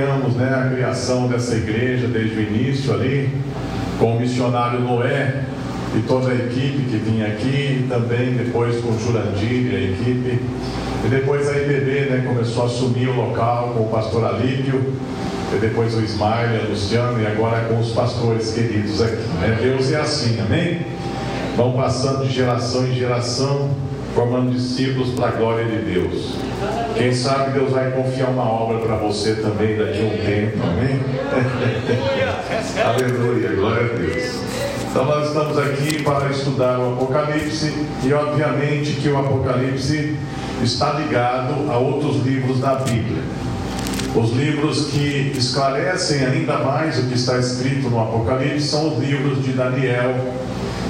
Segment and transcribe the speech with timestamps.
[0.00, 3.30] acompanhamos né, a criação dessa igreja desde o início ali,
[3.98, 5.44] com o missionário Noé
[5.94, 9.80] e toda a equipe que vinha aqui, e também depois com o Jurandir e a
[9.90, 10.40] equipe.
[11.04, 14.94] E depois a IBB né, começou a assumir o local com o pastor Alípio,
[15.52, 19.22] e depois o Ismael, a Luciano, e agora com os pastores queridos aqui.
[19.40, 19.58] Né?
[19.60, 20.86] Deus é assim, amém?
[21.56, 23.70] Vão passando de geração em geração,
[24.14, 26.36] formando discípulos para a glória de Deus.
[26.96, 31.00] Quem sabe Deus vai confiar uma obra para você também daqui a um tempo, amém?
[32.84, 34.40] Aleluia, glória a Deus.
[34.90, 37.72] Então nós estamos aqui para estudar o Apocalipse
[38.02, 40.16] e obviamente que o Apocalipse
[40.62, 43.22] está ligado a outros livros da Bíblia.
[44.14, 49.44] Os livros que esclarecem ainda mais o que está escrito no Apocalipse são os livros
[49.44, 50.16] de Daniel,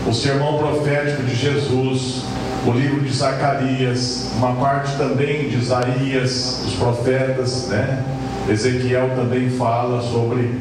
[0.08, 2.24] o sermão profético de Jesus,
[2.66, 8.04] o livro de Zacarias, uma parte também de Isaías, os profetas, né?
[8.48, 10.60] Ezequiel também fala sobre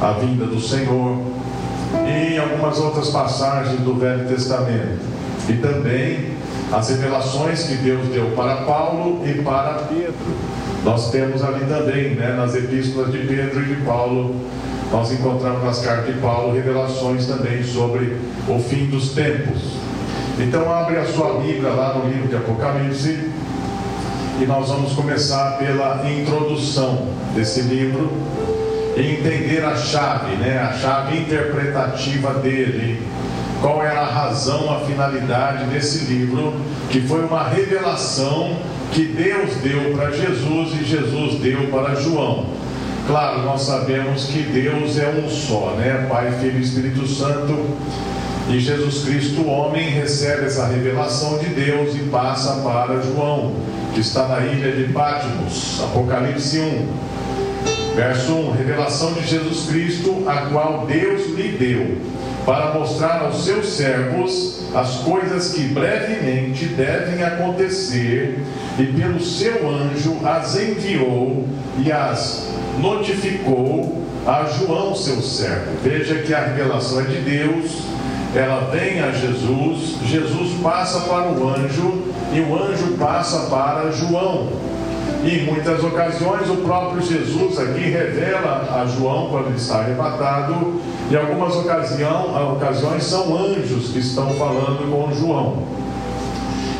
[0.00, 1.18] a vinda do Senhor
[2.06, 4.98] e algumas outras passagens do Velho Testamento.
[5.48, 6.32] E também
[6.72, 10.14] as revelações que Deus deu para Paulo e para Pedro.
[10.84, 14.34] Nós temos ali também, né, nas epístolas de Pedro e de Paulo,
[14.90, 18.16] nós encontramos nas cartas de Paulo revelações também sobre
[18.48, 19.85] o fim dos tempos.
[20.38, 23.30] Então abre a sua Bíblia lá no livro de Apocalipse
[24.40, 28.12] e nós vamos começar pela introdução desse livro
[28.96, 33.02] e entender a chave, né, a chave interpretativa dele
[33.60, 36.54] qual era a razão, a finalidade desse livro,
[36.90, 38.58] que foi uma revelação
[38.92, 42.46] que Deus deu para Jesus e Jesus deu para João.
[43.06, 46.06] Claro, nós sabemos que Deus é um só, né?
[46.08, 47.76] Pai, Filho e Espírito Santo.
[48.48, 53.52] E Jesus Cristo, homem, recebe essa revelação de Deus e passa para João,
[53.92, 57.96] que está na ilha de Patmos, Apocalipse 1.
[57.96, 61.98] Verso 1: Revelação de Jesus Cristo, a qual Deus lhe deu
[62.46, 68.38] para mostrar aos seus servos as coisas que brevemente devem acontecer,
[68.78, 71.48] e pelo seu anjo as enviou
[71.84, 72.46] e as
[72.80, 75.72] notificou a João, seu servo.
[75.82, 77.95] Veja que a revelação é de Deus,
[78.34, 84.48] ela vem a Jesus, Jesus passa para o anjo e o anjo passa para João.
[85.24, 90.80] E em muitas ocasiões o próprio Jesus aqui revela a João quando ele está arrebatado,
[91.10, 95.62] e algumas ocasião, ocasiões são anjos que estão falando com João.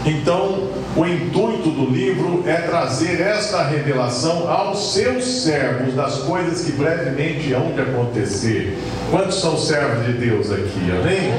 [0.06, 6.70] Então, o intuito do livro é trazer esta revelação aos seus servos das coisas que
[6.70, 8.78] brevemente hão de acontecer.
[9.10, 10.92] Quantos são servos de Deus aqui?
[10.92, 11.32] Amém?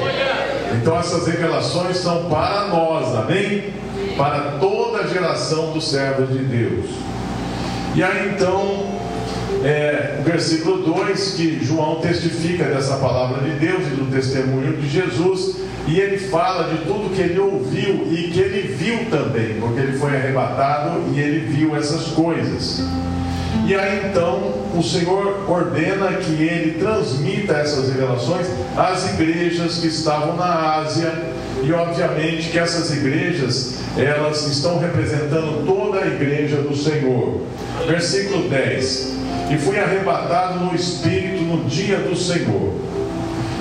[0.82, 3.72] Então, essas revelações são para nós, amém?
[4.18, 6.90] Para toda a geração dos servos de Deus.
[7.96, 8.86] E aí então,
[9.64, 15.67] é, versículo 2, que João testifica dessa palavra de Deus e do testemunho de Jesus,
[15.88, 19.98] e ele fala de tudo que ele ouviu e que ele viu também, porque ele
[19.98, 22.84] foi arrebatado e ele viu essas coisas.
[23.66, 30.36] E aí então o Senhor ordena que ele transmita essas revelações às igrejas que estavam
[30.36, 31.12] na Ásia,
[31.64, 37.42] e obviamente que essas igrejas elas estão representando toda a igreja do Senhor.
[37.88, 39.14] Versículo 10:
[39.52, 42.74] E fui arrebatado no espírito no dia do Senhor.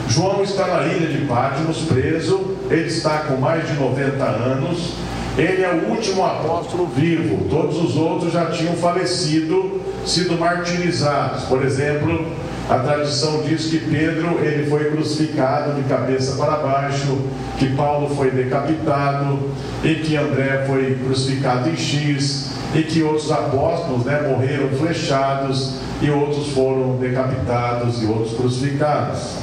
[0.08, 4.92] João está na ilha de Patmos, preso, ele está com mais de 90 anos,
[5.36, 11.44] ele é o último apóstolo vivo, todos os outros já tinham falecido, sido martirizados.
[11.44, 12.24] Por exemplo,
[12.70, 17.18] a tradição diz que Pedro ele foi crucificado de cabeça para baixo,
[17.58, 19.38] que Paulo foi decapitado
[19.84, 26.10] e que André foi crucificado em X e que outros apóstolos né, morreram flechados e
[26.10, 29.36] outros foram decapitados e outros crucificados.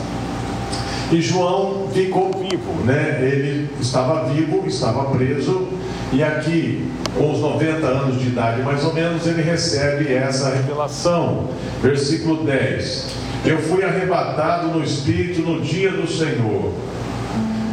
[1.12, 3.20] E João ficou vivo, né?
[3.22, 5.68] Ele estava vivo, estava preso,
[6.12, 11.50] e aqui, com os 90 anos de idade mais ou menos, ele recebe essa revelação.
[11.82, 16.74] Versículo 10: Eu fui arrebatado no Espírito no dia do Senhor.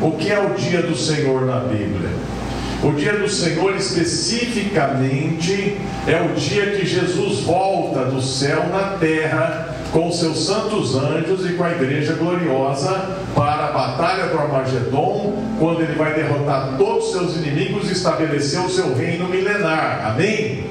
[0.02, 2.10] O que é o dia do Senhor na Bíblia?
[2.82, 5.76] O dia do Senhor especificamente
[6.06, 11.54] é o dia que Jesus volta do céu na terra com seus santos anjos e
[11.54, 17.12] com a igreja gloriosa para a batalha do Armagedon, quando ele vai derrotar todos os
[17.12, 20.12] seus inimigos e estabelecer o seu reino milenar.
[20.12, 20.64] Amém?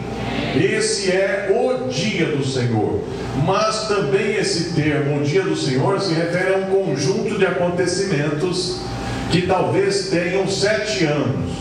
[0.56, 3.04] Esse é o dia do Senhor.
[3.45, 8.81] Mas também esse termo, o dia do Senhor, se refere a um conjunto de acontecimentos
[9.31, 11.51] que talvez tenham sete anos.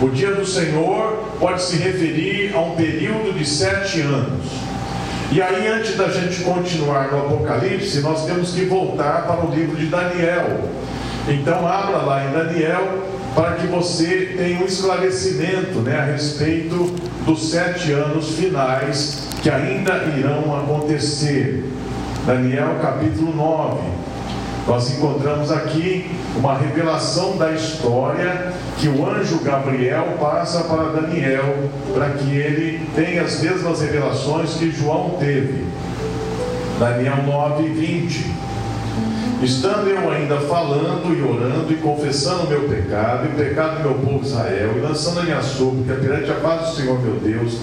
[0.00, 4.69] O dia do Senhor pode se referir a um período de sete anos.
[5.32, 9.76] E aí, antes da gente continuar no Apocalipse, nós temos que voltar para o livro
[9.76, 10.58] de Daniel.
[11.28, 16.92] Então, abra lá em Daniel para que você tenha um esclarecimento né, a respeito
[17.24, 21.64] dos sete anos finais que ainda irão acontecer.
[22.26, 23.78] Daniel capítulo 9.
[24.66, 31.54] Nós encontramos aqui uma revelação da história que o anjo Gabriel passa para Daniel,
[31.92, 35.66] para que ele tenha as mesmas revelações que João teve.
[36.78, 38.40] Daniel 9, 20.
[39.42, 43.88] Estando eu ainda falando e orando e confessando o meu pecado e o pecado do
[43.88, 47.58] meu povo Israel, e lançando a minha súplica perante a paz do Senhor meu Deus,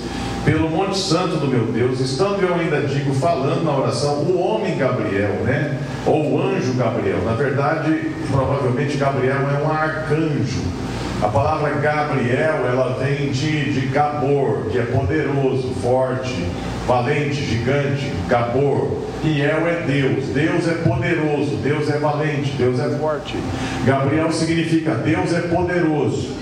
[0.45, 4.77] pelo Monte Santo do meu Deus, estando eu ainda digo, falando na oração, o homem
[4.77, 5.77] Gabriel, né?
[6.05, 7.21] Ou o anjo Gabriel.
[7.25, 10.76] Na verdade, provavelmente Gabriel é um arcanjo.
[11.19, 16.45] A palavra Gabriel, ela vem de, de Gabor, que é poderoso, forte,
[16.85, 19.07] valente, gigante, Gabor.
[19.23, 20.25] E El é Deus.
[20.25, 23.35] Deus é poderoso, Deus é valente, Deus é forte.
[23.83, 26.35] Gabriel significa Deus é poderoso.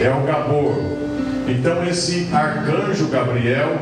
[0.00, 0.74] É o Gabor.
[1.46, 3.76] Então esse arcanjo Gabriel,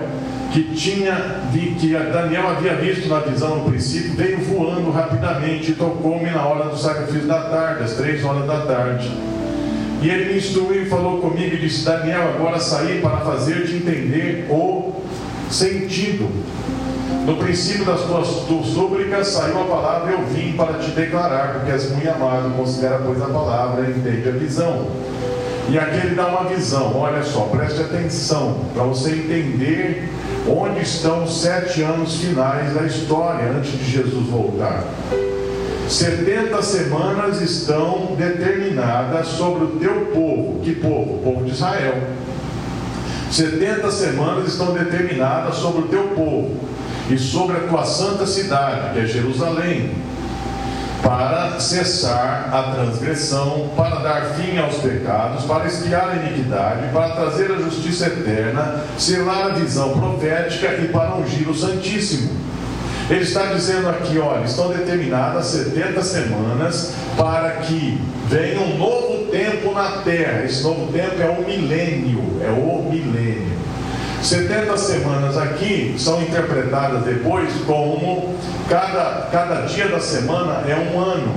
[0.53, 1.41] que tinha
[1.81, 6.69] que Daniel havia visto na visão no princípio, veio voando rapidamente e tocou-me na hora
[6.69, 9.11] do sacrifício da tarde, às três horas da tarde.
[10.03, 14.49] E ele me instruiu e falou comigo e disse: Daniel, agora saí para fazer-te entender
[14.51, 14.93] o
[15.49, 16.29] sentido.
[17.25, 18.27] No princípio das tuas
[18.67, 23.23] súplicas saiu a palavra, eu vim para te declarar, porque és muito amado, considera, pois,
[23.23, 24.89] a palavra e entende a visão.
[25.69, 30.09] E aqui ele dá uma visão, olha só, preste atenção, para você entender
[30.49, 34.83] onde estão os sete anos finais da história antes de Jesus voltar.
[35.89, 40.61] 70 semanas estão determinadas sobre o teu povo.
[40.63, 41.17] Que povo?
[41.17, 42.03] O povo de Israel.
[43.31, 46.55] 70 semanas estão determinadas sobre o teu povo
[47.11, 50.03] e sobre a tua santa cidade, que é Jerusalém
[51.03, 57.51] para cessar a transgressão, para dar fim aos pecados, para espiar a iniquidade, para trazer
[57.51, 62.31] a justiça eterna, selar a visão profética e para ungir o Santíssimo.
[63.11, 69.73] Ele está dizendo aqui, olha, estão determinadas 70 semanas para que venha um novo tempo
[69.75, 70.45] na terra.
[70.45, 73.53] Esse novo tempo é o milênio, é o milênio.
[74.23, 78.37] 70 semanas aqui são interpretadas depois como
[78.69, 81.35] cada, cada dia da semana é um ano.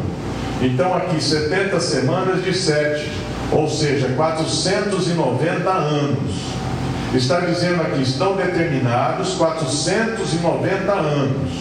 [0.61, 3.11] Então aqui 70 semanas de 7,
[3.51, 6.54] ou seja, 490 anos.
[7.15, 11.51] Está dizendo aqui, estão determinados 490 anos.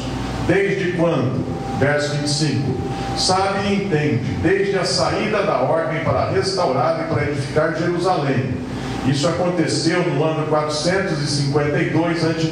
[0.46, 1.44] Desde quando?
[1.78, 2.74] Verso 25.
[3.16, 8.64] Sabe e entende, desde a saída da ordem para restaurar e para edificar Jerusalém
[9.06, 12.50] isso aconteceu no ano 452 a.C.,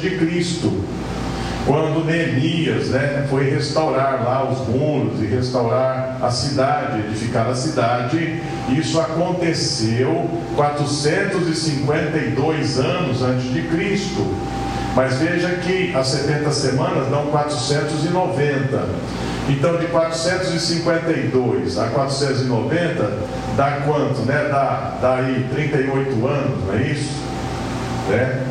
[1.65, 8.41] quando Neemias né, foi restaurar lá os muros e restaurar a cidade, edificar a cidade.
[8.69, 14.35] Isso aconteceu 452 anos antes de Cristo.
[14.95, 18.85] Mas veja que as 70 semanas dão 490.
[19.49, 23.19] Então, de 452 a 490,
[23.57, 24.21] dá quanto?
[24.21, 24.47] Né?
[24.49, 27.11] Dá, dá aí 38 anos, não é isso?
[28.09, 28.45] Né?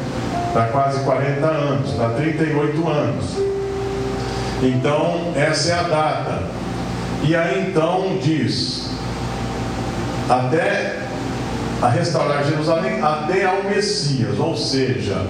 [0.55, 3.25] Dá quase 40 anos, dá 38 anos.
[4.63, 6.43] Então, essa é a data.
[7.25, 8.91] E aí então diz,
[10.29, 10.99] até
[11.81, 15.27] a restaurar Jerusalém, até ao Messias, ou seja,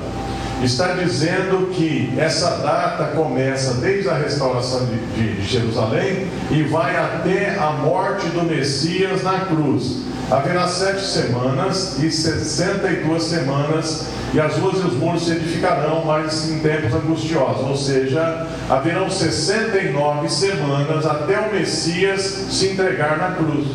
[0.63, 7.57] está dizendo que essa data começa desde a restauração de, de, Jerusalém e vai até
[7.59, 10.03] a morte do Messias na cruz.
[10.31, 15.33] Haverá sete semanas e sessenta e duas semanas, e as ruas e os muros se
[15.33, 23.19] edificarão, mas em tempos angustiosos, ou seja, haverão 69 semanas até o Messias se entregar
[23.19, 23.67] na cruz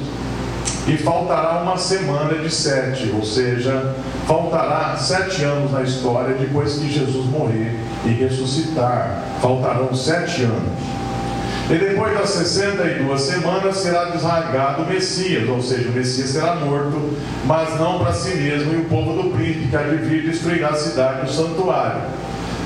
[0.88, 3.94] e faltará uma semana de sete, ou seja,
[4.26, 9.22] faltará sete anos na história depois que Jesus morrer e ressuscitar.
[9.42, 10.97] Faltarão sete anos.
[11.70, 17.18] E depois das 62 semanas será desarraigado o Messias, ou seja, o Messias será morto,
[17.46, 21.30] mas não para si mesmo e o povo do príncipe que vir destruirá a cidade
[21.30, 22.04] o santuário.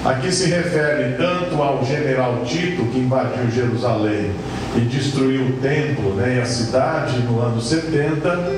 [0.05, 4.31] Aqui se refere tanto ao general Tito, que invadiu Jerusalém
[4.75, 8.51] e destruiu o templo né, e a cidade no ano 70,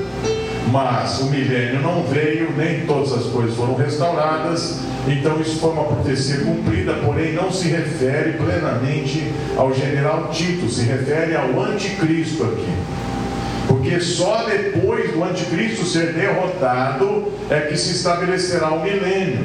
[0.70, 5.84] mas o milênio não veio, nem todas as coisas foram restauradas, então isso foi uma
[5.84, 12.72] profecia cumprida, porém não se refere plenamente ao general Tito, se refere ao anticristo aqui.
[13.68, 19.44] Porque só depois do anticristo ser derrotado é que se estabelecerá o milênio.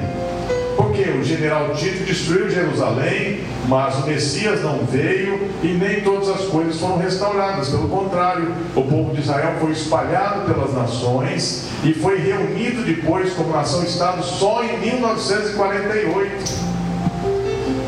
[1.29, 6.97] General Tito destruiu Jerusalém, mas o Messias não veio e nem todas as coisas foram
[6.97, 7.69] restauradas.
[7.69, 13.51] Pelo contrário, o povo de Israel foi espalhado pelas nações e foi reunido depois como
[13.51, 16.69] nação-estado só em 1948.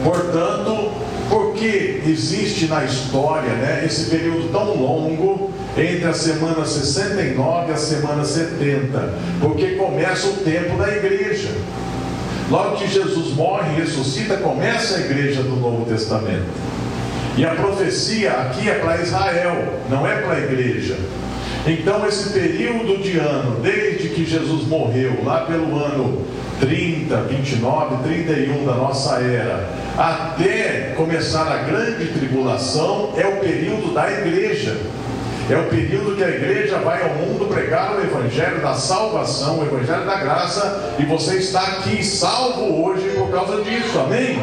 [0.03, 0.91] Portanto,
[1.27, 7.77] porque existe na história né, esse período tão longo entre a semana 69 e a
[7.77, 9.13] semana 70?
[9.39, 11.49] Porque começa o tempo da igreja.
[12.51, 16.49] Logo que Jesus morre e ressuscita, começa a igreja do Novo Testamento.
[17.37, 20.97] E a profecia aqui é para Israel, não é para a igreja.
[21.65, 26.25] Então, esse período de ano, desde que Jesus morreu, lá pelo ano
[26.59, 34.11] 30, 29, 31 da nossa era, até começar a grande tribulação, é o período da
[34.11, 34.75] igreja.
[35.51, 39.63] É o período que a igreja vai ao mundo pregar o evangelho da salvação, o
[39.63, 43.99] evangelho da graça, e você está aqui salvo hoje por causa disso.
[43.99, 44.39] Amém?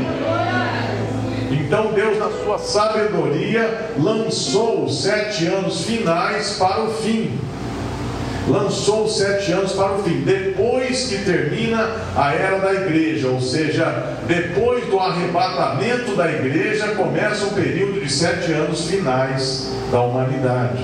[1.51, 7.41] Então Deus, na sua sabedoria, lançou os sete anos finais para o fim
[8.49, 14.17] lançou sete anos para o fim, depois que termina a era da igreja, ou seja,
[14.27, 20.83] depois do arrebatamento da igreja, começa o período de sete anos finais da humanidade.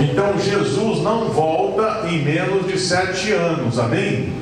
[0.00, 4.32] Então Jesus não volta em menos de sete anos, amém?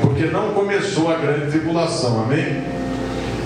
[0.00, 2.62] Porque não começou a grande tribulação, amém?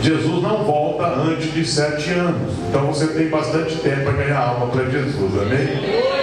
[0.00, 2.52] Jesus não volta antes de sete anos.
[2.69, 6.22] Então você tem bastante tempo para ganhar alma para Jesus, amém?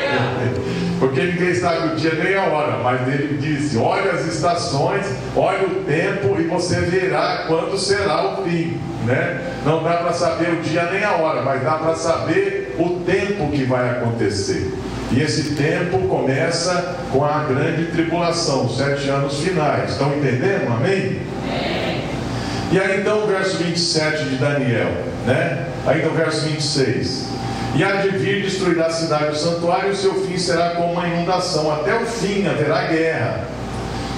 [1.00, 5.66] Porque ninguém sabe o dia nem a hora, mas ele disse: olhe as estações, olhe
[5.66, 8.80] o tempo e você verá quando será o fim.
[9.06, 9.54] Né?
[9.66, 13.50] Não dá para saber o dia nem a hora, mas dá para saber o tempo
[13.50, 14.74] que vai acontecer.
[15.12, 19.92] E esse tempo começa com a grande tribulação, os sete anos finais.
[19.92, 20.72] Estão entendendo?
[20.72, 21.22] Amém?
[22.72, 24.92] E aí então o verso 27 de Daniel,
[25.26, 25.66] né?
[25.88, 27.26] Aí então o verso 26.
[27.76, 30.94] E há de vir destruirá a cidade do santuário, e o seu fim será como
[30.94, 31.72] uma inundação.
[31.72, 33.48] Até o fim haverá guerra.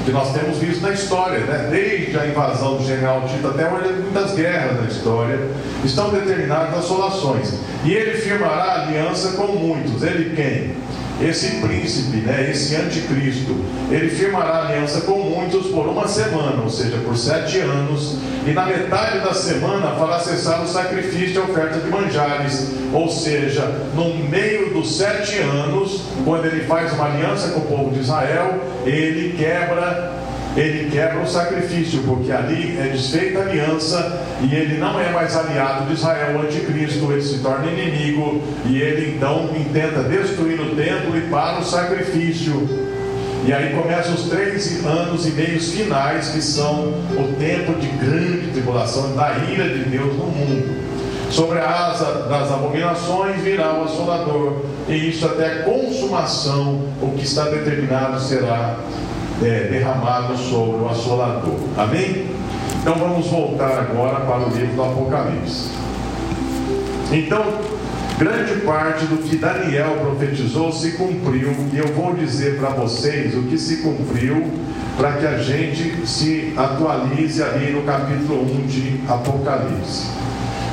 [0.06, 1.68] Que nós temos visto na história, né?
[1.70, 5.38] desde a invasão do general Tito até hoje, muitas guerras na história,
[5.84, 7.54] estão determinadas assolações.
[7.84, 10.02] E ele firmará aliança com muitos.
[10.02, 10.76] Ele quem?
[11.22, 13.56] Esse príncipe, né, esse anticristo,
[13.90, 18.66] ele firmará aliança com muitos por uma semana, ou seja, por sete anos, e na
[18.66, 24.16] metade da semana fará cessar o sacrifício e a oferta de manjares, ou seja, no
[24.16, 29.36] meio dos sete anos, quando ele faz uma aliança com o povo de Israel, ele
[29.38, 30.21] quebra
[30.56, 35.36] ele quebra o sacrifício, porque ali é desfeita a aliança e ele não é mais
[35.36, 40.76] aliado de Israel, o anticristo, ele se torna inimigo e ele então tenta destruir o
[40.76, 42.92] templo e para o sacrifício.
[43.46, 48.52] E aí começam os três anos e meios finais, que são o tempo de grande
[48.52, 50.82] tribulação, da ira de Deus no mundo.
[51.32, 57.24] Sobre a asa das abominações virá o assolador, e isso até a consumação, o que
[57.24, 58.78] está determinado será
[59.44, 61.58] é, derramado sobre o assolador.
[61.78, 62.28] Amém?
[62.82, 65.70] Então vamos voltar agora para o livro do Apocalipse.
[67.12, 67.44] Então,
[68.18, 73.44] grande parte do que Daniel profetizou se cumpriu, e eu vou dizer para vocês o
[73.44, 74.50] que se cumpriu,
[74.98, 80.08] para que a gente se atualize ali no capítulo 1 de Apocalipse.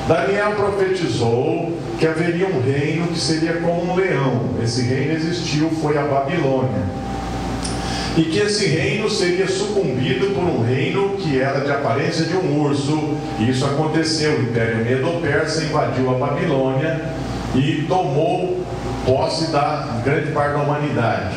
[0.07, 4.51] Daniel profetizou que haveria um reino que seria como um leão.
[4.63, 7.08] Esse reino existiu, foi a Babilônia
[8.19, 12.61] e que esse reino seria sucumbido por um reino que era de aparência de um
[12.61, 13.17] urso.
[13.39, 14.33] E isso aconteceu.
[14.33, 17.01] O Império Medo-Persa invadiu a Babilônia
[17.55, 18.61] e tomou
[19.07, 21.37] posse da grande parte da humanidade.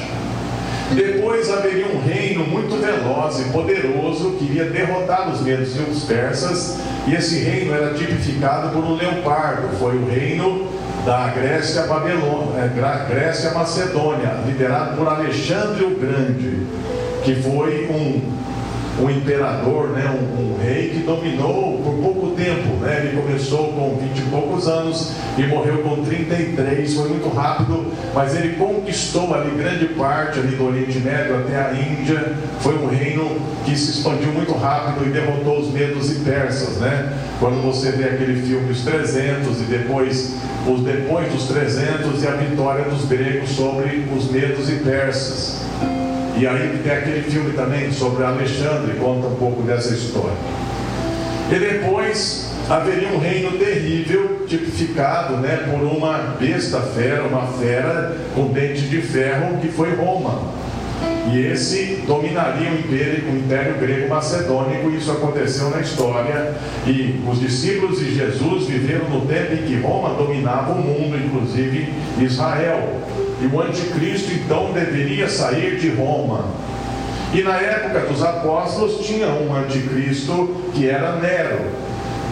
[0.95, 6.03] Depois haveria um reino muito veloz e poderoso que iria derrotar os medos e os
[6.03, 9.69] persas, e esse reino era tipificado por um leopardo.
[9.77, 10.67] Foi o reino
[11.05, 16.67] da Grécia Babilônia, é, Grécia Macedônia, liderado por Alexandre o Grande,
[17.23, 18.50] que foi um
[18.99, 22.75] um imperador, né, um, um, rei que dominou por pouco tempo.
[22.81, 23.05] Né?
[23.05, 28.35] Ele começou com 20 e poucos anos e morreu com 33, foi muito rápido, mas
[28.35, 32.33] ele conquistou ali grande parte ali do Oriente Médio até a Índia.
[32.59, 36.77] Foi um reino que se expandiu muito rápido e derrotou os medos e persas.
[36.77, 37.13] Né?
[37.39, 40.35] Quando você vê aquele filme Os 300 e depois
[40.67, 45.61] os depois dos 300 e a vitória dos gregos sobre os medos e persas.
[46.41, 50.35] E aí tem aquele filme também sobre Alexandre, conta um pouco dessa história.
[51.51, 58.47] E depois haveria um reino terrível, tipificado né, por uma besta fera, uma fera com
[58.47, 60.51] dente de ferro, que foi Roma.
[61.31, 66.55] E esse dominaria o império, o império grego macedônico, e isso aconteceu na história.
[66.87, 71.93] E os discípulos de Jesus viveram no tempo em que Roma dominava o mundo, inclusive
[72.19, 72.99] Israel.
[73.41, 76.45] E o anticristo então deveria sair de Roma.
[77.33, 81.59] E na época dos apóstolos tinha um anticristo que era Nero.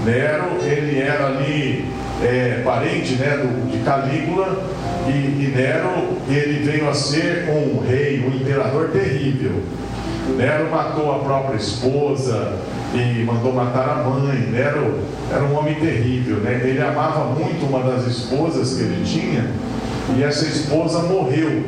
[0.06, 1.86] Nero, ele era ali
[2.22, 4.62] é, parente né, do, de Calígula,
[5.08, 9.64] e, e Nero ele veio a ser um rei, um imperador terrível.
[10.38, 12.54] Nero matou a própria esposa
[12.94, 14.38] e mandou matar a mãe.
[14.52, 15.00] Nero
[15.32, 16.62] era um homem terrível, né?
[16.64, 19.50] Ele amava muito uma das esposas que ele tinha
[20.18, 21.64] e essa esposa morreu.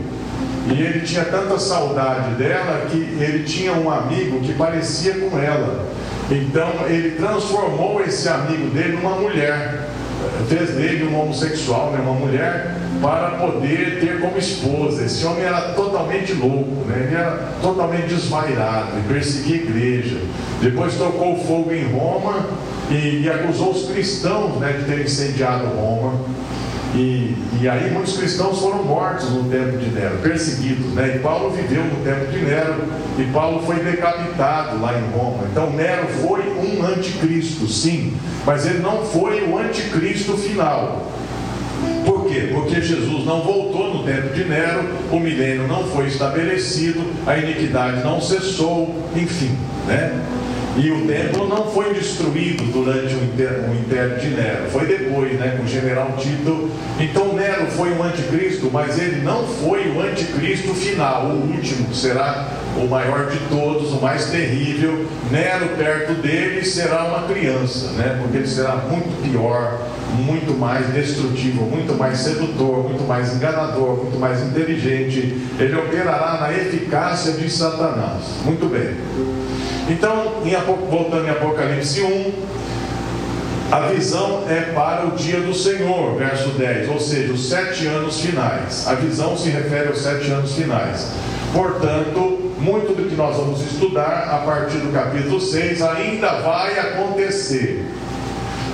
[0.67, 5.87] E ele tinha tanta saudade dela que ele tinha um amigo que parecia com ela.
[6.29, 9.89] Então ele transformou esse amigo dele numa mulher
[10.47, 15.05] fez dele um homossexual, né, uma mulher, para poder ter como esposa.
[15.05, 20.17] Esse homem era totalmente louco, né, ele era totalmente desvairado e perseguia a igreja.
[20.61, 22.45] Depois tocou fogo em Roma
[22.89, 26.13] e, e acusou os cristãos né, de terem incendiado Roma.
[26.93, 31.13] E, e, aí muitos cristãos foram mortos no tempo de Nero, perseguidos, né?
[31.15, 32.83] E Paulo viveu no tempo de Nero,
[33.17, 35.45] e Paulo foi decapitado lá em Roma.
[35.49, 38.13] Então Nero foi um anticristo, sim,
[38.45, 41.09] mas ele não foi o anticristo final.
[42.05, 42.49] Por quê?
[42.53, 48.03] Porque Jesus não voltou no tempo de Nero, o milênio não foi estabelecido, a iniquidade
[48.03, 49.55] não cessou, enfim,
[49.87, 50.19] né?
[50.77, 55.63] E o templo não foi destruído durante o império de Nero, foi depois, né, com
[55.63, 56.69] o general Tito.
[56.97, 62.47] Então Nero foi um anticristo, mas ele não foi o anticristo final, o último, será
[62.77, 65.05] o maior de todos, o mais terrível.
[65.29, 71.65] Nero perto dele será uma criança, né, porque ele será muito pior, muito mais destrutivo,
[71.65, 75.37] muito mais sedutor, muito mais enganador, muito mais inteligente.
[75.59, 78.23] Ele operará na eficácia de Satanás.
[78.45, 79.40] Muito bem.
[79.91, 82.31] Então, em, voltando em Apocalipse 1,
[83.69, 88.21] a visão é para o dia do Senhor, verso 10, ou seja, os sete anos
[88.21, 88.87] finais.
[88.87, 91.11] A visão se refere aos sete anos finais.
[91.53, 97.85] Portanto, muito do que nós vamos estudar a partir do capítulo 6 ainda vai acontecer.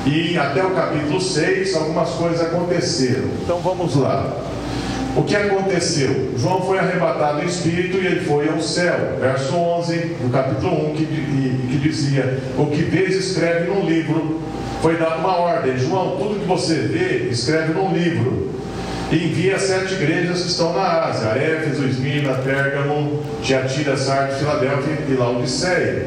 [0.06, 3.30] E até o capítulo 6, algumas coisas aconteceram.
[3.44, 4.32] Então vamos lá.
[5.18, 6.32] O que aconteceu?
[6.38, 9.18] João foi arrebatado em espírito e ele foi ao céu.
[9.20, 14.40] Verso 11 do capítulo 1, que, que dizia: O que vês, escreve num livro.
[14.80, 18.52] Foi dada uma ordem: João, tudo que você vê, escreve num livro.
[19.12, 25.14] E envia sete igrejas que estão na Ásia: Éfeso, Esmina, Pérgamo, Tiatira, Sardes, Filadélfia e
[25.14, 26.06] Laodiceia.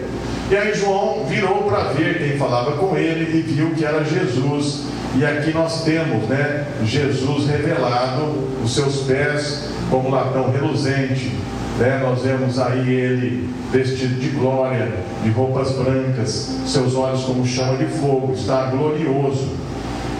[0.52, 4.84] E aí João virou para ver quem falava com ele e viu que era Jesus
[5.16, 11.34] e aqui nós temos né, Jesus revelado, os seus pés como latão reluzente.
[11.78, 12.00] Né?
[12.00, 14.88] Nós vemos aí ele vestido de glória,
[15.24, 19.48] de roupas brancas, seus olhos como chama de fogo, está glorioso.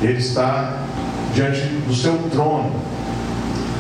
[0.03, 0.83] Ele está
[1.35, 2.72] diante do seu trono.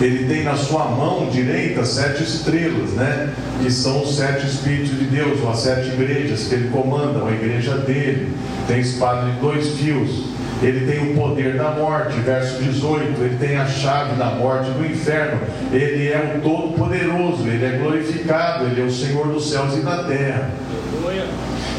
[0.00, 3.34] Ele tem na sua mão direita sete estrelas, né?
[3.60, 7.32] Que são os sete Espíritos de Deus, ou as sete igrejas que ele comanda, a
[7.32, 8.32] igreja dele.
[8.66, 10.30] Tem espada de dois fios
[10.62, 14.84] ele tem o poder da morte, verso 18, ele tem a chave da morte do
[14.84, 15.40] inferno,
[15.72, 20.04] ele é o Todo-Poderoso, ele é glorificado, ele é o Senhor dos céus e da
[20.04, 20.50] terra.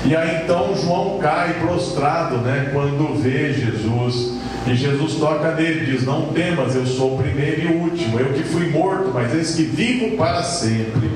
[0.03, 6.05] E aí então João cai prostrado, né, quando vê Jesus, e Jesus toca nele, diz:
[6.05, 9.55] Não temas, eu sou o primeiro e o último, eu que fui morto, mas eis
[9.55, 11.09] que vivo para sempre.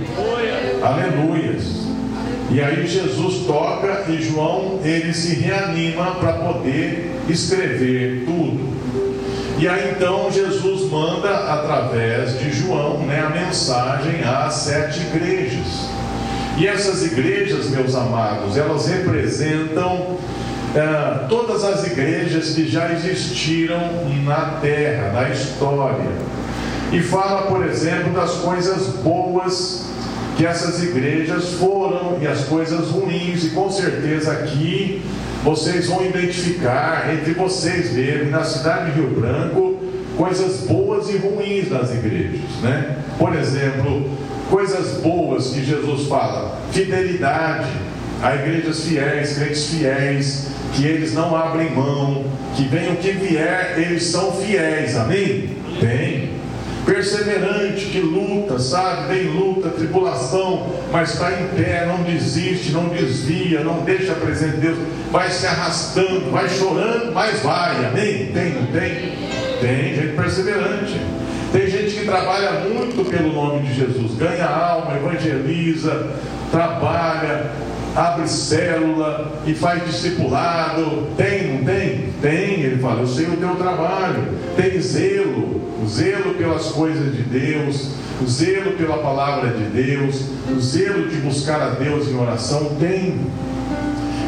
[0.83, 1.85] Aleluias.
[2.51, 8.75] E aí Jesus toca e João ele se reanima para poder escrever tudo.
[9.57, 15.89] E aí então Jesus manda através de João né, a mensagem às sete igrejas.
[16.57, 20.17] E essas igrejas, meus amados, elas representam
[20.75, 23.79] é, todas as igrejas que já existiram
[24.23, 26.11] na terra, na história.
[26.91, 29.85] E fala, por exemplo, das coisas boas
[30.35, 35.01] que essas igrejas foram e as coisas ruins, e com certeza aqui
[35.43, 39.79] vocês vão identificar entre vocês mesmos, na cidade de Rio Branco,
[40.17, 42.97] coisas boas e ruins nas igrejas, né?
[43.17, 44.09] Por exemplo,
[44.49, 47.69] coisas boas que Jesus fala, fidelidade,
[48.21, 53.75] a igrejas fiéis, crentes fiéis, que eles não abrem mão, que venha o que vier,
[53.77, 55.49] eles são fiéis, amém?
[55.79, 56.29] Tem
[56.85, 59.13] perseverante, que luta, sabe?
[59.13, 64.53] Vem luta, tribulação, mas está em pé, não desiste, não desvia, não deixa a presença
[64.53, 64.77] de Deus,
[65.11, 68.27] vai se arrastando, vai chorando, mas vai, amém?
[68.27, 69.15] Tem, não tem?
[69.59, 71.01] Tem gente perseverante.
[71.51, 76.11] Tem gente que trabalha muito pelo nome de Jesus, ganha alma, evangeliza,
[76.51, 77.51] trabalha,
[77.95, 81.07] abre célula e faz discipulado.
[81.15, 82.04] Tem, não tem?
[82.25, 84.23] Tem, ele fala, eu sei o teu trabalho,
[84.57, 87.91] tem zelo, zelo pelas coisas de Deus,
[88.27, 90.25] zelo pela palavra de Deus,
[90.59, 93.19] zelo de buscar a Deus em oração, tem.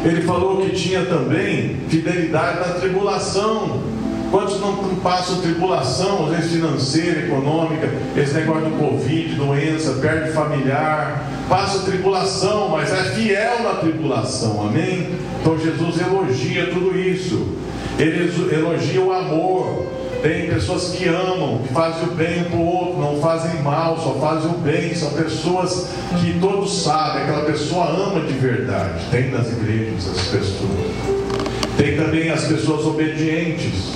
[0.04, 3.82] Ele falou que tinha também fidelidade na tribulação.
[4.30, 11.28] Quantos não passam tribulação, às vezes financeira, econômica, esse negócio do Covid, doença, perde familiar,
[11.48, 15.08] passa tribulação, mas é fiel na tribulação, amém?
[15.40, 17.56] Então Jesus elogia tudo isso,
[17.98, 19.86] ele elogia o amor.
[20.22, 23.96] Tem pessoas que amam, que fazem o bem um para o outro, não fazem mal,
[23.98, 24.94] só fazem o bem.
[24.94, 29.04] São pessoas que todos sabem, aquela pessoa ama de verdade.
[29.12, 31.18] Tem nas igrejas essas pessoas.
[31.76, 33.94] Tem também as pessoas obedientes.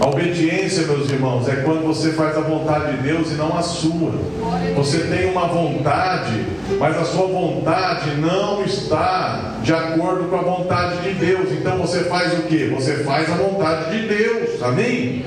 [0.00, 3.62] A obediência, meus irmãos, é quando você faz a vontade de Deus e não a
[3.62, 4.12] sua.
[4.76, 6.44] Você tem uma vontade,
[6.78, 11.50] mas a sua vontade não está de acordo com a vontade de Deus.
[11.52, 12.66] Então você faz o que?
[12.66, 14.62] Você faz a vontade de Deus.
[14.62, 15.24] Amém?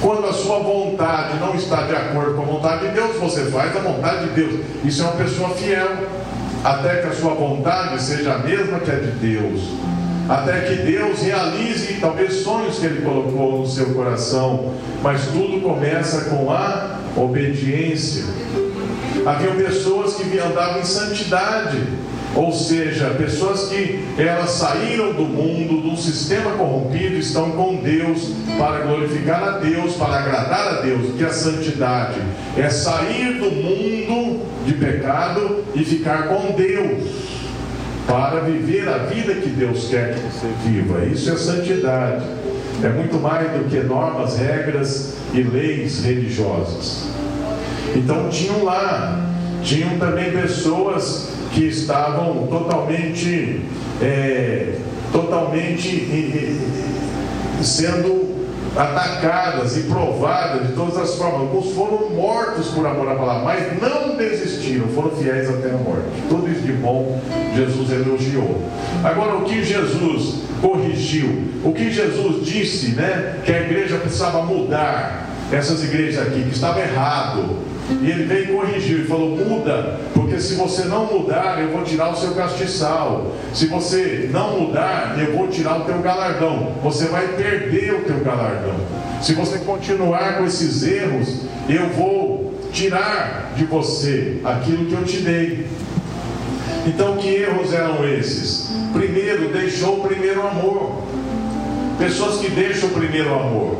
[0.00, 3.76] Quando a sua vontade não está de acordo com a vontade de Deus, você faz
[3.76, 4.60] a vontade de Deus.
[4.84, 5.88] Isso é uma pessoa fiel.
[6.64, 9.82] Até que a sua vontade seja a mesma que a de Deus
[10.28, 16.30] até que Deus realize talvez sonhos que Ele colocou no seu coração, mas tudo começa
[16.30, 18.24] com a obediência.
[19.24, 21.78] Havia pessoas que andavam em santidade,
[22.34, 28.80] ou seja, pessoas que elas saíram do mundo, um sistema corrompido, estão com Deus para
[28.80, 31.14] glorificar a Deus, para agradar a Deus.
[31.16, 32.20] Que a santidade
[32.56, 37.32] é sair do mundo de pecado e ficar com Deus
[38.06, 41.04] para viver a vida que Deus quer que você viva.
[41.04, 42.24] Isso é santidade.
[42.82, 47.21] É muito mais do que normas, regras e leis religiosas.
[47.94, 49.30] Então tinham lá,
[49.62, 53.60] tinham também pessoas que estavam totalmente,
[54.00, 54.76] é,
[55.12, 56.58] totalmente
[57.62, 58.32] sendo
[58.76, 61.42] atacadas e provadas de todas as formas.
[61.42, 66.06] Alguns foram mortos por amor à palavra, mas não desistiram, foram fiéis até a morte.
[66.28, 67.20] Tudo isso de bom
[67.54, 68.62] Jesus elogiou.
[69.04, 71.28] Agora, o que Jesus corrigiu,
[71.64, 76.80] o que Jesus disse, né, que a igreja precisava mudar, essas igrejas aqui, que estava
[76.80, 77.71] errado.
[77.90, 81.82] E ele veio e corrigiu e falou: muda, porque se você não mudar, eu vou
[81.82, 83.32] tirar o seu castiçal.
[83.52, 86.72] Se você não mudar, eu vou tirar o teu galardão.
[86.82, 88.76] Você vai perder o teu galardão.
[89.20, 95.18] Se você continuar com esses erros, eu vou tirar de você aquilo que eu te
[95.18, 95.66] dei.
[96.86, 98.72] Então, que erros eram esses?
[98.92, 101.02] Primeiro, deixou o primeiro amor.
[101.98, 103.78] Pessoas que deixam o primeiro amor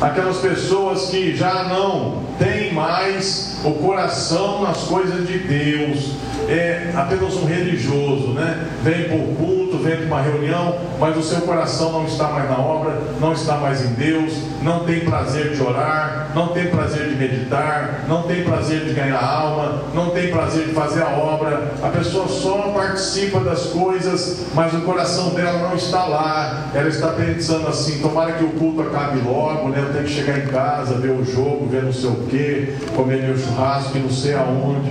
[0.00, 6.12] aquelas pessoas que já não têm mais o coração nas coisas de Deus,
[6.48, 8.68] é apenas um religioso, né?
[8.82, 12.58] Vem por culto, vem para uma reunião, mas o seu coração não está mais na
[12.58, 17.16] obra, não está mais em Deus, não tem prazer de orar, não tem prazer de
[17.16, 21.72] meditar, não tem prazer de ganhar alma, não tem prazer de fazer a obra.
[21.82, 26.70] A pessoa só participa das coisas, mas o coração dela não está lá.
[26.74, 29.80] Ela está pensando assim: tomara que o culto acabe logo, né?
[29.80, 33.22] Eu tenho que chegar em casa, ver o jogo, ver não sei o que, comer
[33.22, 34.90] meu churrasco e não sei aonde.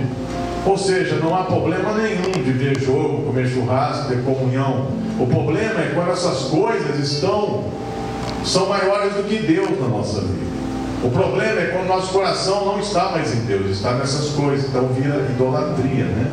[0.64, 4.86] Ou seja, não há problema nenhum de ver jogo, comer churrasco, ter comunhão.
[5.18, 7.64] O problema é quando essas coisas estão
[8.44, 10.44] são maiores do que Deus na nossa vida.
[11.02, 14.88] O problema é quando nosso coração não está mais em Deus, está nessas coisas, então
[14.88, 16.30] vira idolatria, né?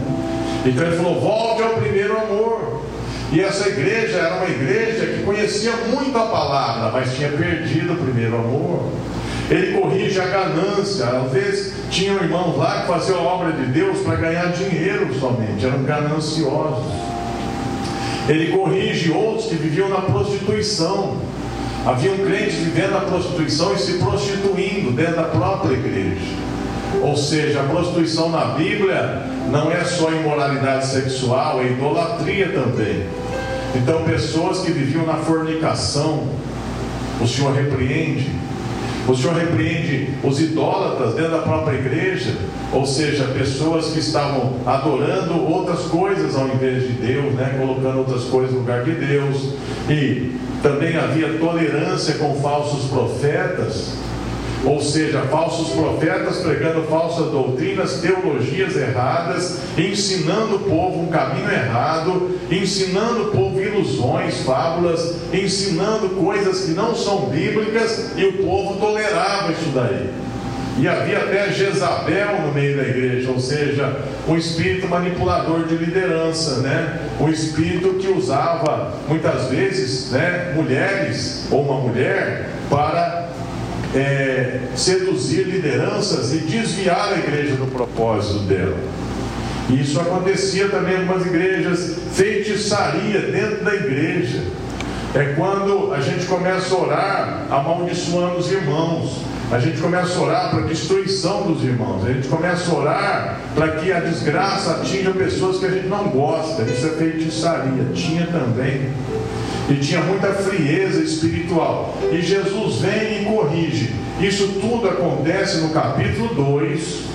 [0.65, 2.81] Então ele falou: volte ao primeiro amor.
[3.33, 7.97] E essa igreja era uma igreja que conhecia muito a palavra, mas tinha perdido o
[7.97, 8.91] primeiro amor.
[9.51, 11.05] Ele corrige a ganância.
[11.05, 15.65] Às vezes tinham irmãos lá que faziam a obra de Deus para ganhar dinheiro somente,
[15.65, 16.85] eram gananciosos.
[18.29, 21.17] Ele corrige outros que viviam na prostituição.
[21.85, 26.51] Havia um crente vivendo na prostituição e se prostituindo dentro da própria igreja.
[27.01, 33.05] Ou seja, a prostituição na Bíblia não é só imoralidade sexual, é idolatria também.
[33.75, 36.27] Então, pessoas que viviam na fornicação,
[37.19, 38.29] o Senhor repreende.
[39.07, 42.35] O Senhor repreende os idólatras dentro da própria igreja,
[42.71, 47.55] ou seja, pessoas que estavam adorando outras coisas ao invés de Deus, né?
[47.59, 49.53] colocando outras coisas no lugar de Deus.
[49.89, 53.95] E também havia tolerância com falsos profetas,
[54.63, 62.39] ou seja, falsos profetas pregando falsas doutrinas, teologias erradas, ensinando o povo um caminho errado,
[62.51, 69.51] ensinando o povo ilusões, fábulas, ensinando coisas que não são bíblicas e o povo tolerava
[69.51, 70.09] isso daí.
[70.77, 76.61] E havia até Jezabel no meio da igreja, ou seja, um espírito manipulador de liderança,
[76.61, 76.99] né?
[77.19, 83.20] Um espírito que usava muitas vezes, né, mulheres ou uma mulher para
[83.95, 88.77] é, seduzir lideranças e desviar a igreja do propósito dela.
[89.69, 94.43] Isso acontecia também em algumas igrejas, feitiçaria dentro da igreja.
[95.13, 99.21] É quando a gente começa a orar amaldiçoando os irmãos.
[99.51, 102.05] A gente começa a orar para a destruição dos irmãos.
[102.05, 106.05] A gente começa a orar para que a desgraça atinja pessoas que a gente não
[106.05, 106.63] gosta.
[106.63, 107.83] Isso é feitiçaria.
[107.93, 108.89] Tinha também.
[109.69, 111.97] E tinha muita frieza espiritual.
[112.11, 113.93] E Jesus vem e corrige.
[114.19, 117.11] Isso tudo acontece no capítulo 2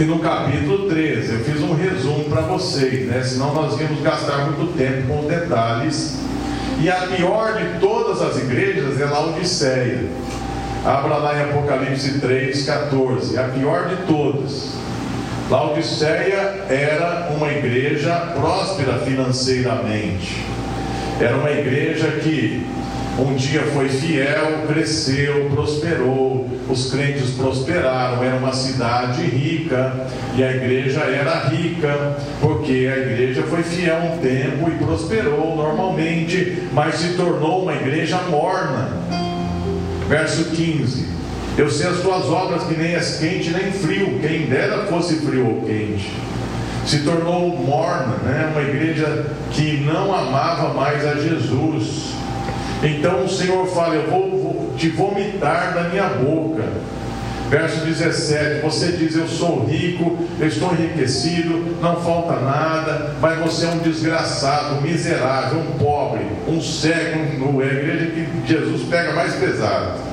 [0.00, 1.32] e no capítulo 13.
[1.32, 3.22] Eu fiz um resumo para vocês, né?
[3.22, 6.18] Senão nós íamos gastar muito tempo com detalhes.
[6.80, 10.04] E a pior de todas as igrejas é Laodiceia.
[10.84, 13.38] Abra lá em Apocalipse 3, 14.
[13.38, 14.74] A pior de todas.
[15.50, 20.44] Laodiceia era uma igreja próspera financeiramente.
[21.20, 22.64] Era uma igreja que
[23.18, 30.52] um dia foi fiel, cresceu, prosperou, os crentes prosperaram, era uma cidade rica e a
[30.52, 37.14] igreja era rica, porque a igreja foi fiel um tempo e prosperou normalmente, mas se
[37.14, 38.88] tornou uma igreja morna.
[40.08, 41.08] Verso 15:
[41.56, 45.48] Eu sei as tuas obras que nem és quente nem frio, quem dera fosse frio
[45.48, 46.12] ou quente
[46.88, 48.50] se tornou morna, né?
[48.50, 52.14] uma igreja que não amava mais a Jesus,
[52.82, 56.64] então o Senhor fala: Eu vou, vou te vomitar da minha boca.
[57.50, 63.66] Verso 17: Você diz: Eu sou rico, eu estou enriquecido, não falta nada, mas você
[63.66, 67.62] é um desgraçado, um miserável, um pobre, um cego, um nu.
[67.62, 70.07] É a igreja que Jesus pega mais pesado.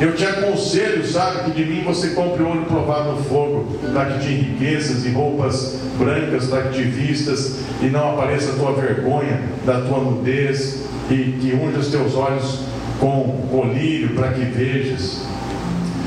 [0.00, 4.26] Eu te aconselho, sabe, que de mim você compre ouro provado no fogo, para que
[4.26, 9.40] te enriqueças e roupas brancas para que te vistas e não apareça a tua vergonha
[9.64, 12.60] da tua nudez e que unja os teus olhos
[12.98, 15.22] com colírio para que vejas.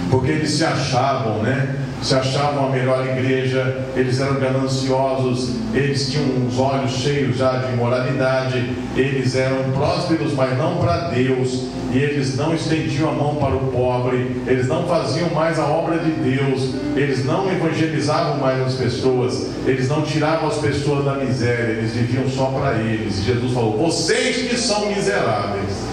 [0.09, 1.75] Porque eles se achavam, né?
[2.01, 7.73] Se achavam a melhor igreja, eles eram gananciosos, eles tinham os olhos cheios já de
[7.73, 13.55] imoralidade, eles eram prósperos, mas não para Deus, e eles não estendiam a mão para
[13.55, 18.75] o pobre, eles não faziam mais a obra de Deus, eles não evangelizavam mais as
[18.75, 23.19] pessoas, eles não tiravam as pessoas da miséria, eles viviam só para eles.
[23.19, 25.87] E Jesus falou: Vocês que são miseráveis.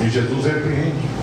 [0.00, 1.21] E Jesus repreende.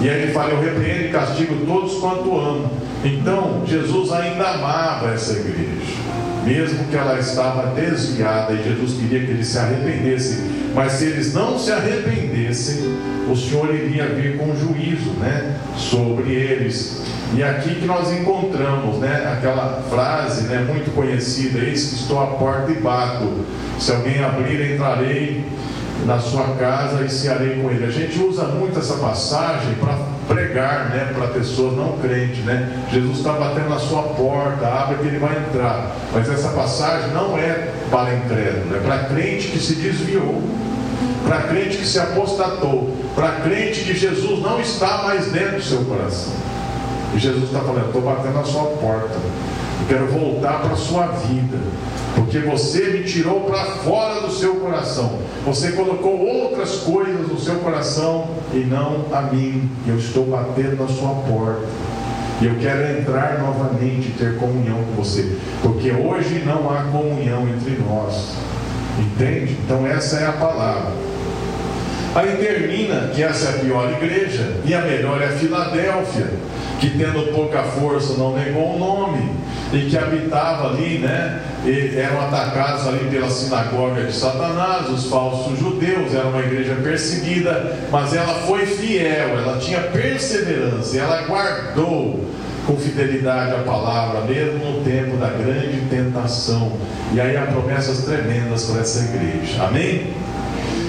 [0.00, 2.70] E aí ele fala: Eu repreendo e castigo todos quanto amo.
[3.04, 6.00] Então, Jesus ainda amava essa igreja,
[6.44, 11.32] mesmo que ela estava desviada, e Jesus queria que eles se arrependessem mas se eles
[11.32, 12.96] não se arrependessem,
[13.30, 17.00] o Senhor iria vir com juízo, né, sobre eles.
[17.32, 22.26] E aqui que nós encontramos, né, aquela frase, né, muito conhecida: Eis que estou à
[22.26, 23.30] porta e bato.
[23.78, 25.44] Se alguém abrir, entrarei
[26.06, 27.86] na sua casa e cearei com ele.
[27.86, 29.96] A gente usa muito essa passagem para
[30.28, 32.84] pregar, né, para pessoas não crentes, né?
[32.92, 35.94] Jesus está batendo na sua porta, abre que ele vai entrar.
[36.12, 40.42] Mas essa passagem não é para incrédulo, é para crente que se desviou,
[41.26, 45.84] para crente que se apostatou, para crente que Jesus não está mais dentro do seu
[45.84, 46.32] coração.
[47.14, 49.14] E Jesus está falando: estou batendo na sua porta,
[49.88, 51.58] quero voltar para a sua vida
[52.14, 55.18] porque você me tirou para fora do seu coração.
[55.44, 59.68] Você colocou outras coisas no seu coração e não a mim.
[59.86, 61.66] Eu estou batendo na sua porta.
[62.40, 65.36] E eu quero entrar novamente e ter comunhão com você.
[65.62, 68.34] Porque hoje não há comunhão entre nós.
[68.98, 69.56] Entende?
[69.64, 70.92] Então essa é a palavra.
[72.14, 76.30] Aí termina que essa é a pior igreja e a melhor é a Filadélfia,
[76.78, 79.32] que tendo pouca força não negou o nome
[79.72, 81.40] e que habitava ali, né?
[81.96, 88.14] Eram atacados ali pela sinagoga de Satanás, os falsos judeus, era uma igreja perseguida, mas
[88.14, 92.24] ela foi fiel, ela tinha perseverança, ela guardou
[92.64, 96.72] com fidelidade a palavra, mesmo no tempo da grande tentação.
[97.12, 99.64] E aí há promessas tremendas para essa igreja.
[99.64, 100.14] Amém?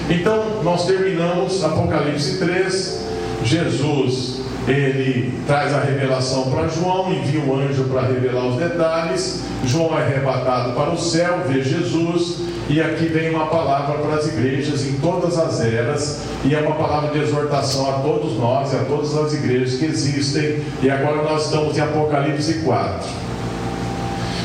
[0.08, 3.06] Então, nós terminamos Apocalipse 3.
[3.42, 9.42] Jesus, ele traz a revelação para João, envia um anjo para revelar os detalhes.
[9.64, 12.38] João é arrebatado para o céu, vê Jesus.
[12.68, 16.74] E aqui vem uma palavra para as igrejas em todas as eras, e é uma
[16.74, 20.64] palavra de exortação a todos nós e a todas as igrejas que existem.
[20.82, 23.08] E agora nós estamos em Apocalipse 4.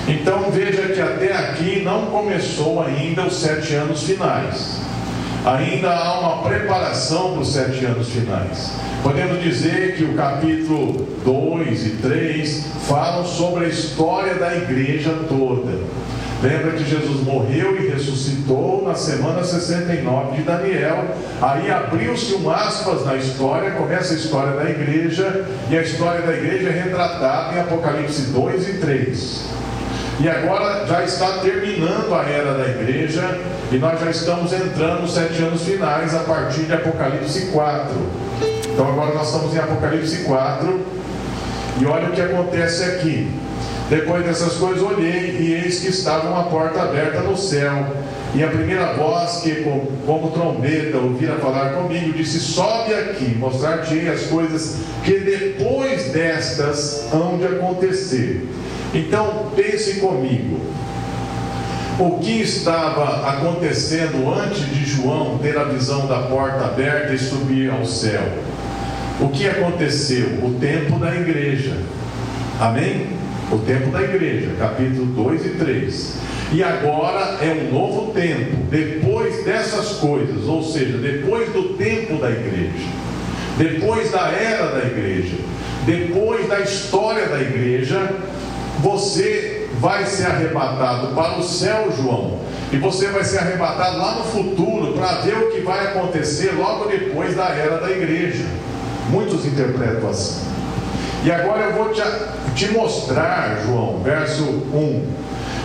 [0.07, 4.81] Então veja que até aqui não começou ainda os sete anos finais.
[5.45, 8.71] Ainda há uma preparação para os sete anos finais.
[9.01, 15.79] Podemos dizer que o capítulo 2 e 3 falam sobre a história da igreja toda.
[16.41, 21.05] Lembra que Jesus morreu e ressuscitou na semana 69 de Daniel.
[21.39, 26.33] Aí abriu-se um aspas na história, começa a história da igreja, e a história da
[26.33, 29.60] igreja é retratada em Apocalipse 2 e 3.
[30.21, 33.39] E agora já está terminando a era da igreja,
[33.71, 37.89] e nós já estamos entrando nos sete anos finais a partir de Apocalipse 4.
[38.71, 40.79] Então agora nós estamos em Apocalipse 4,
[41.79, 43.31] e olha o que acontece aqui.
[43.89, 47.83] Depois dessas coisas olhei e eis que estava uma porta aberta no céu.
[48.35, 49.65] E a primeira voz que,
[50.05, 57.39] como trombeta, ouvira falar comigo, disse: Sobe aqui, mostrar-te as coisas que depois destas hão
[57.39, 58.47] de acontecer.
[58.93, 60.59] Então pense comigo.
[61.99, 67.69] O que estava acontecendo antes de João ter a visão da porta aberta e subir
[67.69, 68.23] ao céu?
[69.19, 70.27] O que aconteceu?
[70.43, 71.77] O tempo da igreja.
[72.59, 73.21] Amém?
[73.51, 76.15] o tempo da igreja, capítulo 2 e 3.
[76.53, 82.29] E agora é um novo tempo, depois dessas coisas, ou seja, depois do tempo da
[82.29, 82.87] igreja,
[83.57, 85.35] depois da era da igreja,
[85.85, 88.09] depois da história da igreja,
[88.79, 92.39] você vai ser arrebatado para o céu, João,
[92.71, 96.85] e você vai ser arrebatado lá no futuro para ver o que vai acontecer logo
[96.85, 98.45] depois da era da igreja.
[99.09, 100.41] Muitos interpretam assim.
[101.23, 102.01] E agora eu vou te,
[102.55, 105.05] te mostrar, João, verso 1,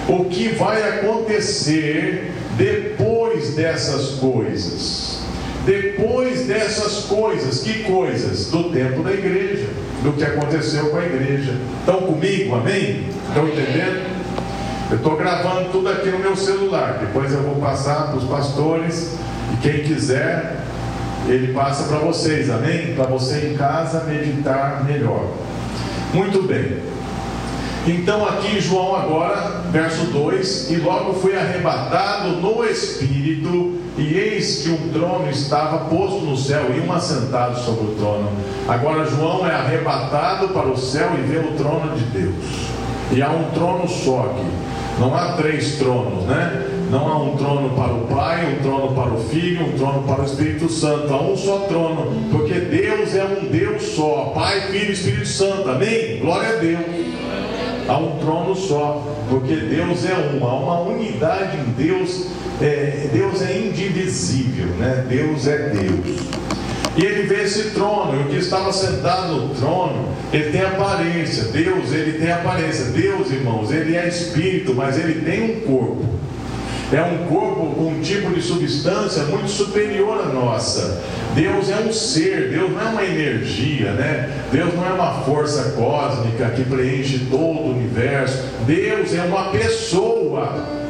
[0.08, 5.20] o que vai acontecer depois dessas coisas.
[5.64, 8.50] Depois dessas coisas, que coisas?
[8.50, 9.66] Do tempo da igreja,
[10.02, 11.56] do que aconteceu com a igreja.
[11.80, 13.08] Estão comigo, amém?
[13.28, 14.16] Estão entendendo?
[14.90, 16.98] Eu estou gravando tudo aqui no meu celular.
[17.00, 19.16] Depois eu vou passar para os pastores.
[19.52, 20.64] E quem quiser,
[21.28, 22.94] ele passa para vocês, amém?
[22.94, 25.26] Para você em casa meditar melhor.
[26.14, 26.78] Muito bem.
[27.86, 34.70] Então aqui João agora, verso 2, e logo foi arrebatado no Espírito, e eis que
[34.70, 38.30] um trono estava posto no céu e um assentado sobre o trono.
[38.68, 42.34] Agora João é arrebatado para o céu e vê o trono de Deus.
[43.12, 44.46] E há um trono só aqui.
[44.98, 46.66] Não há três tronos, né?
[46.90, 50.22] Não há um trono para o Pai, um trono para o Filho, um trono para
[50.22, 51.12] o Espírito Santo.
[51.12, 54.32] Há um só trono, porque Deus é um Deus só.
[54.34, 55.68] Pai, Filho e Espírito Santo.
[55.68, 56.18] Amém?
[56.20, 56.80] Glória a Deus.
[57.88, 60.46] Há um trono só, porque Deus é um.
[60.46, 62.28] Há uma unidade em Deus.
[62.60, 65.04] É, Deus é indivisível, né?
[65.08, 66.20] Deus é Deus.
[66.96, 71.44] E ele vê esse trono, e o que estava sentado no trono, ele tem aparência.
[71.44, 72.86] Deus, ele tem aparência.
[72.86, 76.06] Deus, irmãos, ele é espírito, mas ele tem um corpo.
[76.90, 81.02] É um corpo com um tipo de substância muito superior à nossa.
[81.34, 84.30] Deus é um ser, Deus não é uma energia, né?
[84.50, 88.42] Deus não é uma força cósmica que preenche todo o universo.
[88.66, 90.85] Deus é uma pessoa.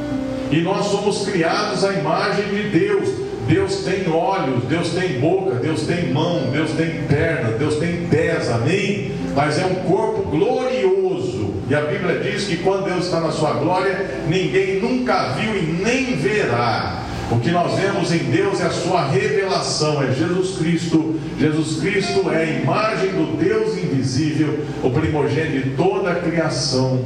[0.50, 3.08] E nós somos criados à imagem de Deus.
[3.48, 8.50] Deus tem olhos, Deus tem boca, Deus tem mão, Deus tem perna, Deus tem pés,
[8.50, 9.12] amém?
[9.36, 11.36] Mas é um corpo glorioso
[11.68, 15.62] e a Bíblia diz que quando Deus está na sua glória, ninguém nunca viu e
[15.82, 17.02] nem verá.
[17.28, 21.18] O que nós vemos em Deus é a sua revelação, é Jesus Cristo.
[21.40, 27.00] Jesus Cristo é a imagem do Deus invisível, o primogênito de toda a criação.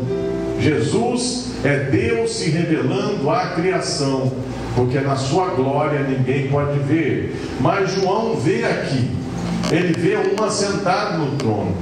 [0.60, 4.32] Jesus é Deus se revelando à criação,
[4.74, 7.36] porque na sua glória ninguém pode ver.
[7.60, 9.10] Mas João vê aqui,
[9.70, 11.74] ele vê um assentado no trono.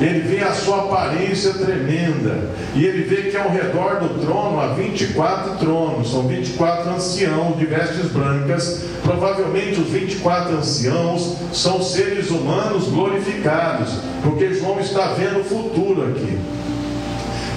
[0.00, 4.68] Ele vê a sua aparência tremenda, e ele vê que ao redor do trono há
[4.68, 12.88] 24 tronos, são 24 anciãos de vestes brancas, provavelmente os 24 anciãos são seres humanos
[12.88, 13.90] glorificados,
[14.22, 16.38] porque João está vendo o futuro aqui.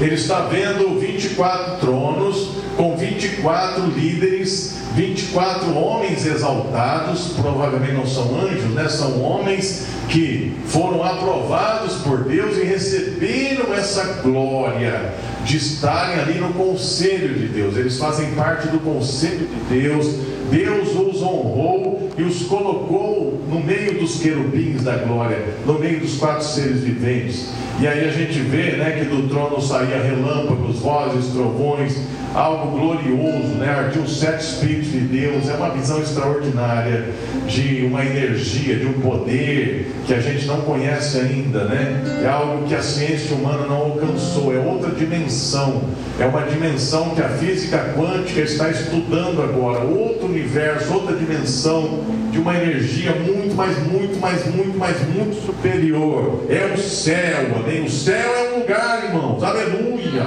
[0.02, 8.72] Ele está vendo 24 tronos com 24 líderes, 24 homens exaltados, provavelmente não são anjos,
[8.72, 8.90] né?
[8.90, 15.14] São homens que foram aprovados por Deus e receberam essa glória
[15.46, 17.78] de estarem ali no conselho de Deus.
[17.78, 20.08] Eles fazem parte do conselho de Deus.
[20.54, 26.18] Deus os honrou e os colocou no meio dos querubins da glória, no meio dos
[26.18, 27.52] quatro seres viventes.
[27.82, 31.98] E aí a gente vê né, que do trono saía relâmpagos, vozes, trovões,
[32.34, 33.70] algo glorioso, né?
[33.70, 37.06] Ardiam os sete Espíritos de Deus, é uma visão extraordinária
[37.48, 42.22] de uma energia, de um poder que a gente não conhece ainda, né?
[42.24, 45.84] É algo que a ciência humana não alcançou, é outra dimensão,
[46.20, 52.40] é uma dimensão que a física quântica está estudando agora, outro universo, outra dimensão de
[52.40, 56.46] uma energia muito, mais, muito, mais, muito, mais, muito superior.
[56.50, 57.86] É o céu, amém?
[57.86, 60.24] O céu é um lugar, irmãos, aleluia.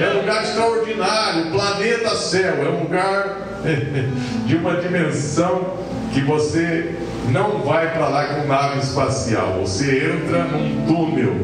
[0.00, 3.60] É um lugar extraordinário, o planeta céu, é um lugar
[4.46, 5.74] de uma dimensão
[6.12, 6.94] que você
[7.30, 11.34] não vai para lá com nave espacial, você entra num túnel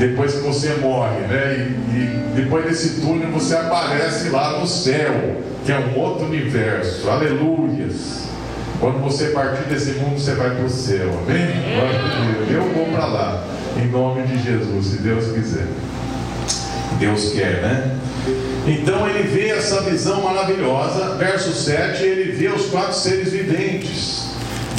[0.00, 1.54] depois que você morre, né?
[1.56, 7.08] E, e, depois desse túnel você aparece lá no céu, que é um outro universo.
[7.08, 8.29] Aleluias.
[8.80, 11.10] Quando você partir desse mundo, você vai para o céu.
[11.28, 12.50] Amém?
[12.50, 13.44] Eu vou para lá.
[13.76, 15.66] Em nome de Jesus, se Deus quiser.
[16.98, 17.98] Deus quer, né?
[18.66, 21.14] Então ele vê essa visão maravilhosa.
[21.16, 24.30] Verso 7, ele vê os quatro seres viventes.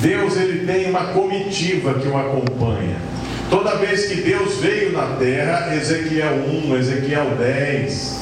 [0.01, 2.97] Deus ele tem uma comitiva que o acompanha.
[3.51, 8.19] Toda vez que Deus veio na terra, Ezequiel 1, Ezequiel 10,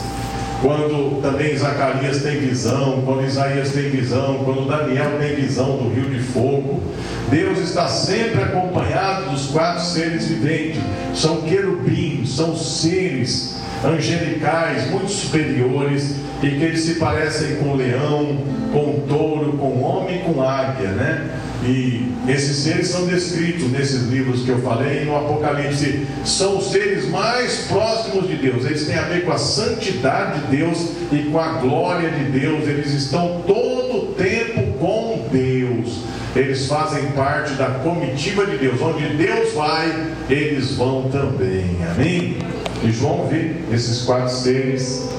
[0.62, 6.10] quando também Zacarias tem visão, quando Isaías tem visão, quando Daniel tem visão do rio
[6.10, 6.82] de fogo,
[7.30, 10.82] Deus está sempre acompanhado dos quatro seres viventes.
[11.14, 18.38] São querubins, são seres angelicais muito superiores e que eles se parecem com leão,
[18.74, 21.30] com touro, com homem com águia, né?
[21.64, 26.08] E esses seres são descritos nesses livros que eu falei no Apocalipse.
[26.24, 28.66] São os seres mais próximos de Deus.
[28.66, 32.68] Eles têm a ver com a santidade de Deus e com a glória de Deus.
[32.68, 36.00] Eles estão todo o tempo com Deus.
[36.36, 38.80] Eles fazem parte da comitiva de Deus.
[38.82, 41.78] Onde Deus vai, eles vão também.
[41.92, 42.38] Amém?
[42.84, 45.10] E João vê esses quatro seres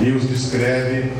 [0.00, 1.10] e os descreve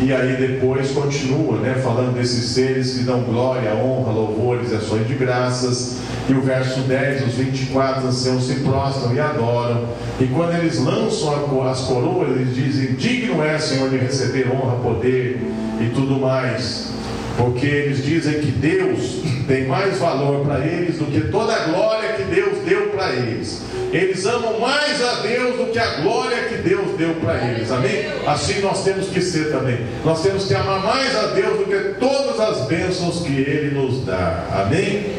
[0.00, 5.08] e aí depois continua, né, falando desses seres que dão glória, honra, louvores e ações
[5.08, 5.98] de graças.
[6.28, 9.88] E o verso 10, os 24 anciãos se prostram e adoram.
[10.20, 15.40] E quando eles lançam as coroas, eles dizem: Digno é, Senhor, de receber honra, poder
[15.80, 16.92] e tudo mais.
[17.36, 22.12] Porque eles dizem que Deus tem mais valor para eles do que toda a glória
[22.12, 23.62] que Deus deu para eles.
[23.92, 27.70] Eles amam mais a Deus do que a glória que Deus deu para eles.
[27.70, 28.06] Amém?
[28.26, 29.78] Assim nós temos que ser também.
[30.04, 34.04] Nós temos que amar mais a Deus do que todas as bênçãos que Ele nos
[34.04, 34.44] dá.
[34.52, 35.16] Amém?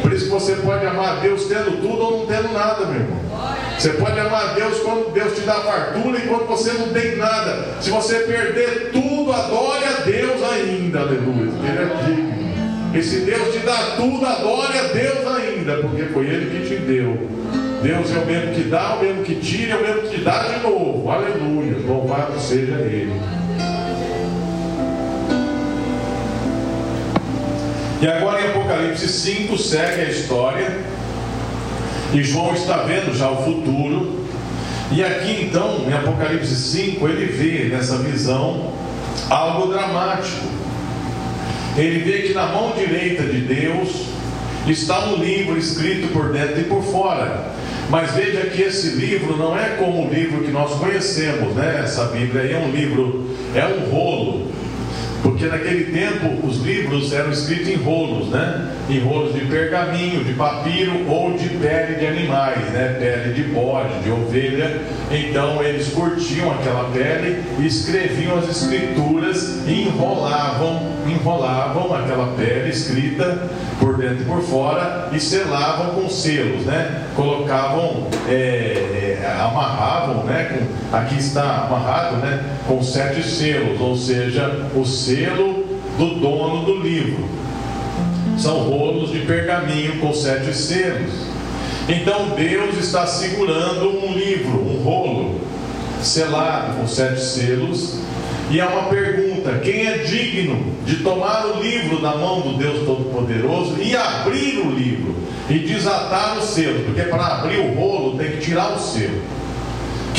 [0.00, 3.20] Por isso você pode amar a Deus tendo tudo ou não tendo nada, meu irmão.
[3.78, 7.16] Você pode amar a Deus quando Deus te dá fartura e quando você não tem
[7.16, 7.66] nada.
[7.80, 11.00] Se você perder tudo, adore a Deus ainda.
[11.00, 11.50] Aleluia.
[11.64, 12.30] Ele é digno.
[12.94, 16.76] E se Deus te dá tudo, adore a Deus ainda, porque foi Ele que te
[16.80, 17.69] deu.
[17.82, 20.42] Deus é o mesmo que dá, o mesmo que tira, é o mesmo que dá
[20.42, 21.10] de novo.
[21.10, 21.78] Aleluia.
[21.86, 23.18] Louvado seja Ele.
[28.02, 30.78] E agora em Apocalipse 5 segue a história.
[32.12, 34.26] E João está vendo já o futuro.
[34.92, 38.72] E aqui então, em Apocalipse 5, ele vê nessa visão
[39.30, 40.48] algo dramático.
[41.76, 44.06] Ele vê que na mão direita de Deus
[44.66, 47.49] está um livro escrito por dentro e por fora.
[47.90, 51.80] Mas veja que esse livro não é como o livro que nós conhecemos, né?
[51.82, 54.46] Essa Bíblia aí é um livro, é um rolo.
[55.24, 58.76] Porque naquele tempo os livros eram escritos em rolos, né?
[58.90, 62.96] Em rolos de pergaminho, de papiro ou de pele de animais, né?
[62.98, 64.80] Pele de bode, de ovelha.
[65.12, 73.48] Então eles curtiam aquela pele e escreviam as escrituras e enrolavam, enrolavam aquela pele escrita
[73.78, 77.04] por dentro e por fora e selavam com selos, né?
[77.14, 80.50] Colocavam, é, é, amarravam, né?
[80.52, 82.42] Com, aqui está amarrado, né?
[82.66, 85.64] Com sete selos, ou seja, os selo
[85.96, 87.40] do dono do livro.
[88.38, 91.12] São rolos de pergaminho com sete selos.
[91.88, 95.40] Então Deus está segurando um livro, um rolo,
[96.02, 98.00] selado com sete selos.
[98.50, 102.84] E há uma pergunta: quem é digno de tomar o livro da mão do Deus
[102.84, 105.14] Todo-Poderoso e abrir o livro
[105.48, 106.84] e desatar o selo?
[106.84, 109.20] Porque para abrir o rolo tem que tirar o selo.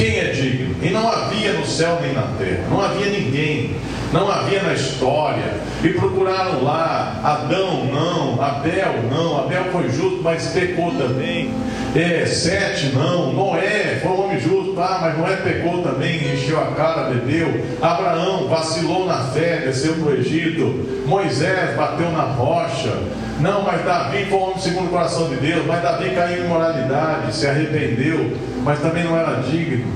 [0.01, 0.75] Quem é digno?
[0.81, 3.75] E não havia no céu nem na terra, não havia ninguém
[4.11, 5.53] não havia na história.
[5.83, 11.51] E procuraram lá, Adão não, Abel não, Abel foi justo, mas pecou também.
[11.93, 16.67] É, Sete não, Noé foi um homem justo, ah, mas Noé pecou também, encheu a
[16.67, 17.65] cara, bebeu.
[17.81, 21.03] Abraão vacilou na fé, desceu para o Egito.
[21.05, 22.97] Moisés bateu na rocha.
[23.41, 26.47] Não, mas Davi foi um homem segundo o coração de Deus, mas Davi caiu em
[26.47, 29.91] moralidade, se arrependeu, mas também não era digno.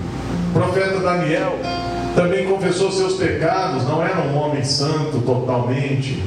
[0.51, 1.57] profeta Daniel
[2.13, 6.21] também confessou seus pecados, não era um homem santo totalmente.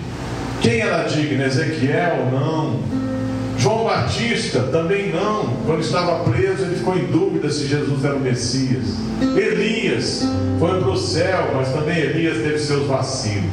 [0.62, 1.44] Quem era digno?
[1.44, 2.26] Ezequiel?
[2.32, 2.76] Não.
[3.58, 5.48] João Batista também não.
[5.66, 8.84] Quando estava preso, ele ficou em dúvida se Jesus era o Messias.
[9.20, 10.22] Elias
[10.60, 13.50] foi para o céu, mas também Elias teve seus vacilos.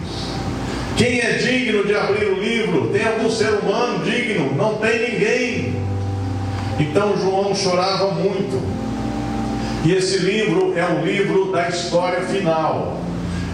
[0.95, 2.88] Quem é digno de abrir o livro?
[2.89, 4.56] Tem algum ser humano digno?
[4.56, 5.76] Não tem ninguém.
[6.80, 8.62] Então João chorava muito.
[9.84, 13.01] E esse livro é o livro da história final.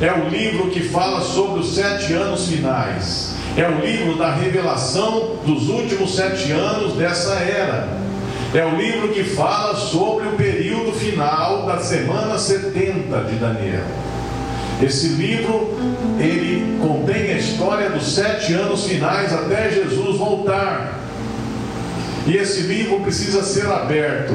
[0.01, 3.35] É o livro que fala sobre os sete anos finais.
[3.57, 7.87] É o livro da revelação dos últimos sete anos dessa era.
[8.53, 13.83] É o livro que fala sobre o período final da semana 70 de Daniel.
[14.81, 15.77] Esse livro,
[16.19, 20.99] ele contém a história dos sete anos finais até Jesus voltar.
[22.27, 24.33] E esse livro precisa ser aberto.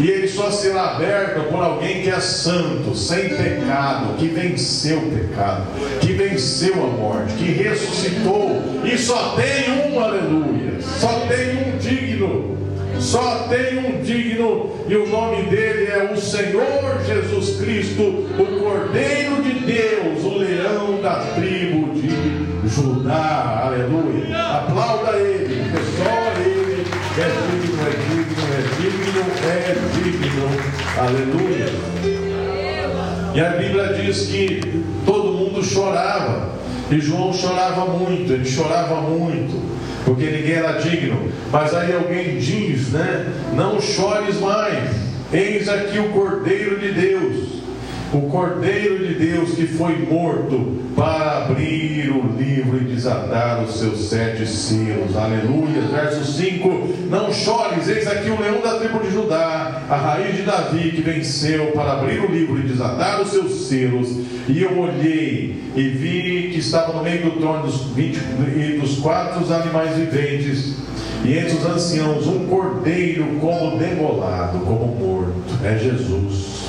[0.00, 5.10] E ele só será aberto por alguém que é santo, sem pecado, que venceu o
[5.10, 5.66] pecado,
[6.00, 8.62] que venceu a morte, que ressuscitou.
[8.84, 12.58] E só tem um aleluia, só tem um digno.
[13.00, 19.40] Só tem um digno, e o nome dele é o Senhor Jesus Cristo, o Cordeiro
[19.40, 22.10] de Deus, o leão da tribo de
[22.68, 23.62] Judá.
[23.66, 24.36] Aleluia.
[27.20, 30.46] É digno, é digno, é digno, é digno.
[30.96, 31.68] Aleluia.
[33.34, 36.56] E a Bíblia diz que todo mundo chorava.
[36.90, 39.62] E João chorava muito, ele chorava muito,
[40.04, 41.30] porque ninguém era digno.
[41.52, 43.26] Mas aí alguém diz, né?
[43.54, 44.90] Não chores mais.
[45.32, 47.57] Eis aqui o Cordeiro de Deus
[48.12, 54.08] o Cordeiro de Deus que foi morto para abrir o livro e desatar os seus
[54.08, 55.14] sete selos.
[55.14, 55.82] Aleluia.
[55.92, 60.42] Verso 5: Não chores, eis aqui o leão da tribo de Judá, a raiz de
[60.42, 64.08] Davi que venceu para abrir o livro e desatar os seus selos.
[64.48, 68.16] E eu olhei e vi que estava no meio do trono dos, 20,
[68.56, 70.76] e dos quatro animais viventes.
[71.24, 75.34] E entre os anciãos, um cordeiro como degolado, como morto.
[75.62, 76.67] É Jesus.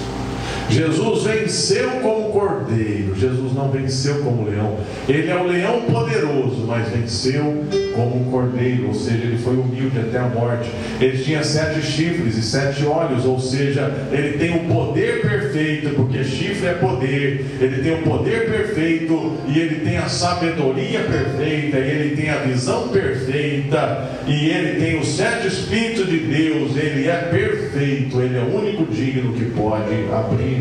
[0.70, 4.78] Jesus venceu como cordeiro, Jesus não venceu como leão.
[5.08, 7.64] Ele é o leão poderoso, mas venceu
[7.96, 10.70] como cordeiro, ou seja, ele foi humilde até a morte.
[11.02, 16.24] Ele tinha sete chifres e sete olhos, ou seja, ele tem o poder perfeito, porque
[16.24, 22.16] chifre é poder, ele tem o poder perfeito e ele tem a sabedoria perfeita, ele
[22.16, 28.22] tem a visão perfeita, e ele tem os sete espíritos de Deus, ele é perfeito,
[28.22, 30.59] ele é o único digno que pode abrir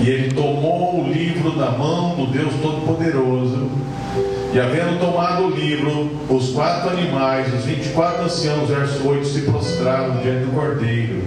[0.00, 3.68] e ele tomou o livro da mão do Deus Todo-Poderoso.
[4.52, 10.16] E havendo tomado o livro, os quatro animais, os 24 anciãos, verso 8, se prostraram
[10.18, 11.22] diante do cordeiro.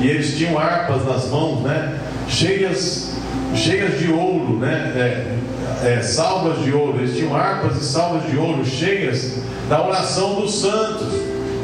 [0.00, 1.98] E eles tinham harpas nas mãos, né?
[2.28, 3.16] Cheias,
[3.54, 4.92] cheias de ouro, né?
[5.82, 6.98] É, é, salvas de ouro.
[6.98, 9.38] Eles tinham harpas e salvas de ouro cheias
[9.68, 11.08] da oração dos santos.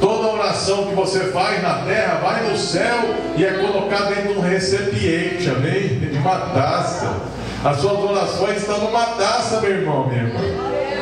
[0.00, 4.38] Toda oração que você faz na terra vai no céu e é colocada dentro de
[4.38, 6.09] um recipiente, amém?
[6.20, 7.16] Uma taça.
[7.64, 10.40] As suas orações estão numa taça, meu irmão, minha irmã.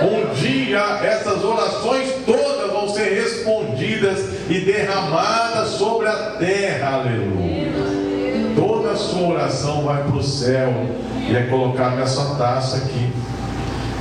[0.01, 7.73] Um dia essas orações todas vão ser respondidas e derramadas sobre a terra, aleluia.
[8.55, 10.73] Toda a sua oração vai para o céu
[11.29, 13.12] e é colocada nessa taça aqui.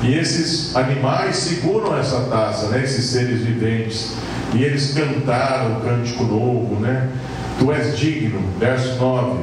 [0.03, 2.84] E esses animais seguram essa taça, né?
[2.84, 4.13] esses seres viventes.
[4.53, 7.09] E eles cantaram o cântico novo, né?
[7.59, 9.39] Tu és digno, verso 9.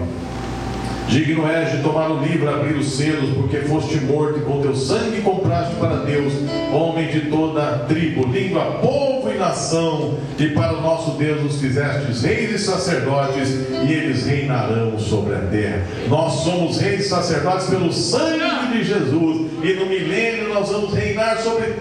[1.08, 4.74] Digno és de tomar o livro, abrir os selos, porque foste morto e com teu
[4.74, 6.32] sangue compraste para Deus,
[6.72, 12.22] homem de toda tribo, língua, povo e nação, e para o nosso Deus os fizestes
[12.22, 13.48] reis e sacerdotes,
[13.86, 15.82] e eles reinarão sobre a terra.
[16.08, 21.38] Nós somos reis e sacerdotes pelo sangue de Jesus, e no milênio nós vamos reinar
[21.38, 21.74] sobre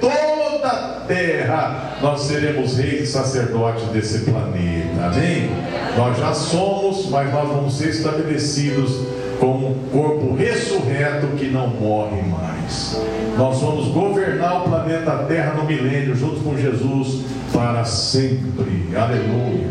[0.63, 1.97] toda a terra.
[2.01, 5.05] Nós seremos reis e sacerdotes desse planeta.
[5.05, 5.49] Amém?
[5.97, 9.01] Nós já somos, mas nós vamos ser estabelecidos
[9.39, 12.97] como um corpo ressurreto que não morre mais.
[13.37, 18.87] Nós vamos governar o planeta Terra no milênio, junto com Jesus, para sempre.
[18.95, 19.67] Aleluia.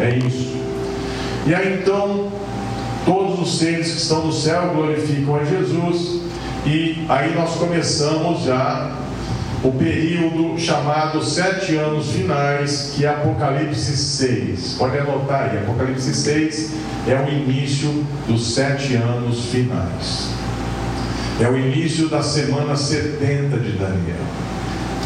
[0.00, 0.58] É isso.
[1.46, 2.28] E aí então,
[3.04, 6.22] todos os seres que estão no céu glorificam a Jesus.
[6.66, 8.90] E aí nós começamos já
[9.62, 14.74] o período chamado sete anos finais, que é Apocalipse 6.
[14.78, 16.70] Pode anotar aí, Apocalipse 6
[17.08, 20.28] é o início dos sete anos finais.
[21.40, 24.28] É o início da semana 70 de Daniel.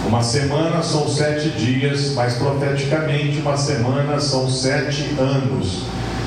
[0.07, 5.85] Uma semana são sete dias, mas profeticamente uma semana são sete anos.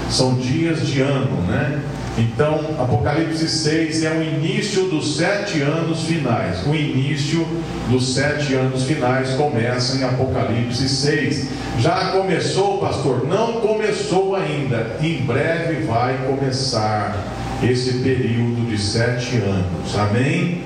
[0.10, 1.82] São dias de ano, né?
[2.18, 6.66] Então, Apocalipse 6 é o início dos sete anos finais.
[6.66, 7.46] O início
[7.90, 11.50] dos sete anos finais começa em Apocalipse 6.
[11.80, 13.28] Já começou, pastor?
[13.28, 14.96] Não começou ainda.
[15.02, 17.18] Em breve vai começar
[17.62, 19.98] esse período de sete anos.
[19.98, 20.62] Amém?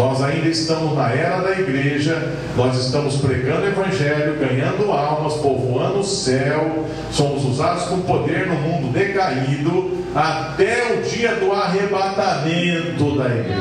[0.00, 5.98] Nós ainda estamos na era da igreja, nós estamos pregando o evangelho, ganhando almas, povoando
[5.98, 13.26] o céu, somos usados com poder no mundo decaído, até o dia do arrebatamento da
[13.26, 13.60] igreja.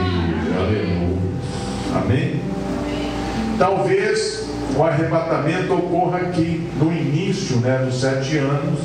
[0.57, 1.17] Aleluia.
[1.93, 2.41] Amém?
[3.57, 8.79] Talvez o arrebatamento ocorra aqui no início né, dos sete anos.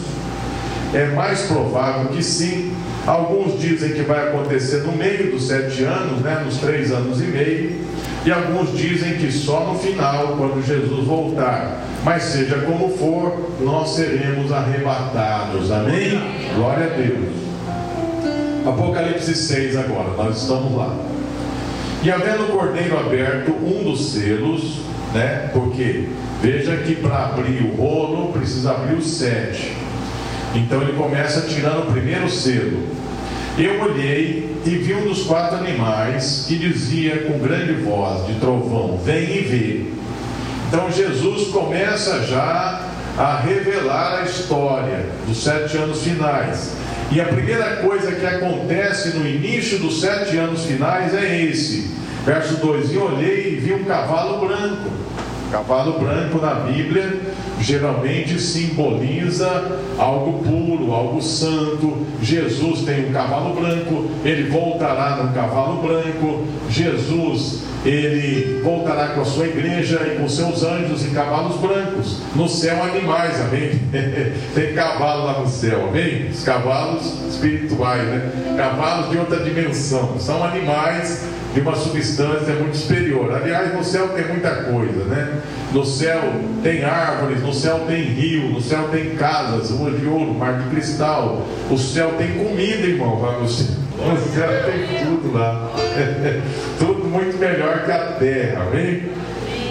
[0.93, 2.75] É mais provável que sim,
[3.07, 7.25] Alguns dizem que vai acontecer no meio dos sete anos, né, nos três anos e
[7.25, 7.81] meio,
[8.25, 11.85] e alguns dizem que só no final, quando Jesus voltar.
[12.03, 15.71] Mas seja como for, nós seremos arrebatados.
[15.71, 16.19] Amém?
[16.55, 17.35] Glória a Deus.
[18.67, 20.97] Apocalipse 6 agora, nós estamos lá.
[22.03, 24.81] E havendo o cordeiro aberto, um dos selos,
[25.13, 25.51] né?
[25.53, 26.09] Porque
[26.43, 29.75] veja que para abrir o rolo precisa abrir os sete.
[30.55, 32.89] Então ele começa tirando o primeiro selo.
[33.59, 38.99] Eu olhei e vi um dos quatro animais que dizia com grande voz de trovão:
[39.05, 39.87] Vem e vê.
[40.69, 42.89] Então Jesus começa já
[43.19, 46.75] a revelar a história dos sete anos finais.
[47.11, 51.95] E a primeira coisa que acontece no início dos sete anos finais é esse.
[52.25, 54.91] Verso 2: E olhei e vi um cavalo branco
[55.55, 57.17] Cavalo branco na Bíblia
[57.61, 62.05] geralmente simboliza algo puro, algo santo.
[62.21, 66.43] Jesus tem um cavalo branco, ele voltará num cavalo branco.
[66.69, 72.19] Jesus, ele voltará com a sua igreja e com seus anjos em cavalos brancos.
[72.35, 73.81] No céu, animais, amém?
[74.57, 76.31] tem cavalo lá no céu, amém?
[76.33, 78.57] Os cavalos espirituais, né?
[78.57, 80.19] Cavalos de outra dimensão.
[80.19, 81.23] São animais
[81.55, 83.33] de uma substância muito superior.
[83.33, 85.41] Aliás, no céu tem muita coisa, né?
[85.73, 86.21] No céu
[86.65, 90.69] tem árvores, no céu tem rio, no céu tem casas, ruas de ouro, mar de
[90.71, 91.47] cristal.
[91.71, 93.69] O céu tem comida, irmão, no céu.
[93.97, 95.71] Tem tudo lá.
[96.79, 99.05] tudo muito melhor que a terra, vem?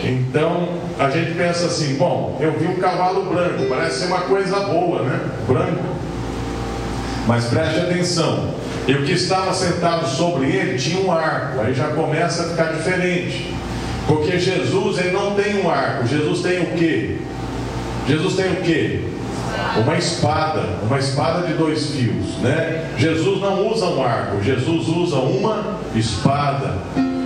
[0.05, 4.57] Então a gente pensa assim: bom, eu vi um cavalo branco, parece ser uma coisa
[4.61, 5.19] boa, né?
[5.47, 5.83] Branco.
[7.27, 8.53] Mas preste atenção,
[8.87, 11.61] e o que estava sentado sobre ele tinha um arco.
[11.61, 13.53] Aí já começa a ficar diferente.
[14.07, 16.05] Porque Jesus ele não tem um arco.
[16.05, 17.17] Jesus tem o quê?
[18.07, 18.99] Jesus tem o quê?
[19.81, 22.89] Uma espada, uma espada de dois fios, né?
[22.97, 26.77] Jesus não usa um arco, Jesus usa uma espada.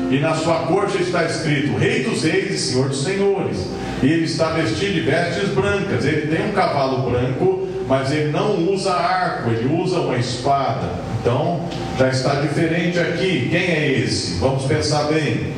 [0.10, 3.70] E na sua corte está escrito: Rei dos Reis e Senhor dos Senhores.
[4.04, 6.06] E ele está vestido de vestes brancas.
[6.06, 10.90] Ele tem um cavalo branco, mas ele não usa arco, ele usa uma espada.
[11.28, 11.60] Então,
[12.00, 13.50] já está diferente aqui.
[13.52, 14.36] Quem é esse?
[14.40, 15.52] Vamos pensar bem.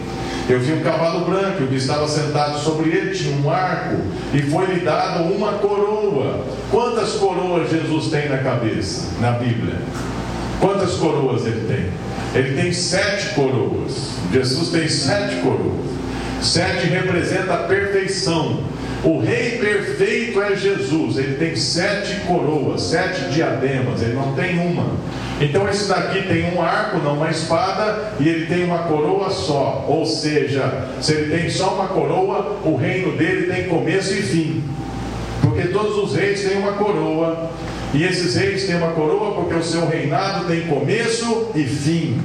[0.50, 3.98] Eu vi um cavalo branco, que estava sentado sobre ele tinha um arco,
[4.34, 6.44] e foi-lhe dado uma coroa.
[6.72, 9.76] Quantas coroas Jesus tem na cabeça, na Bíblia?
[10.60, 12.42] Quantas coroas ele tem?
[12.42, 14.14] Ele tem sete coroas.
[14.34, 15.86] Jesus tem sete coroas.
[16.42, 18.64] Sete representa a perfeição.
[19.04, 21.18] O rei perfeito é Jesus.
[21.18, 24.02] Ele tem sete coroas, sete diademas.
[24.02, 24.92] Ele não tem uma.
[25.40, 29.86] Então esse daqui tem um arco, não uma espada, e ele tem uma coroa só.
[29.88, 34.64] Ou seja, se ele tem só uma coroa, o reino dele tem começo e fim.
[35.42, 37.50] Porque todos os reis têm uma coroa,
[37.94, 42.22] e esses reis têm uma coroa porque o seu reinado tem começo e fim.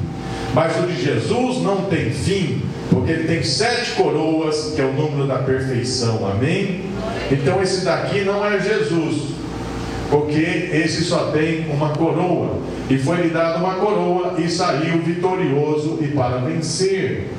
[0.55, 4.93] Mas o de Jesus não tem fim, porque ele tem sete coroas, que é o
[4.93, 6.27] número da perfeição.
[6.27, 6.83] Amém?
[7.31, 9.35] Então esse daqui não é Jesus
[10.15, 15.99] porque esse só tem uma coroa, e foi lhe dada uma coroa e saiu vitorioso
[16.01, 17.31] e para vencer.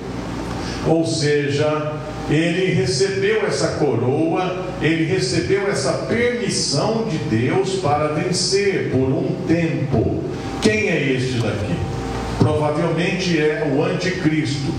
[0.87, 1.93] Ou seja,
[2.29, 10.23] ele recebeu essa coroa, ele recebeu essa permissão de Deus para vencer por um tempo.
[10.61, 11.94] Quem é este daqui?
[12.39, 14.73] Provavelmente é o anticristo.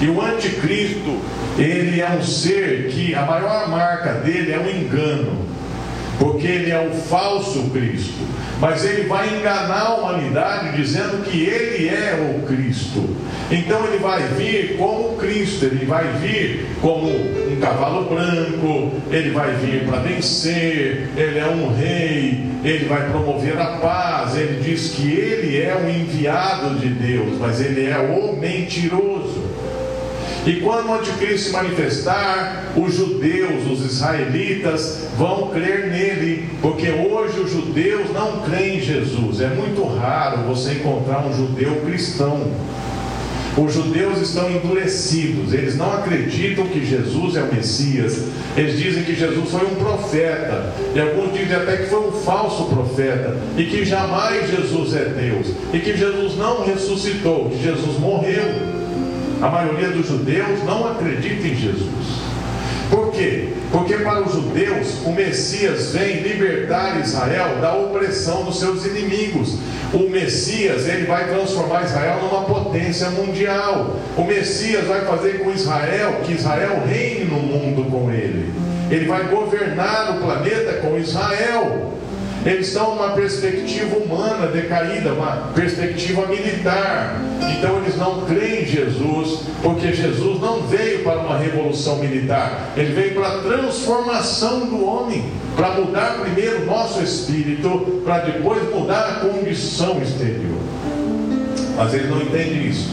[0.00, 1.20] E o anticristo,
[1.58, 5.52] ele é um ser que a maior marca dele é o engano
[6.22, 8.14] porque ele é o falso Cristo.
[8.62, 13.16] Mas ele vai enganar a humanidade dizendo que ele é o Cristo.
[13.50, 19.52] Então ele vai vir como Cristo, ele vai vir como um cavalo branco, ele vai
[19.56, 24.36] vir para vencer, ele é um rei, ele vai promover a paz.
[24.36, 29.31] Ele diz que ele é o enviado de Deus, mas ele é o mentiroso.
[30.44, 37.38] E quando o anticristo se manifestar, os judeus, os israelitas vão crer nele, porque hoje
[37.38, 39.40] os judeus não creem em Jesus.
[39.40, 42.50] É muito raro você encontrar um judeu cristão.
[43.56, 49.14] Os judeus estão endurecidos, eles não acreditam que Jesus é o Messias, eles dizem que
[49.14, 53.84] Jesus foi um profeta, e alguns dizem até que foi um falso profeta, e que
[53.84, 58.81] jamais Jesus é Deus, e que Jesus não ressuscitou, que Jesus morreu.
[59.42, 62.22] A maioria dos judeus não acredita em Jesus.
[62.88, 63.48] Por quê?
[63.72, 69.58] Porque para os judeus o Messias vem libertar Israel da opressão dos seus inimigos.
[69.92, 73.96] O Messias ele vai transformar Israel numa potência mundial.
[74.16, 78.52] O Messias vai fazer com Israel que Israel reine no mundo com ele.
[78.92, 81.94] Ele vai governar o planeta com Israel.
[82.44, 87.20] Eles estão numa perspectiva humana decaída, uma perspectiva militar.
[87.56, 92.92] Então eles não creem em Jesus, porque Jesus não veio para uma revolução militar, ele
[92.94, 95.24] veio para a transformação do homem,
[95.54, 100.58] para mudar primeiro o nosso espírito, para depois mudar a condição exterior.
[101.76, 102.90] Mas eles não entendem isso.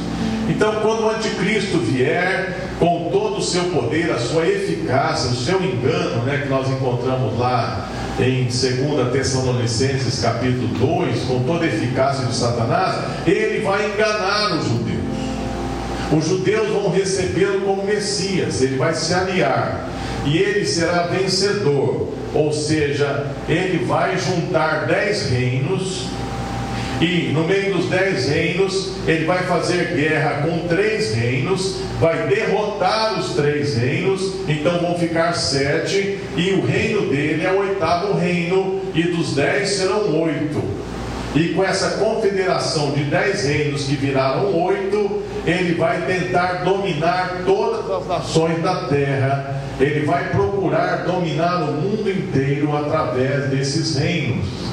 [0.48, 5.64] Então, quando o anticristo vier com todo o seu poder, a sua eficácia, o seu
[5.64, 7.88] engano, né, que nós encontramos lá
[8.20, 14.68] em 2 Tessalonicenses capítulo 2, com toda a eficácia de Satanás, ele vai enganar os
[14.68, 15.00] judeus.
[16.12, 19.88] Os judeus vão recebê-lo como Messias, ele vai se aliar
[20.26, 26.08] e ele será vencedor, ou seja, ele vai juntar dez reinos
[27.02, 33.18] e no meio dos dez reinos, ele vai fazer guerra com três reinos, vai derrotar
[33.18, 38.82] os três reinos, então vão ficar sete, e o reino dele é o oitavo reino,
[38.94, 40.62] e dos dez serão oito.
[41.34, 47.90] E com essa confederação de dez reinos que viraram oito, ele vai tentar dominar todas
[47.90, 54.70] as nações da terra, ele vai procurar dominar o mundo inteiro através desses reinos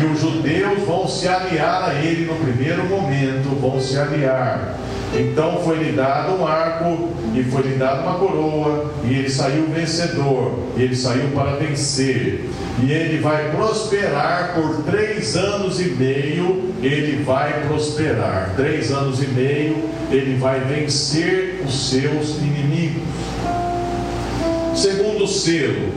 [0.00, 4.76] e os judeus vão se aliar a ele no primeiro momento, vão se aliar.
[5.14, 9.66] Então foi lhe dado um arco e foi lhe dada uma coroa, e ele saiu
[9.68, 12.44] vencedor, ele saiu para vencer.
[12.82, 18.52] E ele vai prosperar por três anos e meio, ele vai prosperar.
[18.56, 23.02] Três anos e meio, ele vai vencer os seus inimigos.
[24.74, 25.90] Segundo selo,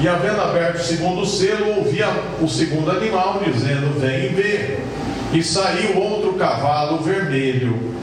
[0.00, 2.08] e havendo aberto o segundo selo, ouvia
[2.40, 4.78] o segundo animal dizendo: Vem e vê.
[5.32, 7.94] E saiu outro cavalo vermelho.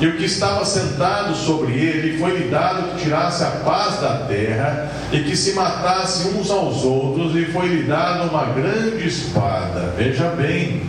[0.00, 4.90] E o que estava sentado sobre ele foi-lhe dado que tirasse a paz da terra
[5.12, 9.92] e que se matasse uns aos outros, e foi-lhe dado uma grande espada.
[9.98, 10.82] Veja bem,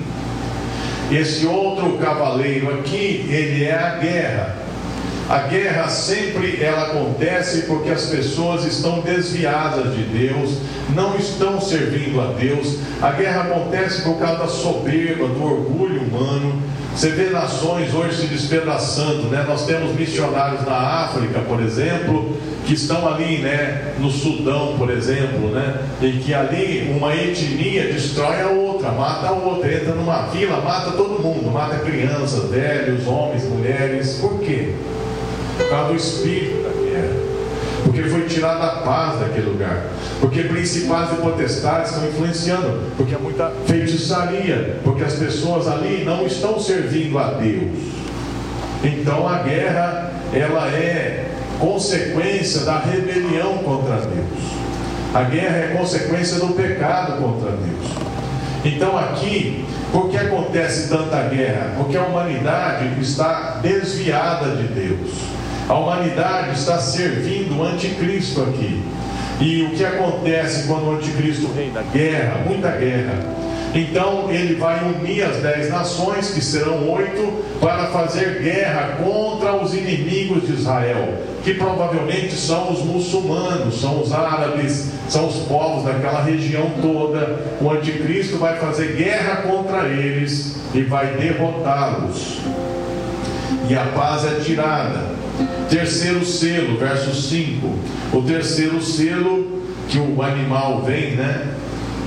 [1.12, 4.56] esse outro cavaleiro aqui, ele é a guerra.
[5.32, 10.58] A guerra sempre ela acontece porque as pessoas estão desviadas de Deus,
[10.94, 12.80] não estão servindo a Deus.
[13.02, 16.62] A guerra acontece por causa da soberba, do orgulho humano.
[16.94, 19.46] Você vê nações hoje se despedaçando, né?
[19.48, 20.76] Nós temos missionários na
[21.06, 26.94] África, por exemplo, que estão ali, né, no Sudão, por exemplo, né, e que ali
[26.96, 31.78] uma etnia destrói a outra, mata a outra, entra numa vila, mata todo mundo, mata
[31.78, 34.20] crianças, velhos, homens, mulheres.
[34.22, 34.76] Por quê?
[35.70, 37.14] Causa do espírito da guerra,
[37.84, 39.86] porque foi tirada a paz daquele lugar,
[40.20, 46.26] porque principais e potestades estão influenciando, porque há muita feitiçaria, porque as pessoas ali não
[46.26, 48.02] estão servindo a Deus.
[48.84, 51.28] Então a guerra ela é
[51.60, 54.62] consequência da rebelião contra Deus.
[55.14, 57.92] A guerra é consequência do pecado contra Deus.
[58.64, 61.74] Então aqui, por que acontece tanta guerra?
[61.78, 65.12] Porque a humanidade está desviada de Deus.
[65.72, 68.84] A humanidade está servindo o anticristo aqui.
[69.40, 71.82] E o que acontece quando o anticristo reina?
[71.94, 73.18] Guerra, muita guerra.
[73.74, 79.74] Então ele vai unir as dez nações, que serão oito, para fazer guerra contra os
[79.74, 86.22] inimigos de Israel, que provavelmente são os muçulmanos, são os árabes, são os povos daquela
[86.22, 87.46] região toda.
[87.62, 92.40] O anticristo vai fazer guerra contra eles e vai derrotá-los.
[93.70, 95.21] E a paz é tirada.
[95.72, 97.66] Terceiro selo, verso 5.
[98.12, 101.56] O terceiro selo, que o animal vem, né?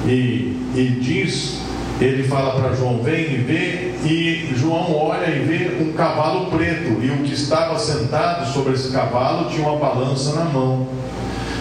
[0.06, 1.62] E, e diz,
[1.98, 3.94] ele fala para João: Vem e vê.
[4.04, 7.02] E João olha e vê um cavalo preto.
[7.02, 10.86] E o que estava sentado sobre esse cavalo tinha uma balança na mão.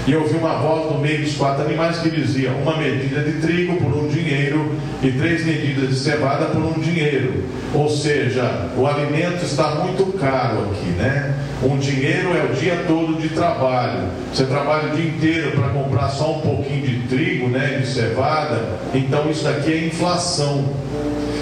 [0.06, 3.78] E ouvi uma voz no meio dos quatro animais que dizia: Uma medida de trigo
[3.78, 7.45] por um dinheiro e três medidas de cevada por um dinheiro.
[7.74, 11.34] Ou seja, o alimento está muito caro aqui, né?
[11.64, 14.10] Um dinheiro é o dia todo de trabalho.
[14.34, 17.80] Você trabalha o dia inteiro para comprar só um pouquinho de trigo, né?
[17.80, 18.62] De cevada.
[18.93, 20.66] Então isso aqui é inflação.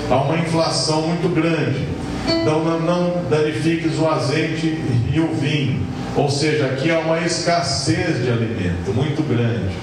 [0.07, 1.88] Há uma inflação muito grande.
[2.28, 4.80] Então não, não danifiques o azeite
[5.12, 5.82] e o vinho.
[6.16, 9.76] Ou seja, aqui há uma escassez de alimento muito grande.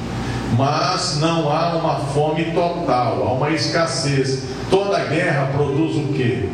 [0.57, 4.45] Mas não há uma fome total, há uma escassez.
[4.71, 6.49] Toda guerra produz o quê?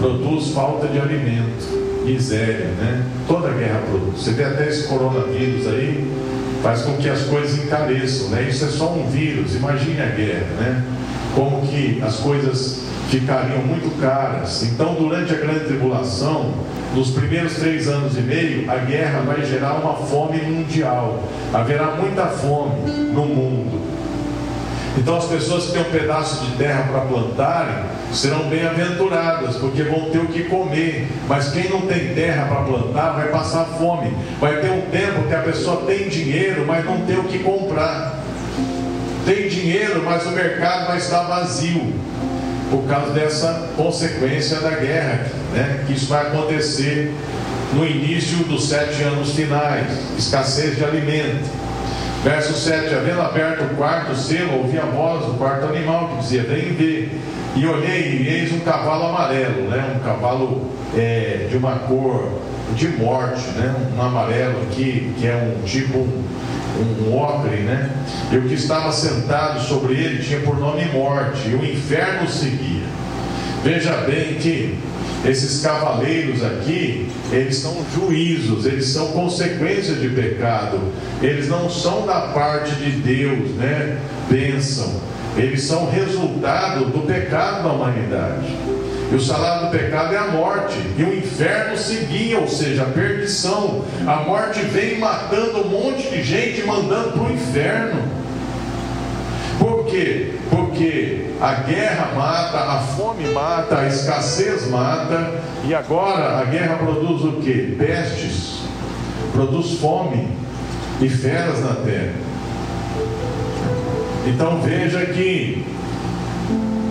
[0.00, 3.04] Produz falta de alimento, miséria, né?
[3.26, 4.22] Toda guerra produz.
[4.22, 6.10] Você vê até esse coronavírus aí,
[6.62, 8.46] faz com que as coisas encareçam, né?
[8.48, 10.84] Isso é só um vírus, imagine a guerra, né?
[11.34, 12.82] Como que as coisas
[13.12, 14.62] ficariam muito caras.
[14.62, 16.54] Então, durante a grande tribulação,
[16.94, 21.22] nos primeiros três anos e meio, a guerra vai gerar uma fome mundial.
[21.52, 23.80] Haverá muita fome no mundo.
[24.96, 30.10] Então, as pessoas que têm um pedaço de terra para plantarem serão bem-aventuradas, porque vão
[30.10, 31.08] ter o que comer.
[31.28, 34.10] Mas quem não tem terra para plantar vai passar fome.
[34.40, 38.22] Vai ter um tempo que a pessoa tem dinheiro, mas não tem o que comprar.
[39.26, 41.92] Tem dinheiro, mas o mercado vai estar vazio
[42.72, 45.84] por causa dessa consequência da guerra, né?
[45.86, 47.14] que isso vai acontecer
[47.74, 51.44] no início dos sete anos finais escassez de alimento.
[52.24, 56.44] Verso 7: Havendo aberto o quarto selo, ouvi a voz do quarto animal que dizia:
[56.44, 57.20] Vem ver.
[57.54, 59.96] E olhei, e eis um cavalo amarelo, né?
[59.96, 62.40] um cavalo é, de uma cor
[62.74, 63.74] de morte, né?
[63.96, 67.90] um amarelo aqui, que é um tipo um, um ocre, né?
[68.30, 72.86] E o que estava sentado sobre ele tinha por nome morte, e o inferno seguia.
[73.62, 74.78] Veja bem que
[75.24, 80.80] esses cavaleiros aqui, eles são juízos, eles são consequências de pecado,
[81.22, 83.98] eles não são da parte de Deus, né?
[84.28, 85.00] Bênção,
[85.36, 88.46] eles são resultado do pecado da humanidade.
[89.12, 90.78] E o salário do pecado é a morte.
[90.96, 93.84] E o inferno seguia, ou seja, a perdição.
[94.06, 98.02] A morte vem matando um monte de gente, mandando para o inferno.
[99.58, 100.32] Por quê?
[100.48, 105.30] Porque a guerra mata, a fome mata, a escassez mata.
[105.66, 107.76] E agora a guerra produz o que?
[107.78, 108.62] Pestes.
[109.34, 110.26] Produz fome
[111.02, 112.14] e feras na terra.
[114.26, 115.66] Então veja que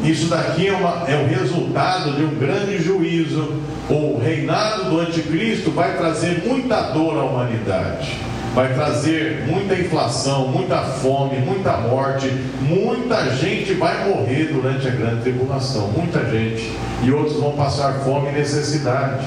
[0.03, 3.61] isso daqui é, uma, é o resultado de um grande juízo.
[3.89, 8.17] O reinado do anticristo vai trazer muita dor à humanidade.
[8.55, 12.27] Vai trazer muita inflação, muita fome, muita morte.
[12.61, 15.87] Muita gente vai morrer durante a grande tribulação.
[15.89, 16.71] Muita gente.
[17.03, 19.25] E outros vão passar fome e necessidade.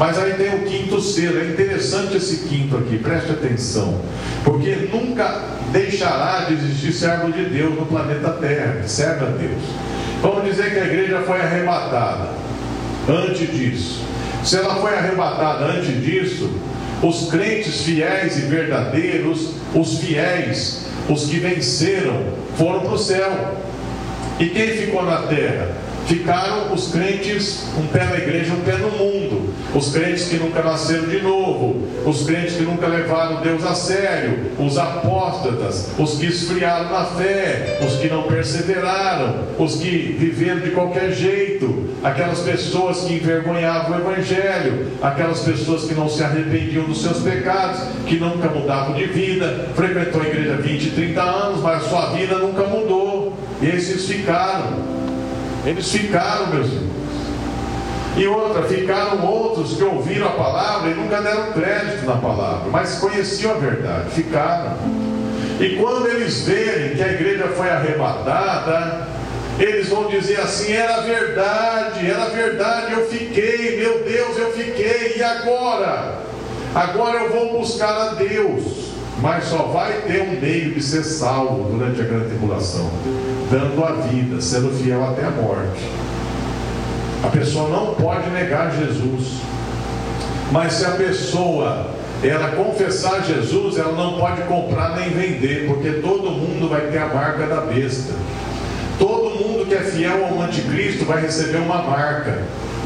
[0.00, 1.38] Mas aí tem o quinto selo.
[1.38, 4.00] É interessante esse quinto aqui, preste atenção.
[4.42, 9.62] Porque nunca deixará de existir servo de Deus no planeta Terra, serve a Deus.
[10.22, 12.30] Vamos dizer que a igreja foi arrebatada
[13.06, 14.02] antes disso.
[14.42, 16.50] Se ela foi arrebatada antes disso,
[17.02, 22.22] os crentes fiéis e verdadeiros, os fiéis, os que venceram,
[22.56, 23.54] foram para o céu.
[24.38, 25.79] E quem ficou na terra?
[26.10, 29.54] Ficaram os crentes, um pé na igreja, um pé no mundo.
[29.72, 31.86] Os crentes que nunca nasceram de novo.
[32.04, 34.50] Os crentes que nunca levaram Deus a sério.
[34.58, 35.92] Os apóstatas.
[35.96, 37.78] Os que esfriaram na fé.
[37.86, 39.36] Os que não perseveraram.
[39.56, 41.90] Os que viveram de qualquer jeito.
[42.02, 44.88] Aquelas pessoas que envergonhavam o Evangelho.
[45.00, 47.82] Aquelas pessoas que não se arrependiam dos seus pecados.
[48.04, 49.68] Que nunca mudavam de vida.
[49.76, 53.38] Frequentou a igreja 20, 30 anos, mas a sua vida nunca mudou.
[53.62, 54.99] E esses ficaram.
[55.64, 57.00] Eles ficaram, meus irmãos.
[58.16, 62.98] E outra, ficaram outros que ouviram a palavra e nunca deram crédito na palavra, mas
[62.98, 64.76] conheciam a verdade, ficaram.
[65.60, 69.06] E quando eles verem que a igreja foi arrebatada,
[69.58, 75.22] eles vão dizer assim: era verdade, era verdade, eu fiquei, meu Deus, eu fiquei, e
[75.22, 76.18] agora?
[76.74, 78.89] Agora eu vou buscar a Deus,
[79.20, 82.90] mas só vai ter um meio de ser salvo durante a grande tribulação
[83.50, 85.82] dando a vida, sendo fiel até a morte.
[87.22, 89.40] A pessoa não pode negar Jesus.
[90.52, 91.90] Mas se a pessoa
[92.22, 97.06] ela confessar Jesus, ela não pode comprar nem vender, porque todo mundo vai ter a
[97.06, 98.12] marca da besta.
[98.98, 102.42] Todo mundo que é fiel ao anticristo vai receber uma marca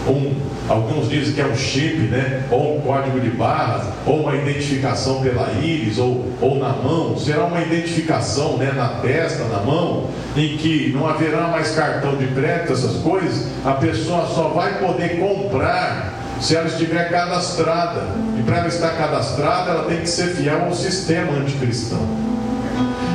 [0.06, 0.34] um,
[0.68, 2.44] alguns dizem que é um chip, né?
[2.50, 7.44] ou um código de barras, ou uma identificação pela íris, ou, ou na mão, será
[7.44, 8.72] uma identificação né?
[8.72, 13.72] na testa, na mão, em que não haverá mais cartão de crédito, essas coisas, a
[13.72, 18.02] pessoa só vai poder comprar se ela estiver cadastrada.
[18.38, 22.33] E para ela estar cadastrada, ela tem que ser fiel ao sistema anticristão.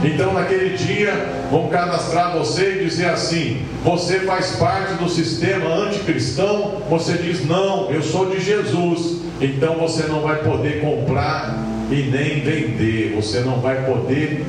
[0.04, 1.14] Então, naquele dia,
[1.52, 6.82] vão cadastrar você e dizer assim: você faz parte do sistema anticristão.
[6.90, 9.20] Você diz: não, eu sou de Jesus.
[9.42, 11.58] Então você não vai poder comprar
[11.90, 13.14] e nem vender.
[13.16, 14.46] Você não vai poder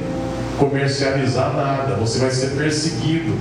[0.58, 1.94] comercializar nada.
[1.94, 3.36] Você vai ser perseguido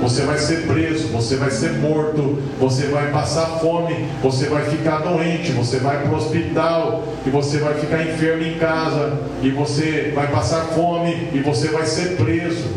[0.00, 4.98] você vai ser preso, você vai ser morto, você vai passar fome, você vai ficar
[4.98, 10.12] doente, você vai para o hospital e você vai ficar enfermo em casa, e você
[10.14, 12.68] vai passar fome e você vai ser preso.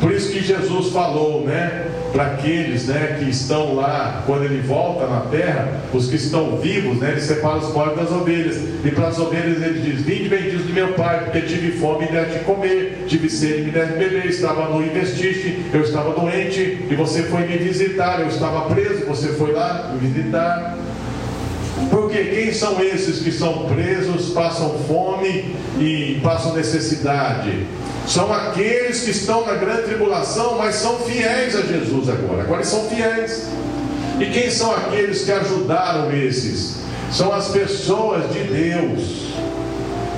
[0.00, 1.86] Por isso que Jesus falou, né?
[2.12, 6.98] Para aqueles né, que estão lá, quando ele volta na terra, os que estão vivos,
[6.98, 8.56] né, ele separa os pobres das ovelhas.
[8.84, 12.12] E para as ovelhas ele diz: Vinde benditos de meu pai, porque tive fome e
[12.12, 16.12] me de comer, tive sede e me de beber, estava nu e vestiste, eu estava
[16.12, 20.76] doente e você foi me visitar, eu estava preso, você foi lá me visitar.
[21.88, 27.66] Porque quem são esses que são presos, passam fome e passam necessidade?
[28.06, 32.42] São aqueles que estão na grande tribulação, mas são fiéis a Jesus agora.
[32.42, 33.48] Agora eles são fiéis.
[34.18, 36.80] E quem são aqueles que ajudaram esses?
[37.10, 39.30] São as pessoas de Deus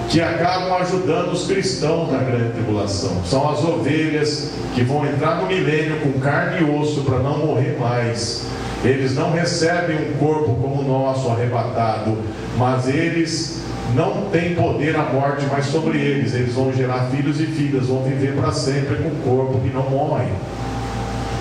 [0.09, 3.23] que acabam ajudando os cristãos na grande tribulação.
[3.25, 7.79] São as ovelhas que vão entrar no milênio com carne e osso para não morrer
[7.79, 8.45] mais.
[8.85, 12.19] Eles não recebem um corpo como o nosso arrebatado,
[12.59, 13.63] mas eles
[13.95, 16.35] não tem poder a morte mais sobre eles.
[16.35, 19.89] Eles vão gerar filhos e filhas, vão viver para sempre com o corpo que não
[19.89, 20.33] morre.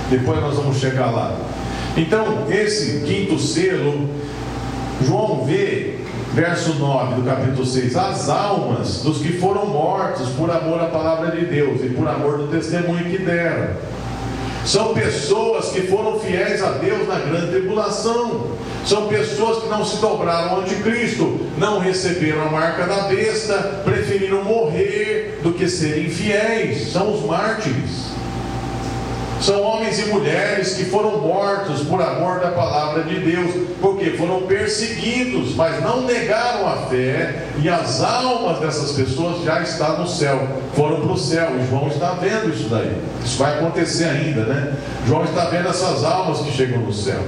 [0.09, 1.35] Depois nós vamos chegar lá.
[1.97, 4.09] Então, esse quinto selo,
[5.05, 5.97] João vê,
[6.33, 11.31] verso 9 do capítulo 6, as almas dos que foram mortos por amor à palavra
[11.31, 13.90] de Deus e por amor do testemunho que deram.
[14.66, 18.51] São pessoas que foram fiéis a Deus na grande tribulação.
[18.86, 24.43] São pessoas que não se dobraram ante Cristo, não receberam a marca da besta, preferiram
[24.43, 26.91] morrer do que serem fiéis.
[26.91, 28.11] São os mártires.
[29.41, 34.43] São homens e mulheres que foram mortos por amor da palavra de Deus, porque foram
[34.43, 40.47] perseguidos, mas não negaram a fé, e as almas dessas pessoas já estão no céu,
[40.75, 42.95] foram para o céu, e João está vendo isso daí.
[43.25, 44.77] Isso vai acontecer ainda, né?
[45.07, 47.23] João está vendo essas almas que chegam no céu.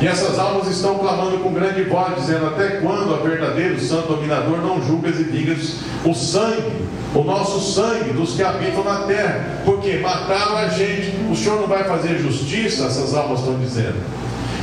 [0.00, 4.58] E essas almas estão clamando com grande voz, dizendo: Até quando a verdadeiro santo dominador
[4.58, 6.72] não julga e vingas o sangue,
[7.14, 9.62] o nosso sangue dos que habitam na terra?
[9.64, 11.14] Porque mataram a gente.
[11.30, 12.86] O Senhor não vai fazer justiça?
[12.86, 13.96] Essas almas estão dizendo.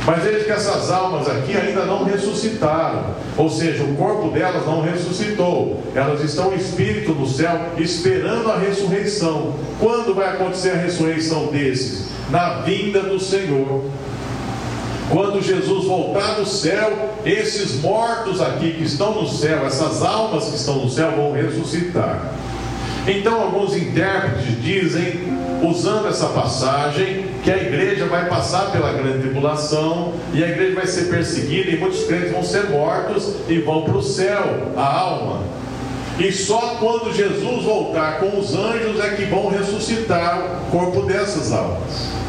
[0.06, 4.80] Mas veja que essas almas aqui ainda não ressuscitaram, ou seja, o corpo delas não
[4.80, 9.54] ressuscitou, elas estão em espírito no céu, esperando a ressurreição.
[9.78, 12.08] Quando vai acontecer a ressurreição desses?
[12.30, 13.84] Na vinda do Senhor.
[15.10, 20.54] Quando Jesus voltar do céu, esses mortos aqui que estão no céu, essas almas que
[20.54, 22.32] estão no céu, vão ressuscitar.
[23.08, 25.20] Então, alguns intérpretes dizem,
[25.64, 30.86] usando essa passagem, que a igreja vai passar pela grande tribulação e a igreja vai
[30.86, 35.40] ser perseguida e muitos crentes vão ser mortos e vão para o céu, a alma.
[36.20, 40.38] E só quando Jesus voltar com os anjos é que vão ressuscitar
[40.68, 42.19] o corpo dessas almas.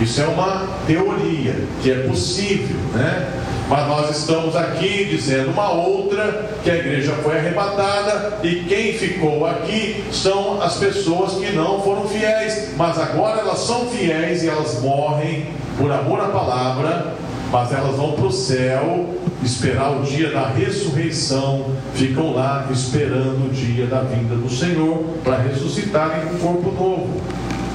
[0.00, 3.32] Isso é uma teoria que é possível, né?
[3.68, 9.44] Mas nós estamos aqui dizendo uma outra que a igreja foi arrebatada e quem ficou
[9.44, 14.80] aqui são as pessoas que não foram fiéis, mas agora elas são fiéis e elas
[14.80, 15.46] morrem
[15.78, 17.14] por amor à palavra,
[17.50, 19.06] mas elas vão para o céu
[19.42, 25.38] esperar o dia da ressurreição, ficam lá esperando o dia da vinda do Senhor para
[25.38, 27.20] ressuscitarem com um corpo novo.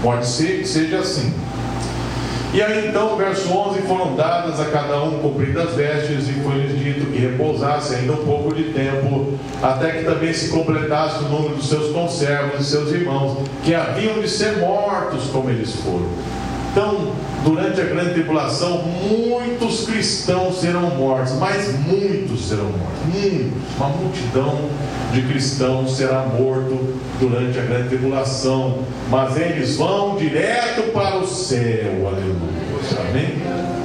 [0.01, 1.34] Pode ser que seja assim.
[2.54, 7.06] E aí então, verso 11: foram dadas a cada um compridas vestes, e foi-lhes dito
[7.06, 11.70] que repousasse ainda um pouco de tempo, até que também se completasse o número dos
[11.70, 16.10] seus conservos e seus irmãos, que haviam de ser mortos como eles foram.
[16.72, 17.11] Então,
[17.43, 24.69] durante a grande tribulação, muitos cristãos serão mortos, mas muitos serão mortos, muitos, uma multidão
[25.11, 32.07] de cristãos será morto durante a grande tribulação, mas eles vão direto para o céu,
[32.07, 32.39] aleluia,
[33.09, 33.80] amém?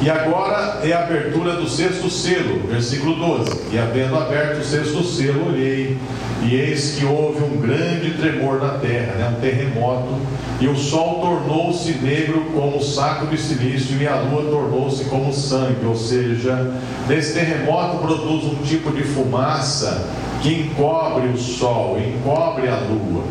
[0.00, 3.62] E agora é a abertura do sexto selo, versículo 12.
[3.72, 5.98] E havendo aberto o sexto selo, olhei,
[6.44, 10.14] e eis que houve um grande tremor na terra, né, um terremoto,
[10.60, 15.84] e o sol tornou-se negro como saco de silício, e a lua tornou-se como sangue.
[15.84, 16.74] Ou seja,
[17.08, 20.06] nesse terremoto produz um tipo de fumaça
[20.40, 23.24] que encobre o sol, encobre a lua,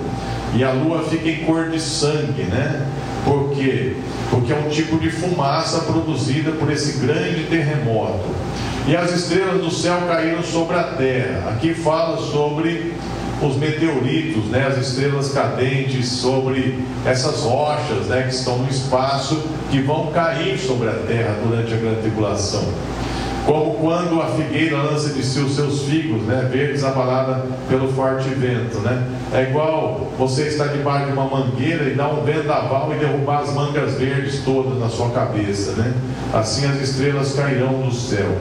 [0.53, 2.86] e a lua fica em cor de sangue, né?
[3.28, 3.93] Por quê?
[4.30, 8.23] Porque é um tipo de fumaça produzida por esse grande terremoto.
[8.88, 11.49] E as estrelas do céu caíram sobre a terra.
[11.49, 12.93] Aqui fala sobre
[13.41, 19.82] os meteoritos, né, as estrelas cadentes, sobre essas rochas né, que estão no espaço, que
[19.82, 22.63] vão cair sobre a terra durante a grande tribulação.
[23.48, 28.28] Como quando a figueira lança de si os seus figos, né, verdes abalada pelo forte
[28.28, 28.80] vento.
[28.80, 29.08] Né?
[29.34, 33.54] É igual você estar debaixo de uma mangueira e dar um vendaval e derrubar as
[33.54, 35.72] mangas verdes todas na sua cabeça.
[35.78, 35.93] Né?
[36.34, 38.38] Assim as estrelas cairão do céu.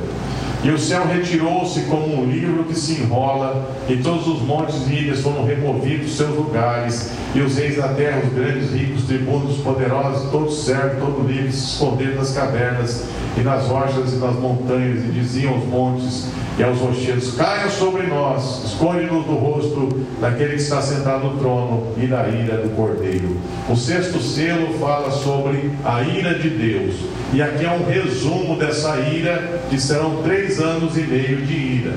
[0.66, 4.94] E o céu retirou-se como um livro que se enrola, e todos os montes e
[4.94, 9.58] ilhas foram removidos dos seus lugares, e os reis da terra, os grandes, ricos, tribunos,
[9.58, 13.04] poderosos, todos servos, todos livres, se esconderam nas cavernas
[13.36, 16.26] e nas rochas e nas montanhas, e diziam aos montes
[16.58, 21.92] e aos rochedos: Caiam sobre nós, esconde-nos do rosto daquele que está sentado no trono
[21.96, 23.36] e da ira do cordeiro.
[23.68, 26.94] O sexto selo fala sobre a ira de Deus.
[27.32, 31.94] E aqui é um resumo dessa ira, que serão três anos e meio de ira.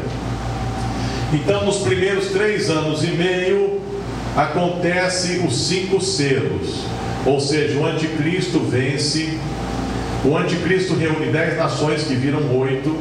[1.34, 3.82] Então, nos primeiros três anos e meio,
[4.36, 6.86] acontece os cinco selos,
[7.26, 9.38] ou seja, o anticristo vence,
[10.26, 12.96] o anticristo reúne dez nações que viram oito,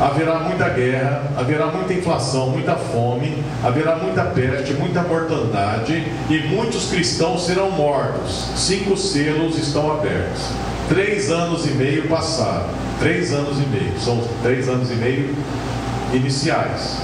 [0.00, 6.90] haverá muita guerra, haverá muita inflação, muita fome, haverá muita peste, muita mortandade e muitos
[6.90, 8.50] cristãos serão mortos.
[8.56, 10.42] Cinco selos estão abertos.
[10.92, 12.66] Três anos e meio passaram.
[13.00, 13.98] Três anos e meio.
[13.98, 15.34] São três anos e meio
[16.12, 16.98] iniciais.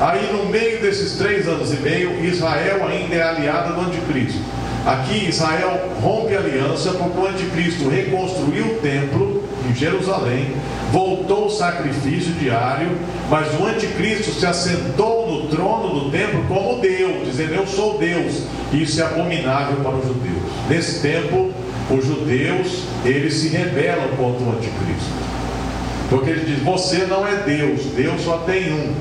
[0.00, 4.40] Aí, no meio desses três anos e meio, Israel ainda é aliada do anticristo.
[4.84, 10.56] Aqui, Israel rompe a aliança porque o anticristo reconstruiu o templo em Jerusalém,
[10.90, 12.90] voltou o sacrifício diário,
[13.30, 18.42] mas o anticristo se assentou no trono do templo como Deus, dizendo: Eu sou Deus.
[18.72, 20.42] Isso é abominável para os judeus.
[20.68, 21.52] Nesse tempo,
[21.90, 25.28] os judeus eles se rebelam contra o anticristo.
[26.10, 28.94] Porque ele diz: Você não é Deus, Deus só tem um.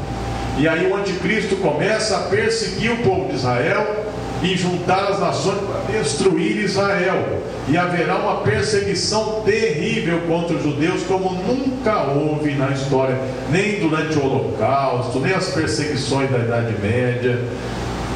[0.57, 4.05] E aí o anticristo começa a perseguir o povo de Israel
[4.41, 7.41] e juntar as nações para destruir Israel.
[7.67, 13.17] E haverá uma perseguição terrível contra os judeus, como nunca houve na história,
[13.49, 17.39] nem durante o Holocausto, nem as perseguições da Idade Média.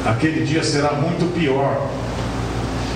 [0.06, 1.88] Aquele dia será muito pior.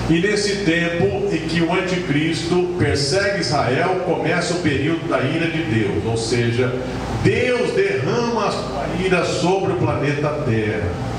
[0.09, 5.63] E nesse tempo em que o anticristo persegue Israel, começa o período da ira de
[5.63, 6.73] Deus, ou seja,
[7.23, 11.17] Deus derrama a sua ira sobre o planeta Terra.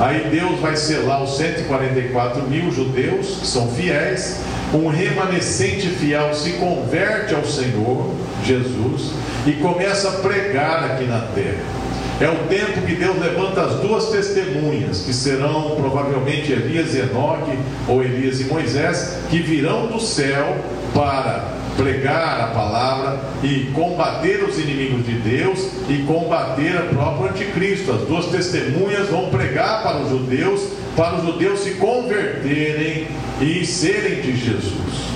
[0.00, 4.40] Aí Deus vai selar os 144 mil judeus que são fiéis,
[4.72, 8.12] um remanescente fiel se converte ao Senhor
[8.44, 9.12] Jesus
[9.46, 11.83] e começa a pregar aqui na terra.
[12.20, 17.58] É o tempo que Deus levanta as duas testemunhas, que serão provavelmente Elias e Enoque,
[17.88, 20.56] ou Elias e Moisés, que virão do céu
[20.94, 27.90] para pregar a palavra e combater os inimigos de Deus e combater o próprio anticristo.
[27.90, 33.08] As duas testemunhas vão pregar para os judeus, para os judeus se converterem
[33.40, 35.13] e serem de Jesus.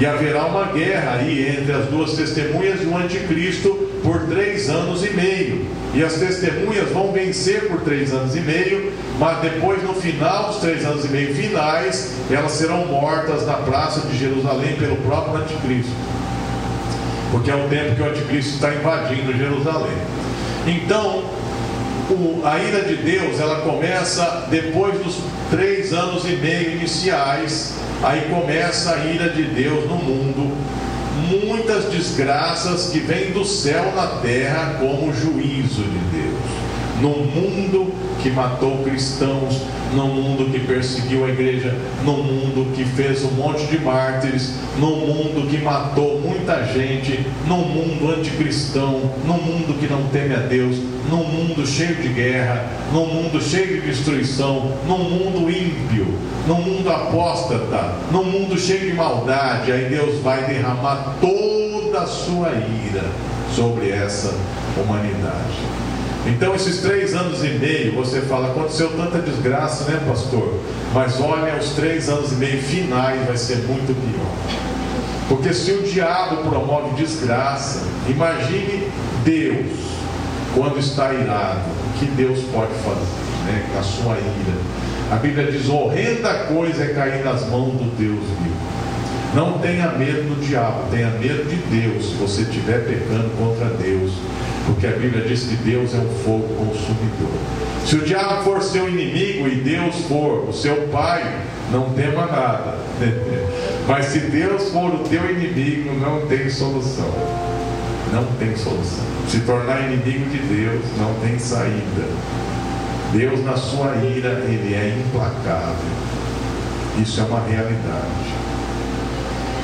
[0.00, 3.68] E haverá uma guerra aí entre as duas testemunhas e o anticristo
[4.02, 5.66] por três anos e meio.
[5.92, 10.56] E as testemunhas vão vencer por três anos e meio, mas depois, no final dos
[10.56, 15.92] três anos e meio finais, elas serão mortas na praça de Jerusalém pelo próprio anticristo.
[17.30, 19.98] Porque é o tempo que o anticristo está invadindo Jerusalém.
[20.66, 21.24] Então,
[22.08, 25.18] o, a ira de Deus ela começa depois dos
[25.50, 30.56] três anos e meio iniciais Aí começa a ira de Deus no mundo,
[31.28, 36.39] muitas desgraças que vêm do céu na terra como juízo de Deus.
[37.00, 37.92] No mundo
[38.22, 39.62] que matou cristãos,
[39.94, 41.74] no mundo que perseguiu a igreja,
[42.04, 47.56] no mundo que fez um monte de mártires, no mundo que matou muita gente, no
[47.56, 50.76] mundo anticristão, no mundo que não teme a Deus,
[51.10, 56.06] no mundo cheio de guerra, no mundo cheio de destruição, no mundo ímpio,
[56.46, 62.50] no mundo apóstata, no mundo cheio de maldade, aí Deus vai derramar toda a sua
[62.50, 63.04] ira
[63.54, 64.34] sobre essa
[64.76, 65.89] humanidade.
[66.26, 70.60] Então, esses três anos e meio, você fala, aconteceu tanta desgraça, né, pastor?
[70.92, 74.60] Mas olha, os três anos e meio finais vai ser muito pior.
[75.28, 78.88] Porque se o diabo promove desgraça, imagine
[79.24, 79.78] Deus,
[80.54, 84.58] quando está irado, o que Deus pode fazer, né, com a sua ira.
[85.12, 88.70] A Bíblia diz: horrenda coisa é cair nas mãos do Deus vivo.
[89.34, 92.10] Não tenha medo do diabo, tenha medo de Deus.
[92.10, 94.12] Se você estiver pecando contra Deus,
[94.66, 97.30] Porque a Bíblia diz que Deus é um fogo consumidor.
[97.84, 101.40] Se o diabo for seu inimigo e Deus for o seu pai,
[101.72, 102.78] não tema nada.
[103.88, 107.10] Mas se Deus for o teu inimigo, não tem solução.
[108.12, 109.04] Não tem solução.
[109.28, 112.04] Se tornar inimigo de Deus, não tem saída.
[113.12, 115.74] Deus, na sua ira, ele é implacável.
[117.00, 118.34] Isso é uma realidade.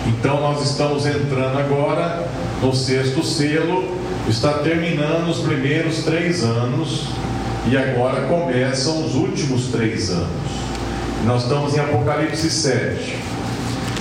[0.06, 2.28] Então, nós estamos entrando agora
[2.62, 3.96] no sexto selo,
[4.28, 7.06] está terminando os primeiros três anos
[7.70, 10.28] e agora começam os últimos três anos.
[11.24, 13.16] Nós estamos em Apocalipse 7.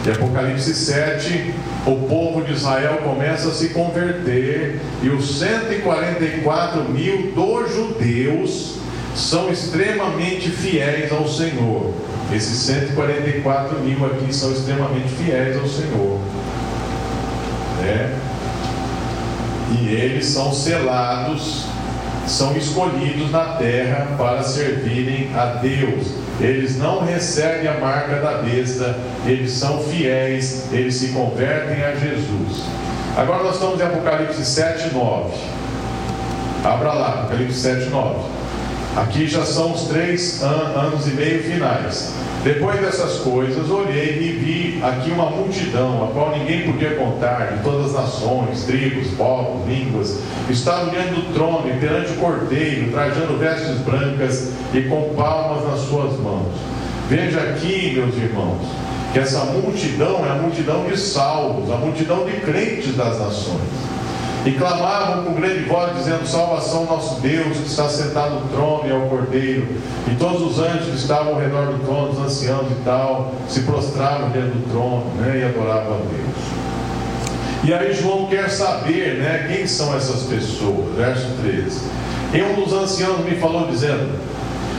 [0.06, 1.54] Em Apocalipse 7,
[1.86, 8.76] o povo de Israel começa a se converter e os 144 mil dos judeus
[9.16, 11.94] são extremamente fiéis ao Senhor.
[12.34, 16.20] Esses 144 mil aqui são extremamente fiéis ao Senhor.
[17.82, 18.35] Né?
[19.72, 21.66] E eles são selados,
[22.28, 28.98] são escolhidos na terra para servirem a Deus eles não recebem a marca da besta,
[29.26, 32.64] eles são fiéis, eles se convertem a Jesus.
[33.16, 35.34] Agora nós estamos em Apocalipse 7, 9.
[36.64, 38.16] Abra lá, Apocalipse 7, 9.
[38.98, 42.14] Aqui já são os três an anos e meio finais.
[42.46, 47.64] Depois dessas coisas, olhei e vi aqui uma multidão, a qual ninguém podia contar, de
[47.64, 53.36] todas as nações, tribos, povos, línguas, estavam diante do trono e perante o cordeiro, trajando
[53.40, 56.54] vestes brancas e com palmas nas suas mãos.
[57.10, 58.62] Veja aqui, meus irmãos,
[59.12, 63.95] que essa multidão é a multidão de salvos, a multidão de crentes das nações
[64.46, 68.92] e clamavam com grande voz, dizendo: Salvação nosso Deus, que está sentado no trono e
[68.92, 69.68] ao cordeiro.
[70.08, 73.62] E todos os anjos que estavam ao redor do trono, os anciãos e tal, se
[73.62, 76.66] prostravam diante do trono né, e adoravam a Deus.
[77.64, 80.96] E aí João quer saber né, quem são essas pessoas.
[80.96, 81.80] Verso 13.
[82.36, 84.14] E um dos anciãos me falou, dizendo: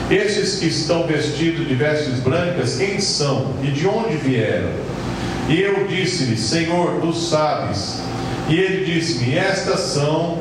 [0.08, 4.70] Estes que estão vestidos de vestes brancas, quem são e de onde vieram?
[5.48, 8.06] E eu disse-lhe: Senhor, tu sabes.
[8.48, 10.38] E ele disse-me: Estas são,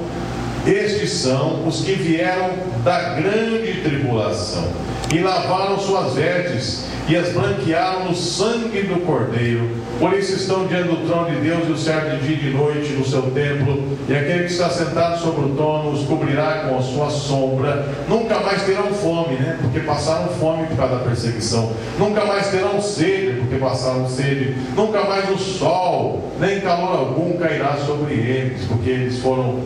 [0.66, 2.52] estes são os que vieram
[2.84, 4.68] da grande tribulação
[5.14, 9.70] e lavaram suas vestes e as branquearam no sangue do Cordeiro.
[10.00, 12.50] Por isso estão diante do trono de Deus e o serve de dia e de
[12.50, 13.84] noite no seu templo.
[14.10, 17.88] E aquele que está sentado sobre o trono os cobrirá com a sua sombra.
[18.10, 19.58] Nunca mais terão fome, né?
[19.62, 21.72] Porque passaram fome por causa da perseguição.
[22.00, 24.56] Nunca mais terão sede, porque passaram sede.
[24.76, 29.60] Nunca mais o sol, nem calor algum cairá sobre eles, porque eles foram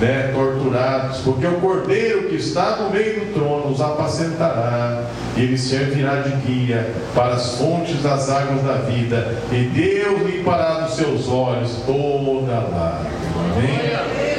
[0.00, 5.04] né, torturados, porque o cordeiro que está no meio do trono os apacentará,
[5.36, 10.80] e ele servirá de guia para as fontes das águas da vida, e Deus limpará
[10.80, 13.16] dos seus olhos toda lágrima.
[13.54, 14.36] Amém?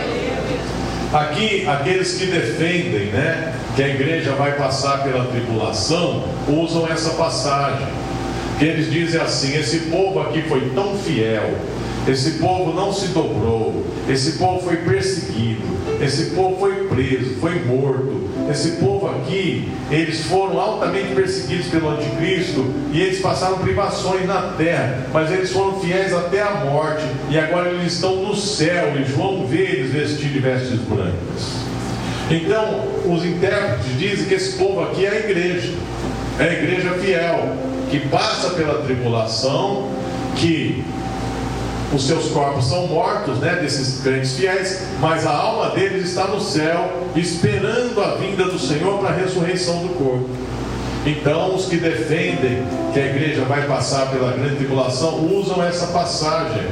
[1.14, 7.88] Aqui, aqueles que defendem né, que a igreja vai passar pela tribulação, usam essa passagem.
[8.60, 11.56] Que eles dizem assim: esse povo aqui foi tão fiel,
[12.08, 15.62] esse povo não se dobrou, esse povo foi perseguido,
[16.02, 18.28] esse povo foi preso, foi morto.
[18.50, 25.06] Esse povo aqui, eles foram altamente perseguidos pelo anticristo e eles passaram privações na terra,
[25.12, 29.46] mas eles foram fiéis até a morte e agora eles estão no céu e João
[29.46, 31.68] vê eles vestidos de vestes brancas.
[32.32, 35.74] Então, os intérpretes dizem que esse povo aqui é a igreja,
[36.40, 37.54] é a igreja fiel,
[37.90, 39.90] que passa pela tribulação,
[40.38, 40.86] que
[41.94, 46.42] os seus corpos são mortos, né, desses crentes fiéis, mas a alma deles está no
[46.42, 50.30] céu, esperando a vinda do Senhor para a ressurreição do corpo.
[51.06, 56.68] Então, os que defendem que a igreja vai passar pela grande tribulação usam essa passagem.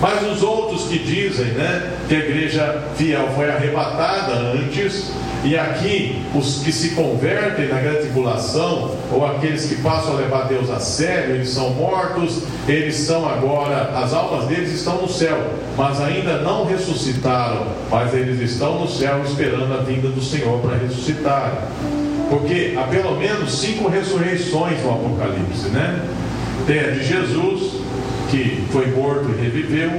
[0.00, 5.12] Mas os outros que dizem né, que a igreja fiel foi arrebatada antes,
[5.42, 10.48] e aqui os que se convertem na grande tribulação, ou aqueles que passam a levar
[10.48, 15.38] Deus a sério, eles são mortos, eles são agora, as almas deles estão no céu,
[15.76, 20.76] mas ainda não ressuscitaram, mas eles estão no céu esperando a vinda do Senhor para
[20.76, 21.68] ressuscitar.
[22.28, 26.00] Porque há pelo menos cinco ressurreições no Apocalipse, né?
[26.66, 27.69] Tem a de Jesus,
[28.30, 29.90] que foi morto e reviveu,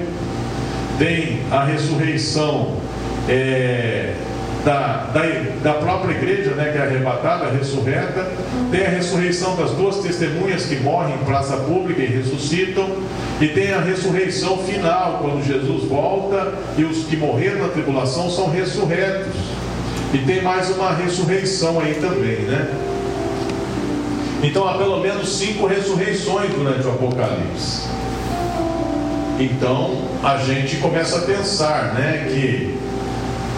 [0.97, 2.77] tem a ressurreição
[3.27, 4.13] é,
[4.63, 5.21] da, da,
[5.63, 8.27] da, própria igreja, né, que é arrebatada, ressurreta,
[8.69, 12.87] tem a ressurreição das duas testemunhas que morrem em praça pública e ressuscitam,
[13.39, 18.49] e tem a ressurreição final, quando Jesus volta e os que morreram na tribulação são
[18.49, 19.33] ressurretos.
[20.13, 22.69] E tem mais uma ressurreição aí também, né?
[24.43, 28.00] Então há pelo menos cinco ressurreições durante o Apocalipse.
[29.41, 32.77] Então a gente começa a pensar, né, que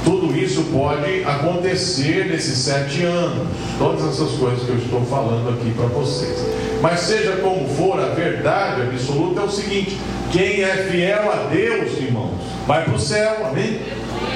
[0.06, 3.48] tudo isso pode acontecer nesses sete anos.
[3.78, 6.38] Todas essas coisas que eu estou falando aqui para vocês.
[6.82, 9.98] Mas seja como for, a verdade absoluta é o seguinte:
[10.32, 12.36] quem é fiel a Deus, irmãos,
[12.66, 13.82] vai para o céu, amém?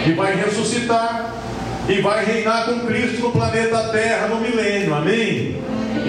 [0.06, 1.34] E vai ressuscitar
[1.88, 5.61] e vai reinar com Cristo no planeta Terra no milênio, amém?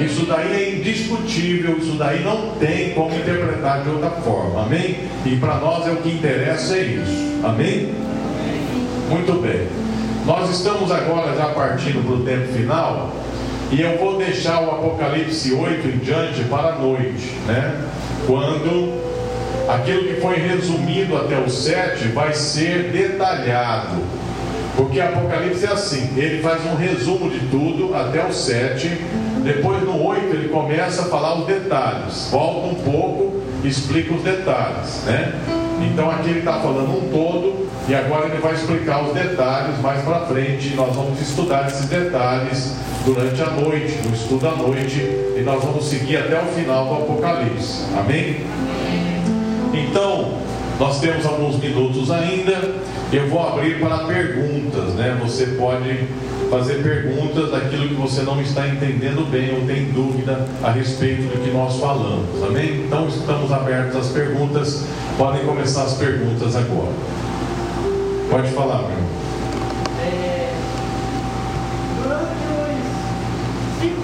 [0.05, 4.97] Isso daí é indiscutível, isso daí não tem como interpretar de outra forma, amém?
[5.27, 7.95] E para nós é o que interessa é isso, amém?
[9.11, 9.67] Muito bem.
[10.25, 13.15] Nós estamos agora já partindo para o tempo final,
[13.71, 17.75] e eu vou deixar o Apocalipse 8 em diante para a noite, né?
[18.27, 18.99] Quando
[19.69, 23.97] aquilo que foi resumido até o 7 vai ser detalhado.
[24.77, 28.89] Porque Apocalipse é assim, ele faz um resumo de tudo até o 7
[29.43, 35.03] depois no 8 ele começa a falar os detalhes, volta um pouco, explica os detalhes,
[35.05, 35.35] né?
[35.81, 40.03] Então aqui ele está falando um todo e agora ele vai explicar os detalhes mais
[40.03, 40.75] para frente.
[40.75, 42.75] Nós vamos estudar esses detalhes
[43.05, 45.01] durante a noite, no estudo à noite,
[45.37, 47.85] e nós vamos seguir até o final do Apocalipse.
[47.97, 48.45] Amém?
[49.73, 50.35] Então,
[50.79, 52.75] nós temos alguns minutos ainda.
[53.13, 55.19] Eu vou abrir para perguntas, né?
[55.23, 56.07] Você pode
[56.51, 61.43] fazer perguntas daquilo que você não está entendendo bem ou tem dúvida a respeito do
[61.43, 62.43] que nós falamos.
[62.43, 62.85] Amém?
[62.87, 64.85] Então estamos abertos às perguntas.
[65.17, 66.93] Podem começar as perguntas agora.
[68.31, 68.99] Pode falar, meu.
[70.01, 70.53] É,
[72.03, 72.23] durante
[72.63, 74.03] os cinco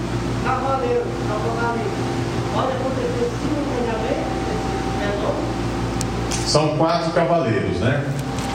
[2.54, 2.83] acontecer
[6.54, 8.04] São quatro cavaleiros, né?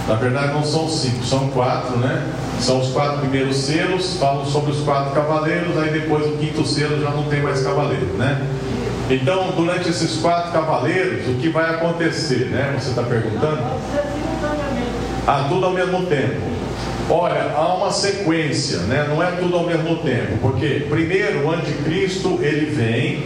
[0.08, 2.30] Na verdade não são cinco, são quatro, né?
[2.58, 7.02] São os quatro primeiros selos, falam sobre os quatro cavaleiros, aí depois o quinto selo
[7.02, 8.42] já não tem mais cavaleiro, né?
[9.10, 12.74] Então, durante esses quatro cavaleiros, o que vai acontecer, né?
[12.80, 13.62] Você está perguntando?
[15.28, 16.40] Ah, tudo ao mesmo tempo.
[17.10, 19.08] Olha, há uma sequência, né?
[19.10, 23.26] Não é tudo ao mesmo tempo, porque primeiro o anticristo ele vem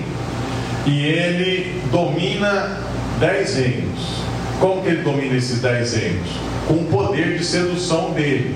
[0.87, 2.79] e ele domina
[3.19, 4.22] dez reinos.
[4.63, 6.53] Como que ele domina esses dez reinos?
[6.67, 8.55] com o poder de sedução dele.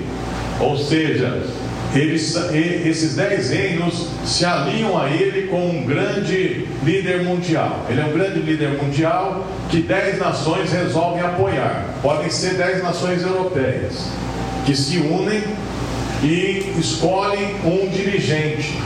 [0.60, 1.42] Ou seja,
[1.94, 7.86] esses dez reinos se alinham a ele com um grande líder mundial.
[7.88, 11.94] Ele é um grande líder mundial que dez nações resolvem apoiar.
[12.02, 14.08] Podem ser dez nações europeias
[14.64, 15.42] que se unem
[16.22, 18.78] e escolhem um dirigente,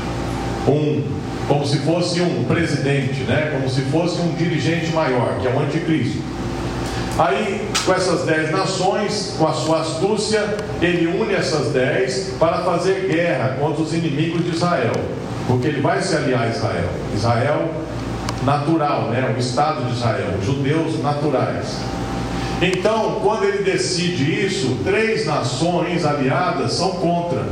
[0.68, 3.50] um como se fosse um presidente, né?
[3.52, 6.22] Como se fosse um dirigente maior, que é o anticristo.
[7.18, 13.08] Aí, com essas dez nações, com a sua astúcia, ele une essas dez para fazer
[13.10, 14.92] guerra contra os inimigos de Israel,
[15.46, 16.88] porque ele vai se aliar a Israel.
[17.14, 17.70] Israel
[18.44, 19.32] natural, né?
[19.36, 21.76] o Estado de Israel, os judeus naturais.
[22.62, 27.44] Então, quando ele decide isso, três nações aliadas são contra.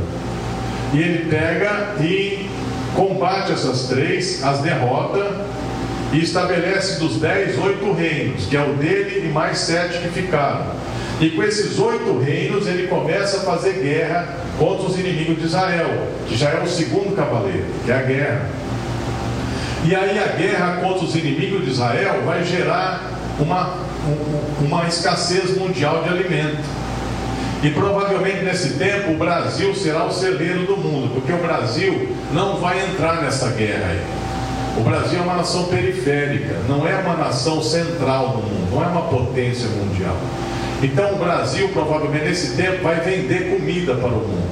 [0.93, 2.49] E ele pega e
[2.95, 5.50] combate essas três, as derrota
[6.11, 10.65] e estabelece dos dez oito reinos, que é o dele e mais sete que ficaram.
[11.19, 14.27] E com esses oito reinos ele começa a fazer guerra
[14.57, 18.49] contra os inimigos de Israel, que já é o segundo cavaleiro, que é a guerra.
[19.85, 23.77] E aí a guerra contra os inimigos de Israel vai gerar uma,
[24.59, 26.63] uma escassez mundial de alimento.
[27.63, 32.57] E provavelmente nesse tempo o Brasil será o celeiro do mundo, porque o Brasil não
[32.57, 34.01] vai entrar nessa guerra aí.
[34.77, 38.87] O Brasil é uma nação periférica, não é uma nação central do mundo, não é
[38.87, 40.15] uma potência mundial.
[40.81, 44.49] Então o Brasil, provavelmente nesse tempo, vai vender comida para o mundo.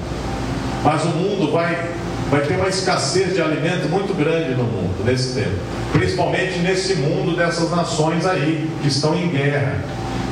[0.84, 1.90] Mas o mundo vai,
[2.30, 5.56] vai ter uma escassez de alimento muito grande no mundo nesse tempo.
[5.92, 9.78] Principalmente nesse mundo dessas nações aí que estão em guerra.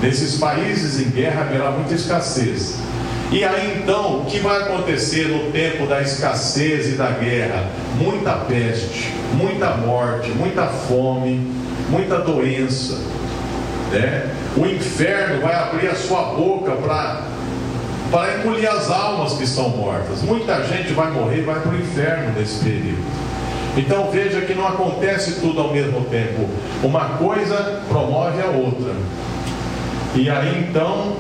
[0.01, 2.77] Nesses países em guerra haverá muita escassez.
[3.29, 7.65] E aí então, o que vai acontecer no tempo da escassez e da guerra?
[7.97, 11.45] Muita peste, muita morte, muita fome,
[11.89, 12.97] muita doença.
[13.91, 14.29] Né?
[14.55, 16.71] O inferno vai abrir a sua boca
[18.09, 20.21] para engolir as almas que estão mortas.
[20.21, 23.03] Muita gente vai morrer, vai para o inferno nesse período.
[23.75, 26.49] Então veja que não acontece tudo ao mesmo tempo.
[26.81, 28.93] Uma coisa promove a outra.
[30.15, 31.17] E aí então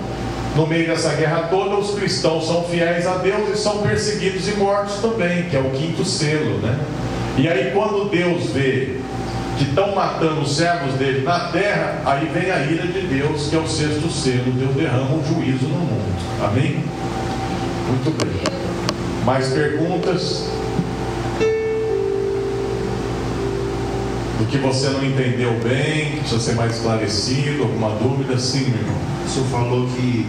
[0.57, 4.53] no meio dessa guerra toda, os cristãos são fiéis a Deus e são perseguidos e
[4.53, 6.79] mortos também, que é o quinto selo, né?
[7.37, 8.97] E aí, quando Deus vê
[9.55, 13.55] que estão matando os servos dele na terra, aí vem a ira de Deus, que
[13.55, 14.51] é o sexto selo.
[14.53, 16.43] Deus derrama um juízo no mundo.
[16.43, 16.83] Amém?
[17.87, 18.41] Muito bem.
[19.23, 20.49] Mais perguntas?
[24.37, 28.37] Do que você não entendeu bem, precisa ser mais esclarecido, alguma dúvida?
[28.37, 28.97] Sim, meu irmão.
[29.25, 30.27] O senhor falou que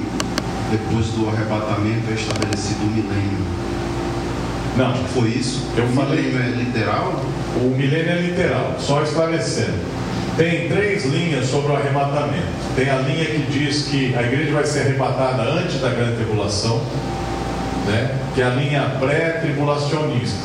[0.71, 3.39] depois do arrebatamento é estabelecido o milênio.
[4.77, 5.67] Não, Foi isso?
[5.77, 7.21] Eu o falei- milênio é literal?
[7.57, 9.79] o milênio é literal, só esclarecendo.
[10.37, 12.47] Tem três linhas sobre o arrebatamento.
[12.77, 16.81] Tem a linha que diz que a igreja vai ser arrebatada antes da grande tribulação,
[17.87, 18.15] né?
[18.35, 20.39] que é a linha pré-tribulacionista.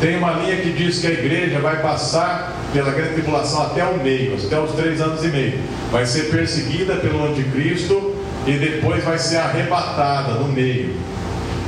[0.00, 3.98] Tem uma linha que diz que a igreja vai passar pela grande tribulação até o
[3.98, 5.60] meio, até os três anos e meio.
[5.92, 10.96] Vai ser perseguida pelo anticristo e depois vai ser arrebatada no meio.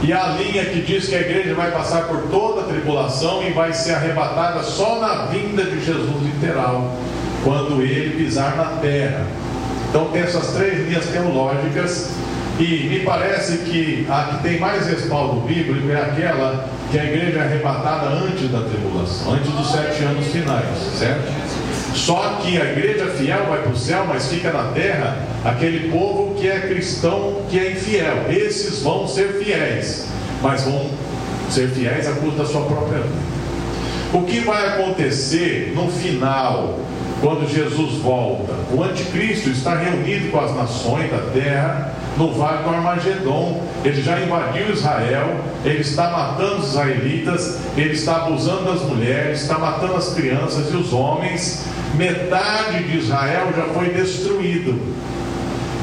[0.02, 3.52] E a linha que diz que a igreja vai passar por toda a tribulação e
[3.52, 6.92] vai ser arrebatada só na vinda de Jesus literal,
[7.44, 9.24] quando ele pisar na terra.
[9.88, 12.10] Então tem essas três linhas teológicas
[12.58, 17.38] e me parece que a que tem mais respaldo bíblico é aquela que a igreja
[17.38, 20.64] é arrebatada antes da tribulação, antes dos sete anos finais,
[20.98, 21.32] certo?
[21.94, 26.34] Só que a igreja fiel vai para o céu, mas fica na terra aquele povo
[26.34, 28.26] que é cristão, que é infiel.
[28.30, 30.06] Esses vão ser fiéis,
[30.42, 30.90] mas vão
[31.50, 33.26] ser fiéis à custa da sua própria vida.
[34.12, 36.78] O que vai acontecer no final,
[37.20, 38.52] quando Jesus volta?
[38.72, 43.62] O anticristo está reunido com as nações da terra no vale do Armagedon.
[43.84, 49.58] Ele já invadiu Israel, ele está matando os israelitas, ele está abusando das mulheres, está
[49.58, 51.64] matando as crianças e os homens.
[51.94, 54.80] Metade de Israel já foi destruído.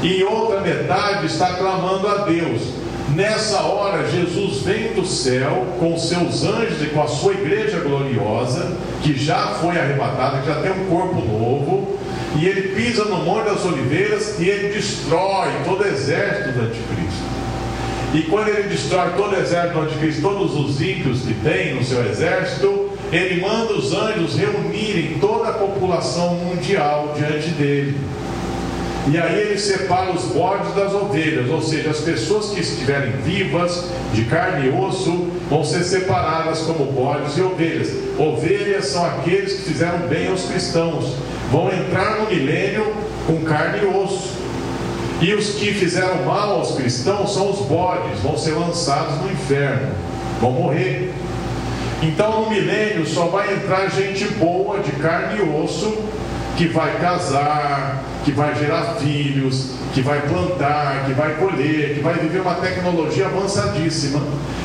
[0.02, 2.84] E outra metade está clamando a Deus.
[3.14, 8.72] Nessa hora, Jesus vem do céu com seus anjos e com a sua igreja gloriosa,
[9.02, 11.98] que já foi arrebatada, que já tem um corpo novo,
[12.36, 17.34] e ele pisa no Monte das Oliveiras e ele destrói todo o exército do anticristo.
[18.12, 21.84] E quando ele destrói todo o exército do anticristo, todos os ímpios que tem no
[21.84, 27.96] seu exército, ele manda os anjos reunirem toda a população mundial diante dele.
[29.06, 33.90] E aí ele separa os bodes das ovelhas, ou seja, as pessoas que estiverem vivas,
[34.14, 37.90] de carne e osso, vão ser separadas como bodes e ovelhas.
[38.18, 41.14] Ovelhas são aqueles que fizeram bem aos cristãos,
[41.54, 42.92] vão entrar no milênio
[43.28, 44.34] com carne e osso.
[45.20, 49.92] E os que fizeram mal aos cristãos são os bodes, vão ser lançados no inferno,
[50.40, 51.12] vão morrer.
[52.02, 55.96] Então no milênio só vai entrar gente boa, de carne e osso,
[56.56, 62.14] que vai casar, que vai gerar filhos, que vai plantar, que vai colher, que vai
[62.14, 64.20] viver uma tecnologia avançadíssima.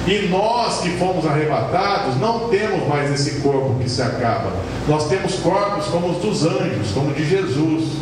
[0.07, 4.51] E nós que fomos arrebatados não temos mais esse corpo que se acaba.
[4.87, 7.99] Nós temos corpos como os dos anjos, como de Jesus.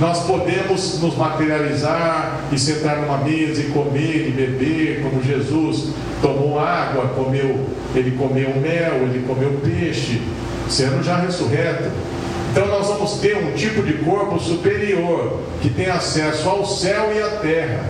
[0.00, 6.58] Nós podemos nos materializar e sentar numa mesa e comer e beber, como Jesus tomou
[6.58, 10.20] água, comeu, ele comeu mel, ele comeu peixe,
[10.68, 11.90] sendo já ressurreto.
[12.56, 17.22] Então nós vamos ter um tipo de corpo superior que tem acesso ao céu e
[17.22, 17.84] à terra.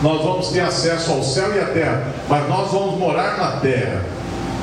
[0.00, 4.04] Nós vamos ter acesso ao céu e à terra, mas nós vamos morar na terra.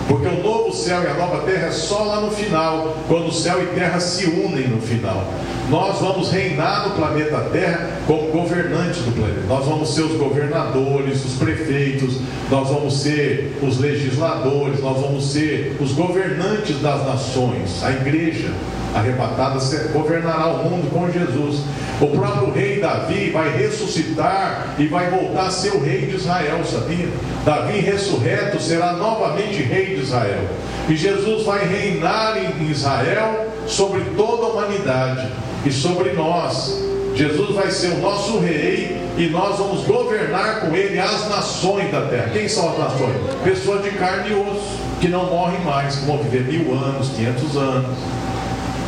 [0.07, 3.61] Porque o novo céu e a nova terra é só lá no final, quando céu
[3.61, 5.27] e terra se unem no final.
[5.69, 9.41] Nós vamos reinar no planeta Terra como governantes do planeta.
[9.49, 12.19] Nós vamos ser os governadores, os prefeitos,
[12.49, 17.83] nós vamos ser os legisladores, nós vamos ser os governantes das nações.
[17.83, 18.49] A igreja
[18.93, 19.59] arrebatada
[19.91, 21.61] governará o mundo com Jesus.
[21.99, 26.63] O próprio rei Davi vai ressuscitar e vai voltar a ser o rei de Israel,
[26.65, 27.09] sabia?
[27.45, 30.43] Davi ressurreto será novamente rei de Israel.
[30.87, 35.27] E Jesus vai reinar em Israel sobre toda a humanidade
[35.65, 36.83] e sobre nós.
[37.15, 42.01] Jesus vai ser o nosso rei e nós vamos governar com ele as nações da
[42.01, 42.29] terra.
[42.33, 43.15] Quem são as nações?
[43.43, 47.55] Pessoas de carne e osso, que não morrem mais, que vão viver mil anos, quinhentos
[47.55, 47.95] anos.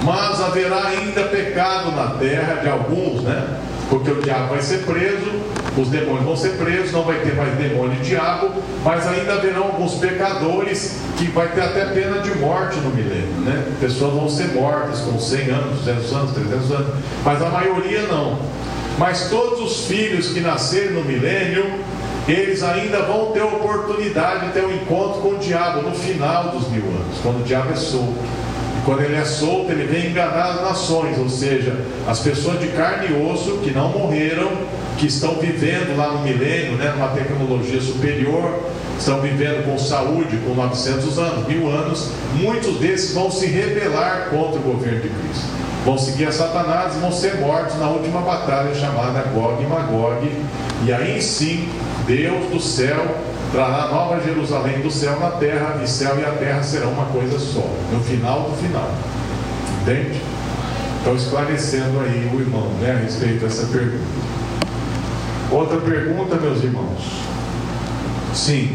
[0.04, 3.60] Mas haverá ainda pecado na terra de alguns, né?
[3.90, 5.32] Porque o diabo vai ser preso,
[5.78, 8.50] os demônios vão ser presos, não vai ter mais demônio e diabo,
[8.84, 13.64] mas ainda haverão alguns pecadores que vai ter até pena de morte no milênio, né?
[13.80, 16.88] Pessoas vão ser mortas com 100 anos, 200 anos, 300 anos,
[17.24, 18.40] mas a maioria não.
[18.98, 21.66] Mas todos os filhos que nascerem no milênio,
[22.28, 26.68] eles ainda vão ter oportunidade de ter um encontro com o diabo no final dos
[26.70, 28.16] mil anos, quando o diabo é solto.
[28.86, 31.76] Quando ele é solto, ele vem enganar as nações, ou seja,
[32.08, 34.52] as pessoas de carne e osso que não morreram,
[35.00, 38.64] que estão vivendo lá no milênio, né, numa tecnologia superior,
[38.98, 44.60] estão vivendo com saúde, com 900 anos, mil anos, muitos desses vão se rebelar contra
[44.60, 45.46] o governo de Cristo.
[45.84, 50.32] Vão seguir a Satanás e vão ser mortos na última batalha chamada Gog e Magog.
[50.86, 51.68] E aí sim,
[52.06, 53.04] Deus do céu
[53.56, 57.40] trará Nova Jerusalém do céu na terra, e céu e a terra serão uma coisa
[57.40, 58.92] só, no final do final.
[59.82, 60.22] Entende?
[61.00, 64.04] Então, esclarecendo aí o irmão né, a respeito dessa pergunta.
[65.52, 67.00] Outra pergunta, meus irmãos?
[68.34, 68.74] Sim.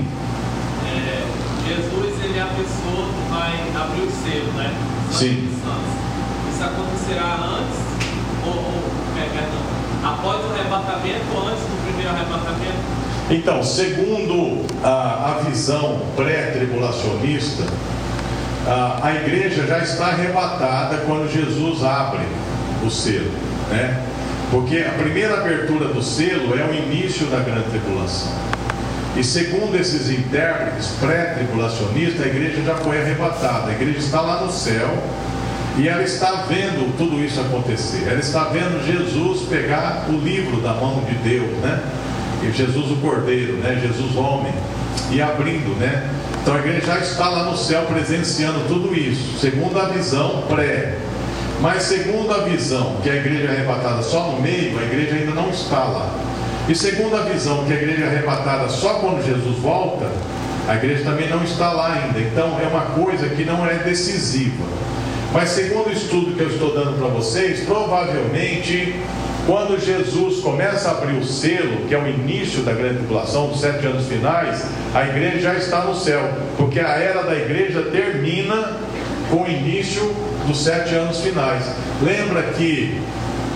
[0.86, 1.27] É,
[1.69, 4.73] Jesus ele é a pessoa que vai abrir o selo, né?
[5.12, 5.47] Sim.
[6.48, 7.78] Isso acontecerá antes
[8.47, 8.82] ou, ou
[9.19, 9.61] é, perdão,
[10.05, 12.99] após o arrebatamento ou antes do primeiro arrebatamento?
[13.31, 17.62] Então, segundo a, a visão pré-tribulacionista,
[18.66, 22.27] a, a igreja já está arrebatada quando Jesus abre
[22.85, 23.31] o selo,
[23.70, 24.02] né?
[24.51, 28.32] Porque a primeira abertura do selo é o início da grande tribulação.
[29.16, 33.70] E segundo esses intérpretes pré-tribulacionistas, a igreja já foi arrebatada.
[33.70, 34.90] A igreja está lá no céu
[35.78, 38.09] e ela está vendo tudo isso acontecer.
[38.09, 41.81] Ela está vendo Jesus pegar o livro da mão de Deus, né?
[42.42, 43.80] E Jesus o Cordeiro, né?
[43.82, 44.52] Jesus homem,
[45.10, 46.10] e abrindo, né?
[46.42, 50.96] Então a igreja já está lá no céu presenciando tudo isso, segundo a visão pré.
[51.60, 55.32] Mas segundo a visão que a igreja é arrebatada só no meio, a igreja ainda
[55.32, 56.10] não está lá.
[56.66, 60.10] E segundo a visão que a igreja é arrebatada só quando Jesus volta,
[60.66, 62.18] a igreja também não está lá ainda.
[62.18, 64.64] Então é uma coisa que não é decisiva.
[65.32, 68.94] Mas segundo o estudo que eu estou dando para vocês, provavelmente
[69.51, 73.60] quando Jesus começa a abrir o selo, que é o início da grande tribulação, dos
[73.60, 74.64] sete anos finais,
[74.94, 76.22] a igreja já está no céu,
[76.56, 78.78] porque a era da igreja termina
[79.28, 80.14] com o início
[80.47, 81.64] dos sete anos finais.
[82.01, 82.97] Lembra que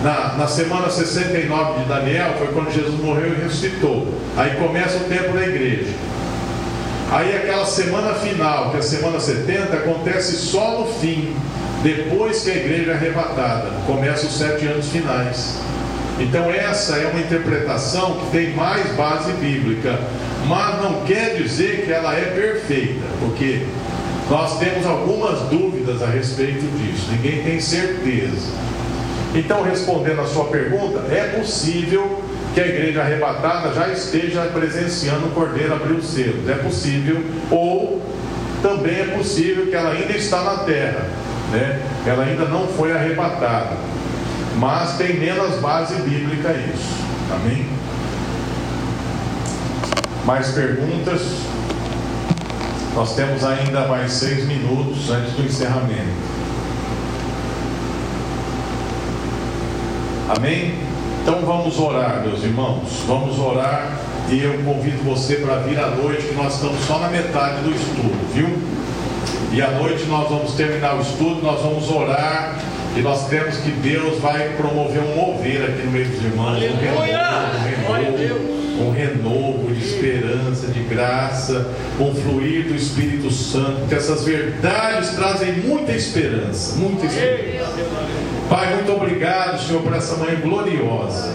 [0.02, 4.12] na, na semana 69 de Daniel foi quando Jesus morreu e ressuscitou.
[4.36, 5.92] Aí começa o tempo da igreja.
[7.12, 11.36] Aí aquela semana final, que é a semana 70, acontece só no fim,
[11.84, 13.70] depois que a igreja é arrebatada.
[13.86, 15.62] Começa os sete anos finais.
[16.18, 19.98] Então essa é uma interpretação que tem mais base bíblica,
[20.46, 23.62] mas não quer dizer que ela é perfeita, porque
[24.30, 28.52] nós temos algumas dúvidas a respeito disso, ninguém tem certeza.
[29.34, 32.22] Então, respondendo a sua pergunta, é possível
[32.54, 37.20] que a igreja arrebatada já esteja presenciando o cordeiro abrir os selos, é possível,
[37.50, 38.00] ou
[38.62, 41.06] também é possível que ela ainda está na terra,
[41.50, 41.82] né?
[42.06, 43.72] ela ainda não foi arrebatada,
[44.58, 46.94] mas tem menos base bíblica isso,
[47.32, 47.66] amém?
[50.24, 51.20] Mais perguntas?
[52.94, 56.34] Nós temos ainda mais seis minutos antes do encerramento.
[60.36, 60.78] Amém?
[61.22, 63.02] Então vamos orar, meus irmãos.
[63.06, 63.98] Vamos orar
[64.30, 67.70] e eu convido você para vir à noite, que nós estamos só na metade do
[67.70, 68.48] estudo, viu?
[69.52, 72.58] E à noite nós vamos terminar o estudo, nós vamos orar
[72.96, 76.56] e nós cremos que Deus vai promover um mover aqui no meio dos irmãos.
[76.56, 81.66] Um renovo, um renovo um renovo de esperança, de graça,
[82.00, 87.72] um fluir do Espírito Santo, que essas verdades trazem muita esperança, muita esperança.
[88.48, 91.34] Pai, muito obrigado, Senhor, por essa manhã gloriosa.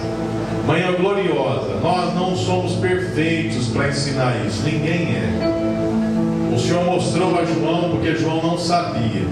[0.67, 1.79] Manhã gloriosa.
[1.81, 6.53] Nós não somos perfeitos para ensinar isso, ninguém é.
[6.53, 9.23] O Senhor mostrou a João porque João não sabia.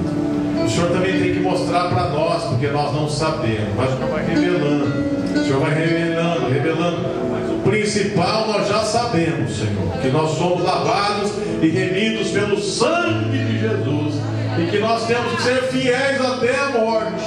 [0.67, 3.73] O Senhor também tem que mostrar para nós, porque nós não sabemos.
[3.77, 5.39] Mas o Senhor vai revelando.
[5.39, 7.27] O Senhor vai revelando, revelando
[7.63, 11.31] principal nós já sabemos, Senhor, que nós somos lavados
[11.61, 14.15] e remidos pelo sangue de Jesus
[14.59, 17.23] e que nós temos que ser fiéis até a morte.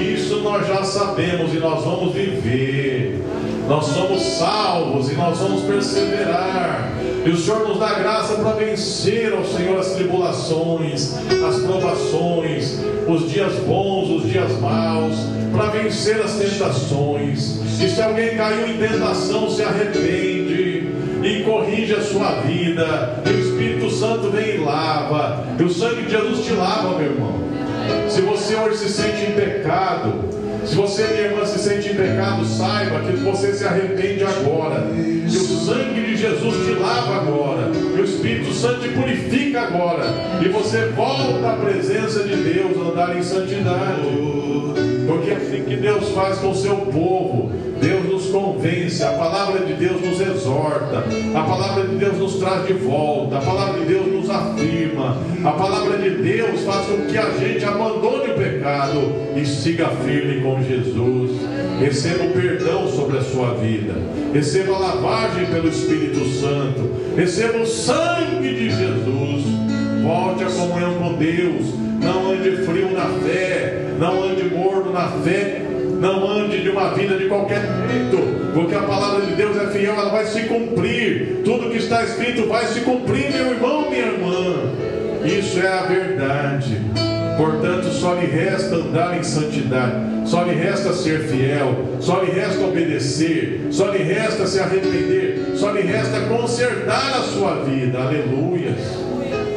[0.00, 3.22] Isso nós já sabemos e nós vamos viver.
[3.68, 6.92] Nós somos salvos e nós vamos perseverar.
[7.24, 11.14] E o Senhor nos dá graça para vencer, ao Senhor, as tribulações,
[11.48, 15.14] as provações, os dias bons, os dias maus,
[15.52, 17.60] para vencer as tentações.
[17.80, 20.88] E se alguém caiu em tentação, se arrepende
[21.22, 23.22] e corrige a sua vida.
[23.24, 25.46] E o Espírito Santo vem e lava.
[25.58, 27.34] E o sangue de Jesus te lava, meu irmão.
[28.08, 32.44] Se você hoje se sente em pecado, se você, minha irmã, se sente em pecado,
[32.44, 34.86] saiba que você se arrepende agora.
[35.28, 37.70] Que o sangue de Jesus te lava agora.
[37.70, 40.06] Que o Espírito Santo te purifica agora.
[40.44, 44.02] E você volta à presença de Deus, andar em santidade.
[45.06, 47.50] Porque é assim que Deus faz com o seu povo.
[47.82, 51.04] Deus nos convence, a palavra de Deus nos exorta,
[51.34, 55.50] a palavra de Deus nos traz de volta, a palavra de Deus nos afirma, a
[55.50, 60.62] palavra de Deus faz com que a gente abandone o pecado e siga firme com
[60.62, 61.32] Jesus.
[61.80, 63.94] Receba o perdão sobre a sua vida,
[64.32, 69.42] receba a lavagem pelo Espírito Santo, receba o sangue de Jesus.
[70.04, 71.66] Volte à comunhão com Deus,
[72.00, 75.71] não ande frio na fé, não ande morno na fé,
[76.02, 79.94] não ande de uma vida de qualquer jeito, porque a palavra de Deus é fiel,
[79.94, 81.42] ela vai se cumprir.
[81.44, 84.72] Tudo que está escrito vai se cumprir, meu irmão, minha irmã.
[85.24, 86.76] Isso é a verdade.
[87.36, 92.64] Portanto, só lhe resta andar em santidade, só lhe resta ser fiel, só lhe resta
[92.64, 98.00] obedecer, só lhe resta se arrepender, só lhe resta consertar a sua vida.
[98.00, 98.74] Aleluia.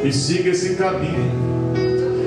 [0.04, 1.45] E siga esse caminho.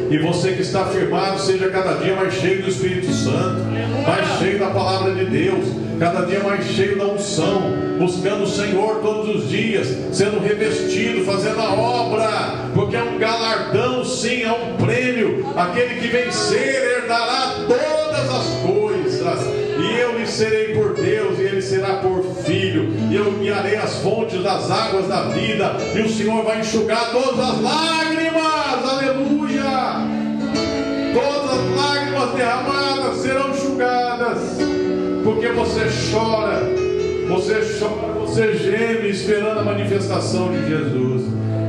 [0.09, 3.61] E você que está firmado, seja cada dia mais cheio do Espírito Santo,
[4.07, 5.65] mais cheio da palavra de Deus,
[5.99, 7.61] cada dia mais cheio da unção,
[7.99, 14.03] buscando o Senhor todos os dias, sendo revestido, fazendo a obra, porque é um galardão,
[14.03, 15.45] sim, é um prêmio.
[15.55, 19.39] Aquele que vencer herdará todas as coisas,
[19.77, 23.97] e eu lhe serei por Deus, e ele será por filho, e eu guiarei as
[23.97, 30.07] fontes das águas da vida, e o Senhor vai enxugar todas as lágrimas, aleluia!
[31.13, 34.57] Todas as lágrimas derramadas serão enxugadas
[35.23, 35.81] porque você
[36.11, 36.61] chora,
[37.27, 41.23] você chora, você geme esperando a manifestação de Jesus.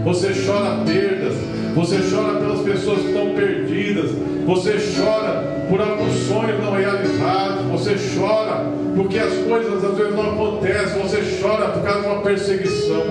[0.05, 1.35] Você chora perdas,
[1.75, 4.11] você chora pelas pessoas que estão perdidas,
[4.47, 8.65] você chora por alguns sonhos não realizados, você chora
[8.97, 13.05] porque as coisas às vezes não acontecem, você chora por causa de uma perseguição,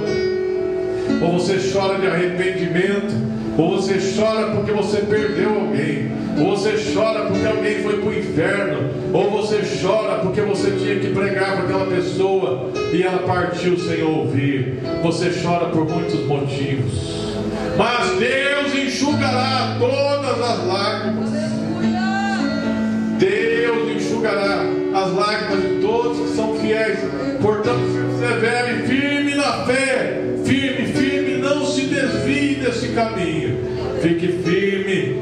[1.21, 3.13] ou você chora de arrependimento,
[3.59, 6.09] ou você chora porque você perdeu alguém,
[6.39, 10.97] ou você chora porque alguém foi para o inferno, ou você chora porque você tinha
[10.97, 14.79] que pregar para aquela pessoa e ela partiu sem ouvir.
[15.03, 17.35] Você chora por muitos motivos,
[17.77, 21.29] mas Deus enxugará todas as lágrimas.
[23.19, 24.63] Deus enxugará
[24.93, 26.99] as lágrimas de todos que são fiéis.
[27.41, 27.79] Portanto,
[28.19, 30.18] persevere firme na fé,
[32.99, 33.57] caminho.
[34.01, 35.15] Fique firme,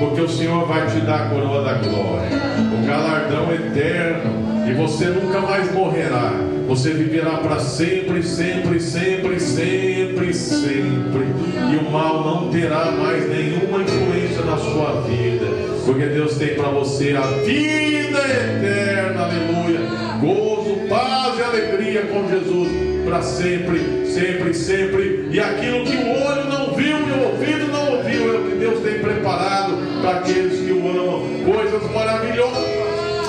[0.00, 2.30] porque o Senhor vai te dar a coroa da glória,
[2.72, 6.32] o galardão eterno, e você nunca mais morrerá.
[6.66, 11.26] Você viverá para sempre, sempre, sempre, sempre, sempre.
[11.72, 15.46] E o mal não terá mais nenhuma influência na sua vida.
[15.86, 19.80] Porque Deus tem para você a vida eterna, aleluia.
[20.20, 25.28] Gozo, paz e alegria com Jesus para sempre, sempre, sempre.
[25.30, 28.56] E aquilo que o olho não viu e o ouvido não ouviu, é o que
[28.56, 31.22] Deus tem preparado para aqueles que o amam.
[31.44, 32.78] Coisas maravilhosas.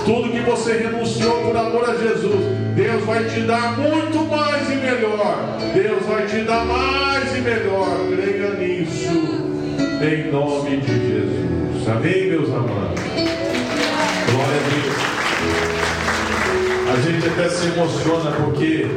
[0.05, 2.43] Tudo que você renunciou por amor a Jesus,
[2.75, 5.57] Deus vai te dar muito mais e melhor.
[5.73, 7.87] Deus vai te dar mais e melhor.
[8.09, 9.09] Creia nisso,
[10.01, 11.87] em nome de Jesus.
[11.87, 13.01] Amém, meus amados?
[14.31, 15.09] Glória a Deus.
[16.91, 18.87] A gente até se emociona porque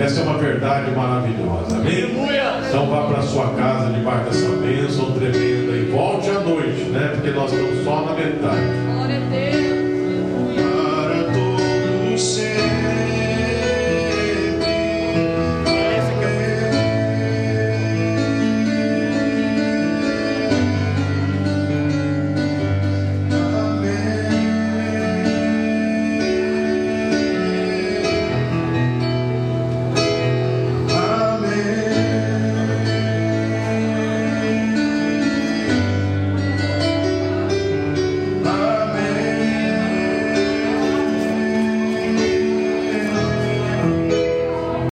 [0.00, 1.76] essa é uma verdade maravilhosa.
[1.76, 2.16] Amém?
[2.68, 7.10] Então vá para sua casa debaixo dessa bênção tremenda e volte à noite, né?
[7.14, 8.60] Porque nós estamos só na metade.
[8.92, 9.57] Glória a Deus.